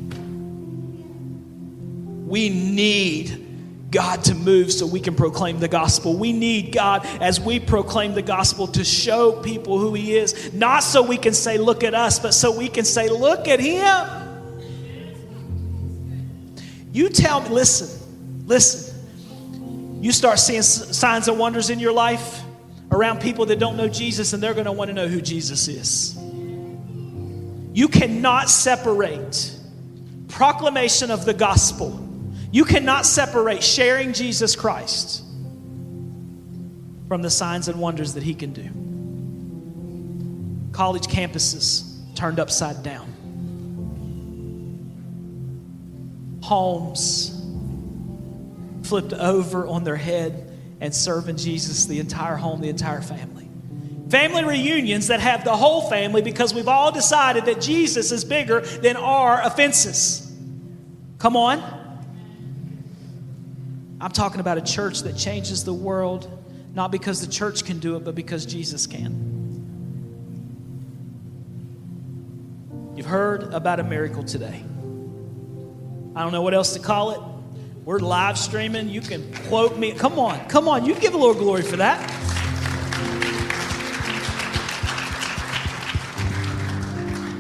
We 2.28 2.50
need 2.50 3.48
God 3.92 4.24
to 4.26 4.36
move 4.36 4.72
so 4.72 4.86
we 4.86 5.00
can 5.00 5.16
proclaim 5.16 5.60
the 5.60 5.68
gospel. 5.68 6.18
We 6.18 6.34
need 6.34 6.74
God 6.74 7.06
as 7.22 7.40
we 7.40 7.60
proclaim 7.60 8.14
the 8.14 8.22
gospel 8.22 8.68
to 8.68 8.84
show 8.84 9.34
people 9.42 9.80
who 9.80 9.94
He 9.94 10.18
is, 10.18 10.54
not 10.54 10.84
so 10.84 11.02
we 11.02 11.18
can 11.18 11.34
say, 11.34 11.58
Look 11.58 11.84
at 11.84 11.94
us, 11.94 12.20
but 12.20 12.34
so 12.34 12.58
we 12.58 12.68
can 12.68 12.86
say, 12.86 13.10
Look 13.10 13.48
at 13.48 13.60
Him. 13.60 14.08
You 16.92 17.10
tell 17.10 17.42
me, 17.42 17.50
listen, 17.50 18.46
listen. 18.48 18.87
You 20.08 20.14
start 20.14 20.40
seeing 20.40 20.62
signs 20.62 21.28
and 21.28 21.38
wonders 21.38 21.70
in 21.70 21.80
your 21.80 21.92
life 21.92 22.42
around 22.94 23.20
people 23.20 23.48
that 23.48 23.60
don't 23.60 23.76
know 23.76 23.90
Jesus, 23.90 24.32
and 24.32 24.42
they're 24.42 24.54
going 24.54 24.64
to 24.64 24.72
want 24.72 24.88
to 24.88 24.94
know 24.94 25.10
who 25.10 25.20
Jesus 25.20 25.68
is. 25.68 26.18
You 27.74 27.90
cannot 27.90 28.50
separate 28.50 29.54
proclamation 30.30 31.12
of 31.12 31.26
the 31.26 31.34
gospel 31.34 32.06
you 32.54 32.64
cannot 32.64 33.06
separate 33.06 33.62
sharing 33.62 34.14
Jesus 34.14 34.56
Christ 34.56 35.26
from 37.10 37.22
the 37.22 37.30
signs 37.30 37.68
and 37.68 37.78
wonders 37.78 38.14
that 38.14 38.24
He 38.24 38.34
can 38.34 38.54
do. 38.54 38.70
College 40.72 41.08
campuses 41.08 42.16
turned 42.16 42.40
upside 42.40 42.82
down, 42.82 43.12
homes 46.42 47.37
flipped 48.88 49.14
over 49.14 49.68
on 49.68 49.84
their 49.84 49.96
head 49.96 50.52
and 50.80 50.94
serving 50.94 51.38
Jesus, 51.38 51.86
the 51.86 52.00
entire 52.00 52.36
home, 52.36 52.62
the 52.62 52.70
entire 52.70 53.02
family. 53.02 53.50
Family 54.10 54.46
reunions 54.46 55.08
that 55.08 55.20
have 55.20 55.44
the 55.44 55.56
whole 55.56 55.82
family 55.90 56.22
because 56.22 56.54
we've 56.54 56.68
all 56.68 56.92
decided 56.92 57.46
that 57.46 57.60
Jesus 57.60 58.12
is 58.12 58.24
bigger 58.24 58.62
than 58.62 58.96
our 58.96 59.42
offenses. 59.42 60.32
Come 61.20 61.36
on. 61.36 61.60
I'm 64.00 64.12
talking 64.12 64.40
about 64.40 64.58
a 64.58 64.62
church 64.62 65.02
that 65.02 65.18
changes 65.18 65.64
the 65.64 65.74
world, 65.74 66.30
not 66.74 66.92
because 66.92 67.20
the 67.20 67.32
church 67.32 67.66
can 67.66 67.80
do 67.80 67.96
it, 67.96 68.06
but 68.06 68.16
because 68.16 68.46
Jesus 68.46 68.88
can. 68.88 69.28
You've 72.96 73.08
heard 73.08 73.54
about 73.54 73.80
a 73.80 73.84
miracle 73.84 74.24
today. 74.24 74.64
I 76.16 76.24
don't 76.24 76.32
know 76.32 76.42
what 76.42 76.54
else 76.54 76.74
to 76.74 76.80
call 76.80 77.12
it. 77.12 77.37
We're 77.88 78.00
live 78.00 78.38
streaming. 78.38 78.90
You 78.90 79.00
can 79.00 79.34
quote 79.48 79.78
me. 79.78 79.94
Come 79.94 80.20
on, 80.20 80.50
come 80.50 80.68
on. 80.68 80.84
You 80.84 80.94
give 80.96 81.14
a 81.14 81.18
little 81.18 81.34
glory 81.34 81.62
for 81.62 81.78
that. 81.78 81.98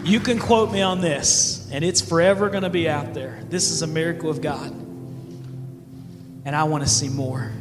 You 0.06 0.22
can 0.22 0.39
quote 0.39 0.72
me 0.72 0.82
on 0.82 1.02
this, 1.02 1.70
and 1.70 1.84
it's 1.84 2.00
forever 2.00 2.50
going 2.50 2.64
to 2.64 2.70
be 2.70 2.88
out 2.88 3.14
there. 3.14 3.41
This 3.50 3.72
is 3.72 3.82
a 3.82 3.88
miracle 3.88 4.30
of 4.30 4.39
God 4.41 4.72
and 6.48 6.56
I 6.56 6.64
want 6.64 6.82
to 6.82 6.89
see 6.89 7.10
more. 7.10 7.52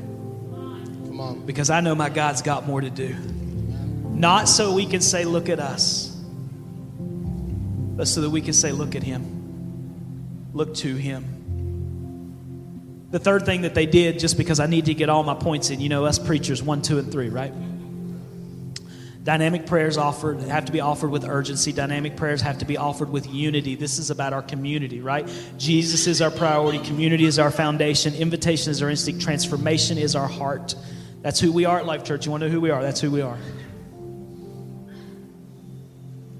Come 1.08 1.20
on. 1.20 1.44
Because 1.44 1.70
I 1.70 1.80
know 1.80 1.96
my 1.96 2.08
God's 2.08 2.40
got 2.40 2.68
more 2.68 2.80
to 2.80 2.88
do. 2.88 3.14
Not 3.14 4.48
so 4.48 4.72
we 4.72 4.86
can 4.86 5.00
say, 5.00 5.24
look 5.24 5.48
at 5.48 5.58
us, 5.58 6.16
but 7.00 8.06
so 8.06 8.20
that 8.20 8.30
we 8.30 8.40
can 8.42 8.52
say, 8.52 8.70
look 8.70 8.94
at 8.94 9.02
Him. 9.02 10.52
Look 10.54 10.76
to 10.76 10.94
Him. 10.94 11.35
The 13.10 13.18
third 13.18 13.46
thing 13.46 13.62
that 13.62 13.74
they 13.74 13.86
did, 13.86 14.18
just 14.18 14.36
because 14.36 14.58
I 14.58 14.66
need 14.66 14.86
to 14.86 14.94
get 14.94 15.08
all 15.08 15.22
my 15.22 15.34
points 15.34 15.70
in, 15.70 15.80
you 15.80 15.88
know, 15.88 16.04
us 16.04 16.18
preachers, 16.18 16.62
one, 16.62 16.82
two, 16.82 16.98
and 16.98 17.10
three, 17.10 17.28
right? 17.28 17.52
Dynamic 19.26 19.66
prayers 19.66 19.96
offered 19.96 20.40
have 20.42 20.66
to 20.66 20.72
be 20.72 20.80
offered 20.80 21.10
with 21.10 21.24
urgency. 21.24 21.72
Dynamic 21.72 22.16
prayers 22.16 22.40
have 22.42 22.58
to 22.58 22.64
be 22.64 22.76
offered 22.76 23.10
with 23.10 23.26
unity. 23.26 23.74
This 23.74 23.98
is 23.98 24.10
about 24.10 24.32
our 24.32 24.42
community, 24.42 25.00
right? 25.00 25.28
Jesus 25.58 26.06
is 26.06 26.22
our 26.22 26.30
priority. 26.30 26.78
Community 26.78 27.24
is 27.24 27.40
our 27.40 27.50
foundation. 27.50 28.14
Invitation 28.14 28.70
is 28.70 28.82
our 28.82 28.88
instinct. 28.88 29.20
Transformation 29.20 29.98
is 29.98 30.14
our 30.14 30.28
heart. 30.28 30.76
That's 31.22 31.40
who 31.40 31.50
we 31.50 31.64
are 31.64 31.80
at 31.80 31.86
Life 31.86 32.04
Church. 32.04 32.24
You 32.24 32.30
want 32.30 32.42
to 32.42 32.48
know 32.48 32.52
who 32.52 32.60
we 32.60 32.70
are? 32.70 32.82
That's 32.82 33.00
who 33.00 33.10
we 33.10 33.20
are. 33.20 33.38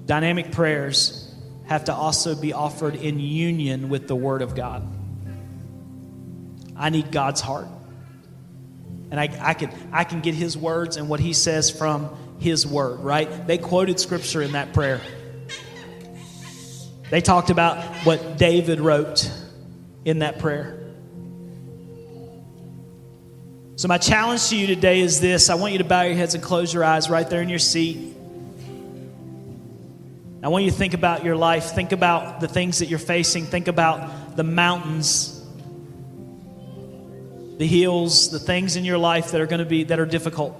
Dynamic 0.05 0.53
prayers 0.53 1.35
have 1.65 1.83
to 1.85 1.93
also 1.93 2.39
be 2.39 2.53
offered 2.53 2.95
in 2.95 3.19
union 3.19 3.89
with 3.89 4.07
the 4.07 4.15
Word 4.15 4.41
of 4.41 4.55
God. 4.55 4.87
I 6.77 6.89
need 6.89 7.11
God's 7.11 7.41
heart. 7.41 7.67
And 9.09 9.19
I, 9.19 9.29
I, 9.41 9.53
can, 9.53 9.71
I 9.91 10.03
can 10.03 10.21
get 10.21 10.35
His 10.35 10.57
words 10.57 10.97
and 10.97 11.09
what 11.09 11.19
He 11.19 11.33
says 11.33 11.69
from 11.69 12.15
his 12.39 12.67
word, 12.67 12.99
right? 12.99 13.47
They 13.47 13.57
quoted 13.57 13.99
scripture 13.99 14.41
in 14.41 14.53
that 14.53 14.73
prayer. 14.73 15.01
They 17.09 17.21
talked 17.21 17.49
about 17.49 17.83
what 18.05 18.37
David 18.37 18.79
wrote 18.79 19.31
in 20.05 20.19
that 20.19 20.39
prayer. 20.39 20.73
So, 23.75 23.87
my 23.87 23.97
challenge 23.97 24.49
to 24.49 24.57
you 24.57 24.67
today 24.67 24.99
is 24.99 25.21
this 25.21 25.49
I 25.49 25.55
want 25.55 25.71
you 25.73 25.79
to 25.79 25.85
bow 25.85 26.01
your 26.01 26.15
heads 26.15 26.33
and 26.33 26.43
close 26.43 26.73
your 26.73 26.83
eyes 26.83 27.09
right 27.09 27.29
there 27.29 27.41
in 27.41 27.49
your 27.49 27.59
seat. 27.59 28.15
I 30.43 30.49
want 30.49 30.65
you 30.65 30.71
to 30.71 30.77
think 30.77 30.93
about 30.93 31.23
your 31.23 31.35
life, 31.35 31.71
think 31.71 31.91
about 31.91 32.39
the 32.39 32.47
things 32.47 32.79
that 32.79 32.87
you're 32.87 32.99
facing, 32.99 33.45
think 33.45 33.67
about 33.67 34.35
the 34.35 34.43
mountains, 34.43 35.36
the 37.57 37.67
hills, 37.67 38.29
the 38.29 38.39
things 38.39 38.75
in 38.75 38.85
your 38.85 38.97
life 38.97 39.31
that 39.31 39.41
are 39.41 39.47
going 39.47 39.59
to 39.59 39.65
be 39.65 39.83
that 39.85 39.99
are 39.99 40.05
difficult. 40.05 40.55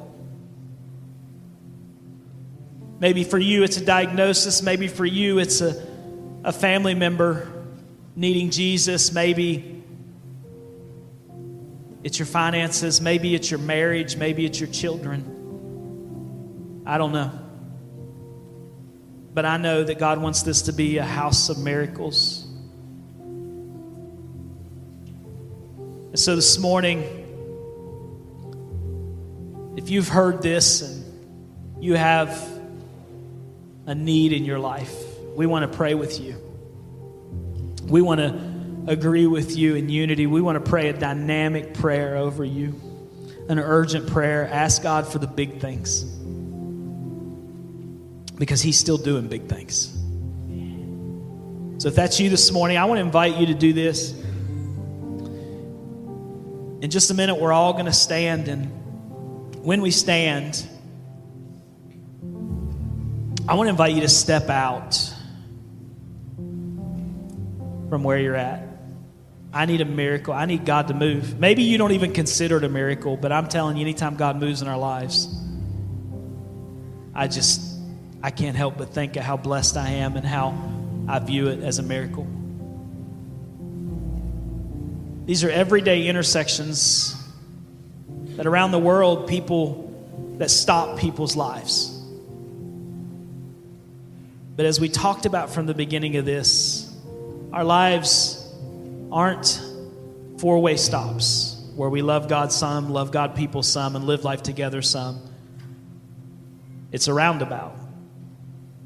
Maybe 2.99 3.23
for 3.23 3.37
you, 3.37 3.63
it's 3.63 3.77
a 3.77 3.85
diagnosis. 3.85 4.63
Maybe 4.63 4.87
for 4.87 5.05
you, 5.05 5.37
it's 5.37 5.61
a, 5.61 5.85
a 6.43 6.51
family 6.51 6.95
member 6.95 7.51
needing 8.15 8.49
Jesus. 8.49 9.11
Maybe 9.11 9.83
it's 12.03 12.17
your 12.17 12.25
finances. 12.25 12.99
Maybe 12.99 13.35
it's 13.35 13.51
your 13.51 13.59
marriage. 13.59 14.17
Maybe 14.17 14.45
it's 14.45 14.59
your 14.59 14.69
children. 14.69 16.81
I 16.87 16.97
don't 16.97 17.11
know. 17.11 17.31
But 19.35 19.45
I 19.45 19.57
know 19.57 19.83
that 19.83 19.99
God 19.99 20.19
wants 20.19 20.41
this 20.41 20.63
to 20.63 20.73
be 20.73 20.97
a 20.97 21.05
house 21.05 21.49
of 21.49 21.59
miracles. 21.59 22.46
And 26.17 26.23
so 26.23 26.35
this 26.35 26.57
morning, 26.57 27.03
if 29.77 29.91
you've 29.91 30.07
heard 30.07 30.41
this 30.41 30.81
and 30.81 31.05
you 31.79 31.93
have 31.93 32.43
a 33.85 33.93
need 33.93 34.33
in 34.33 34.43
your 34.43 34.57
life, 34.57 34.95
we 35.35 35.45
want 35.45 35.71
to 35.71 35.77
pray 35.77 35.93
with 35.93 36.19
you. 36.19 36.35
We 37.83 38.01
want 38.01 38.19
to 38.19 38.91
agree 38.91 39.27
with 39.27 39.55
you 39.55 39.75
in 39.75 39.89
unity. 39.89 40.25
We 40.25 40.41
want 40.41 40.55
to 40.55 40.67
pray 40.67 40.89
a 40.89 40.93
dynamic 40.93 41.75
prayer 41.75 42.17
over 42.17 42.43
you, 42.43 42.73
an 43.47 43.59
urgent 43.59 44.07
prayer. 44.07 44.47
Ask 44.47 44.81
God 44.81 45.07
for 45.07 45.19
the 45.19 45.27
big 45.27 45.59
things 45.59 46.03
because 48.39 48.63
He's 48.63 48.79
still 48.79 48.97
doing 48.97 49.27
big 49.27 49.47
things. 49.47 49.95
So 51.77 51.89
if 51.89 51.93
that's 51.93 52.19
you 52.19 52.31
this 52.31 52.51
morning, 52.51 52.77
I 52.77 52.85
want 52.85 52.97
to 52.97 53.03
invite 53.03 53.37
you 53.37 53.45
to 53.45 53.53
do 53.53 53.71
this. 53.71 54.23
In 56.79 56.91
just 56.91 57.09
a 57.09 57.15
minute, 57.15 57.35
we're 57.35 57.53
all 57.53 57.73
going 57.73 57.85
to 57.85 57.93
stand, 57.93 58.47
and 58.47 58.65
when 59.65 59.81
we 59.81 59.89
stand, 59.89 60.67
I 63.47 63.55
want 63.55 63.65
to 63.65 63.71
invite 63.71 63.95
you 63.95 64.01
to 64.01 64.07
step 64.09 64.49
out 64.49 64.93
from 67.89 68.03
where 68.03 68.19
you're 68.19 68.35
at. 68.35 68.67
I 69.51 69.65
need 69.65 69.81
a 69.81 69.85
miracle. 69.85 70.35
I 70.35 70.45
need 70.45 70.65
God 70.65 70.89
to 70.89 70.93
move. 70.93 71.39
Maybe 71.39 71.63
you 71.63 71.79
don't 71.79 71.93
even 71.93 72.13
consider 72.13 72.57
it 72.57 72.63
a 72.63 72.69
miracle, 72.69 73.17
but 73.17 73.31
I'm 73.31 73.47
telling 73.47 73.77
you, 73.77 73.81
anytime 73.81 74.15
God 74.15 74.39
moves 74.39 74.61
in 74.61 74.67
our 74.67 74.77
lives, 74.77 75.35
I 77.15 77.27
just, 77.27 77.59
I 78.21 78.29
can't 78.29 78.55
help 78.55 78.77
but 78.77 78.93
think 78.93 79.15
of 79.15 79.23
how 79.23 79.37
blessed 79.37 79.77
I 79.77 79.89
am 79.89 80.15
and 80.15 80.27
how 80.27 80.55
I 81.07 81.17
view 81.17 81.47
it 81.47 81.63
as 81.63 81.79
a 81.79 81.83
miracle. 81.83 82.27
These 85.27 85.43
are 85.43 85.49
everyday 85.49 86.07
intersections 86.07 87.13
that 88.37 88.45
around 88.47 88.71
the 88.71 88.79
world, 88.79 89.27
people 89.27 89.93
that 90.37 90.49
stop 90.49 90.97
people's 90.97 91.35
lives. 91.35 91.93
But 94.55 94.65
as 94.65 94.79
we 94.79 94.87
talked 94.87 95.25
about 95.25 95.49
from 95.49 95.65
the 95.65 95.73
beginning 95.73 96.15
of 96.15 96.23
this, 96.23 96.89
our 97.51 97.65
lives 97.65 98.41
aren't 99.11 99.61
four 100.37 100.59
way 100.59 100.77
stops 100.77 101.61
where 101.75 101.89
we 101.89 102.01
love 102.01 102.29
God 102.29 102.53
some, 102.53 102.89
love 102.89 103.11
God 103.11 103.35
people 103.35 103.63
some, 103.63 103.97
and 103.97 104.05
live 104.05 104.23
life 104.23 104.43
together 104.43 104.81
some. 104.81 105.19
It's 106.93 107.09
a 107.09 107.13
roundabout. 107.13 107.75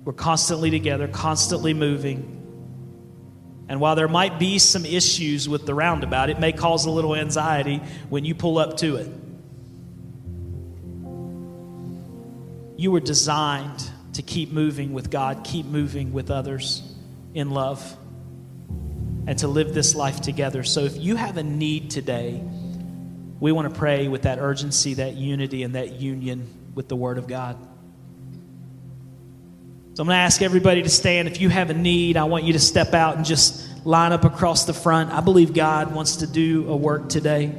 We're 0.06 0.14
constantly 0.14 0.72
together, 0.72 1.08
constantly 1.08 1.76
moving. 1.76 2.41
And 3.72 3.80
while 3.80 3.95
there 3.95 4.09
might 4.09 4.38
be 4.38 4.59
some 4.59 4.86
issues 4.86 5.47
with 5.47 5.65
the 5.65 5.74
roundabout, 5.74 6.30
it 6.30 6.38
may 6.38 6.51
cause 6.51 6.86
a 6.86 6.89
little 6.89 7.15
anxiety 7.15 7.78
when 8.09 8.26
you 8.26 8.36
pull 8.36 8.57
up 8.57 8.76
to 8.80 8.97
it. 8.97 9.09
You 12.76 12.91
were 12.91 12.99
designed 12.99 13.89
to 14.15 14.24
keep 14.24 14.51
moving 14.51 14.91
with 14.91 15.09
God, 15.09 15.45
keep 15.45 15.65
moving 15.65 16.11
with 16.11 16.30
others 16.30 16.82
in 17.34 17.51
love, 17.51 17.82
and 19.26 19.38
to 19.38 19.47
live 19.47 19.74
this 19.74 19.95
life 19.95 20.19
together. 20.19 20.65
So 20.65 20.82
if 20.82 20.97
you 20.97 21.15
have 21.15 21.38
a 21.38 21.43
need 21.43 21.91
today, 21.91 22.43
we 23.39 23.53
want 23.53 23.74
to 23.74 23.80
pray 23.80 24.09
with 24.09 24.24
that 24.24 24.39
urgency, 24.39 24.95
that 24.95 25.13
unity, 25.13 25.63
and 25.63 25.76
that 25.76 25.93
union 25.93 26.45
with 26.76 26.89
the 26.89 26.97
Word 26.97 27.17
of 27.17 27.26
God. 27.26 27.55
So 29.94 30.04
I'm 30.04 30.08
going 30.08 30.16
to 30.16 30.22
ask 30.22 30.42
everybody 30.42 30.82
to 30.84 30.89
stand. 30.89 31.28
If 31.28 31.42
you 31.42 31.50
have 31.50 31.70
a 31.70 31.74
need, 31.74 32.16
I 32.16 32.24
want 32.24 32.46
you 32.46 32.54
to 32.54 32.60
step 32.60 32.94
out 32.94 33.18
and 33.18 33.26
just 33.26 33.86
line 33.86 34.14
up 34.14 34.24
across 34.24 34.64
the 34.64 34.74
front. 34.74 35.12
I 35.12 35.20
believe 35.20 35.54
God 35.54 35.94
wants 35.94 36.18
to 36.18 36.28
do 36.28 36.70
a 36.70 36.76
work 36.76 37.10
today. 37.10 37.54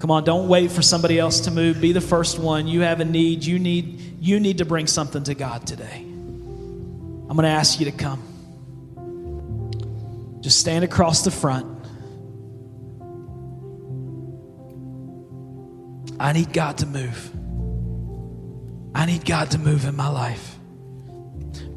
Come 0.00 0.10
on, 0.10 0.24
don't 0.24 0.48
wait 0.48 0.70
for 0.70 0.82
somebody 0.82 1.18
else 1.18 1.40
to 1.40 1.50
move. 1.50 1.80
Be 1.80 1.92
the 1.92 2.00
first 2.02 2.38
one. 2.38 2.68
You 2.68 2.82
have 2.82 3.00
a 3.00 3.06
need. 3.06 3.42
You 3.44 3.58
need 3.58 4.18
you 4.20 4.38
need 4.38 4.58
to 4.58 4.64
bring 4.64 4.86
something 4.86 5.22
to 5.24 5.34
God 5.34 5.66
today. 5.66 5.96
I'm 5.96 7.36
going 7.36 7.44
to 7.44 7.48
ask 7.48 7.80
you 7.80 7.86
to 7.86 7.92
come. 7.92 8.22
Just 10.40 10.60
stand 10.60 10.84
across 10.84 11.22
the 11.22 11.30
front. 11.30 11.66
I 16.20 16.32
need 16.32 16.52
God 16.52 16.78
to 16.78 16.86
move. 16.86 17.30
I 18.94 19.06
need 19.06 19.24
God 19.24 19.52
to 19.52 19.58
move 19.58 19.84
in 19.84 19.96
my 19.96 20.08
life. 20.08 20.57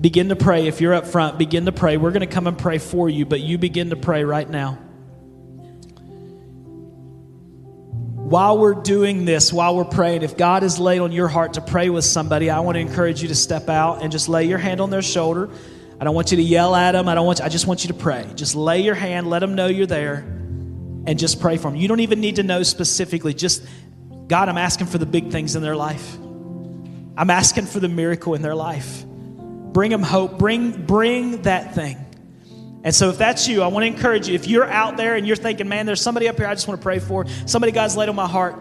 Begin 0.02 0.30
to 0.30 0.36
pray. 0.36 0.66
If 0.66 0.82
you're 0.82 0.96
up 0.96 1.06
front, 1.06 1.38
begin 1.38 1.66
to 1.66 1.72
pray. 1.72 1.98
We're 1.98 2.12
going 2.12 2.28
to 2.28 2.34
come 2.34 2.48
and 2.48 2.58
pray 2.58 2.80
for 2.80 3.08
you, 3.08 3.24
but 3.26 3.40
you 3.40 3.60
begin 3.60 3.92
to 3.92 3.96
pray 3.96 4.24
right 4.24 4.50
now. 4.50 4.80
While 8.16 8.58
we're 8.58 8.76
doing 8.76 9.26
this, 9.26 9.54
while 9.54 9.76
we're 9.76 9.86
praying, 9.86 10.24
if 10.24 10.38
God 10.38 10.64
has 10.64 10.80
laid 10.80 11.00
on 11.00 11.12
your 11.12 11.28
heart 11.28 11.54
to 11.54 11.62
pray 11.62 11.90
with 11.90 12.06
somebody, 12.06 12.50
I 12.50 12.62
want 12.62 12.78
to 12.78 12.80
encourage 12.80 13.22
you 13.22 13.28
to 13.28 13.36
step 13.36 13.70
out 13.70 14.02
and 14.02 14.12
just 14.12 14.28
lay 14.28 14.46
your 14.46 14.58
hand 14.58 14.82
on 14.82 14.90
their 14.90 15.02
shoulder. 15.02 15.50
I 16.00 16.04
don't 16.04 16.16
want 16.16 16.32
you 16.32 16.38
to 16.38 16.44
yell 16.44 16.74
at 16.74 16.94
them. 16.94 17.08
I 17.08 17.14
don't 17.14 17.26
want 17.28 17.40
you, 17.40 17.46
I 17.46 17.50
just 17.50 17.68
want 17.68 17.84
you 17.84 17.90
to 17.90 17.94
pray. 17.94 18.26
Just 18.34 18.56
lay 18.56 18.82
your 18.82 18.96
hand, 18.96 19.30
let 19.30 19.40
them 19.40 19.54
know 19.54 19.68
you're 19.68 19.86
there, 19.86 20.20
and 21.06 21.20
just 21.20 21.42
pray 21.42 21.58
for 21.58 21.70
them. 21.70 21.76
You 21.76 21.88
don't 21.88 22.00
even 22.00 22.22
need 22.22 22.38
to 22.38 22.44
know 22.44 22.64
specifically. 22.64 23.36
Just 23.36 23.64
God, 24.28 24.50
I'm 24.50 24.58
asking 24.58 24.88
for 24.88 24.98
the 24.98 25.06
big 25.06 25.30
things 25.30 25.56
in 25.56 25.62
their 25.62 25.76
life. 25.76 26.18
I'm 27.18 27.30
asking 27.30 27.66
for 27.66 27.82
the 27.82 27.90
miracle 27.90 28.34
in 28.34 28.42
their 28.42 28.56
life. 28.56 29.04
Bring 29.72 29.92
them 29.92 30.04
hope. 30.04 30.38
Bring, 30.38 30.86
bring 30.86 31.44
that 31.44 31.76
thing. 31.76 31.98
And 32.84 32.96
so, 32.96 33.10
if 33.10 33.18
that's 33.18 33.48
you, 33.48 33.62
I 33.62 33.68
want 33.68 33.84
to 33.84 33.88
encourage 33.88 34.28
you. 34.28 34.34
If 34.34 34.48
you're 34.48 34.66
out 34.66 34.98
there 34.98 35.16
and 35.16 35.28
you're 35.28 35.36
thinking, 35.36 35.68
man, 35.68 35.86
there's 35.86 36.02
somebody 36.02 36.28
up 36.28 36.38
here 36.38 36.48
I 36.48 36.54
just 36.56 36.68
want 36.68 36.80
to 36.80 36.84
pray 36.84 37.00
for, 37.00 37.28
somebody 37.46 37.72
God's 37.72 37.96
laid 37.96 38.10
on 38.10 38.16
my 38.16 38.28
heart, 38.28 38.56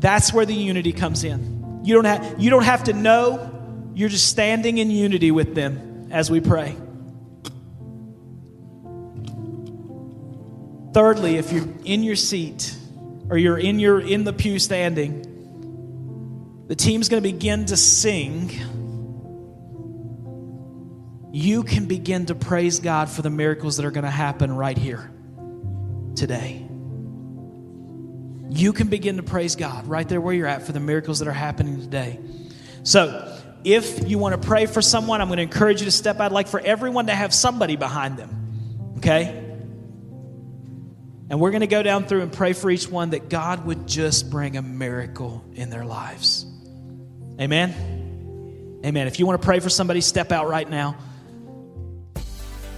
that's 0.00 0.32
where 0.32 0.44
the 0.44 0.54
unity 0.54 0.92
comes 0.92 1.22
in. 1.22 1.80
You 1.84 1.94
don't 1.94 2.04
have, 2.04 2.40
you 2.40 2.50
don't 2.50 2.64
have 2.64 2.84
to 2.84 2.92
know, 2.92 3.90
you're 3.94 4.08
just 4.08 4.28
standing 4.28 4.78
in 4.78 4.90
unity 4.90 5.30
with 5.30 5.54
them 5.54 6.08
as 6.10 6.30
we 6.30 6.40
pray. 6.40 6.76
Thirdly, 10.92 11.36
if 11.36 11.52
you're 11.52 11.68
in 11.84 12.02
your 12.02 12.16
seat 12.16 12.74
or 13.30 13.38
you're 13.38 13.58
in 13.58 13.78
your 13.78 14.00
in 14.00 14.24
the 14.24 14.32
pew 14.32 14.58
standing, 14.58 15.22
the 16.66 16.74
team's 16.74 17.08
going 17.08 17.22
to 17.22 17.28
begin 17.32 17.66
to 17.66 17.76
sing 17.76 18.50
you 21.32 21.62
can 21.62 21.86
begin 21.86 22.26
to 22.26 22.34
praise 22.34 22.80
God 22.80 23.08
for 23.08 23.22
the 23.22 23.30
miracles 23.30 23.76
that 23.76 23.86
are 23.86 23.90
going 23.90 24.04
to 24.04 24.10
happen 24.10 24.54
right 24.54 24.76
here 24.76 25.10
today. 26.16 26.66
You 28.50 28.72
can 28.72 28.88
begin 28.88 29.18
to 29.18 29.22
praise 29.22 29.56
God 29.56 29.86
right 29.86 30.08
there 30.08 30.20
where 30.20 30.34
you're 30.34 30.46
at 30.46 30.62
for 30.62 30.72
the 30.72 30.80
miracles 30.80 31.18
that 31.18 31.28
are 31.28 31.32
happening 31.32 31.80
today. 31.80 32.18
So, 32.82 33.34
if 33.64 34.08
you 34.08 34.18
want 34.18 34.40
to 34.40 34.46
pray 34.46 34.66
for 34.66 34.80
someone, 34.80 35.20
I'm 35.20 35.28
going 35.28 35.38
to 35.38 35.42
encourage 35.42 35.80
you 35.80 35.84
to 35.84 35.90
step 35.90 36.16
out. 36.16 36.26
I'd 36.26 36.32
like 36.32 36.48
for 36.48 36.60
everyone 36.60 37.08
to 37.08 37.14
have 37.14 37.34
somebody 37.34 37.76
behind 37.76 38.16
them. 38.16 38.94
Okay? 38.98 39.44
And 41.30 41.40
we're 41.40 41.50
going 41.50 41.60
to 41.60 41.66
go 41.66 41.82
down 41.82 42.06
through 42.06 42.22
and 42.22 42.32
pray 42.32 42.54
for 42.54 42.70
each 42.70 42.88
one 42.88 43.10
that 43.10 43.28
God 43.28 43.66
would 43.66 43.86
just 43.86 44.30
bring 44.30 44.56
a 44.56 44.62
miracle 44.62 45.44
in 45.54 45.68
their 45.68 45.84
lives. 45.84 46.46
Amen? 47.38 48.80
Amen. 48.84 49.06
If 49.06 49.18
you 49.18 49.26
want 49.26 49.42
to 49.42 49.44
pray 49.44 49.60
for 49.60 49.68
somebody, 49.68 50.00
step 50.00 50.32
out 50.32 50.48
right 50.48 50.68
now. 50.68 50.96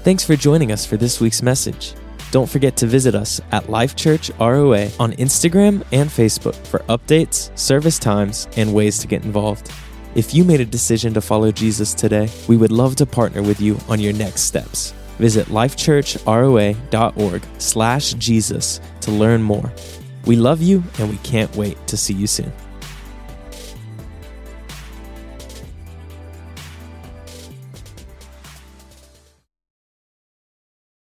Thanks 0.03 0.25
for 0.25 0.35
joining 0.35 0.73
us 0.73 0.87
for 0.87 0.97
this 0.97 1.21
week's 1.21 1.43
message. 1.43 1.93
Don't 2.31 2.49
forget 2.49 2.75
to 2.79 2.87
visit 2.87 3.15
us 3.15 3.39
at 3.53 3.69
Life 3.69 3.95
Church 3.97 4.31
ROA 4.41 4.89
on 4.99 5.13
Instagram 5.13 5.85
and 5.93 6.09
Facebook 6.09 6.55
for 6.67 6.79
updates, 6.89 7.57
service 7.59 7.99
times, 7.99 8.49
and 8.57 8.73
ways 8.73 8.99
to 9.01 9.07
get 9.07 9.27
involved. 9.27 9.71
If 10.15 10.33
you 10.33 10.43
made 10.43 10.61
a 10.61 10.65
decision 10.65 11.13
to 11.13 11.21
follow 11.21 11.53
Jesus 11.53 11.93
today, 11.93 12.31
we 12.49 12.57
would 12.57 12.73
love 12.73 12.97
to 12.97 13.05
partner 13.05 13.43
with 13.43 13.61
you 13.61 13.77
on 13.91 14.01
your 14.01 14.15
next 14.15 14.45
steps. 14.45 14.93
Visit 15.19 15.49
lifechurchroa.org 15.49 17.43
slash 17.59 18.15
Jesus 18.15 18.81
to 19.03 19.11
learn 19.11 19.43
more. 19.43 19.71
We 20.25 20.37
love 20.37 20.63
you 20.63 20.83
and 20.99 21.11
we 21.11 21.19
can't 21.19 21.55
wait 21.57 21.77
to 21.89 21.99
see 21.99 22.15
you 22.15 22.27
soon. 22.27 22.51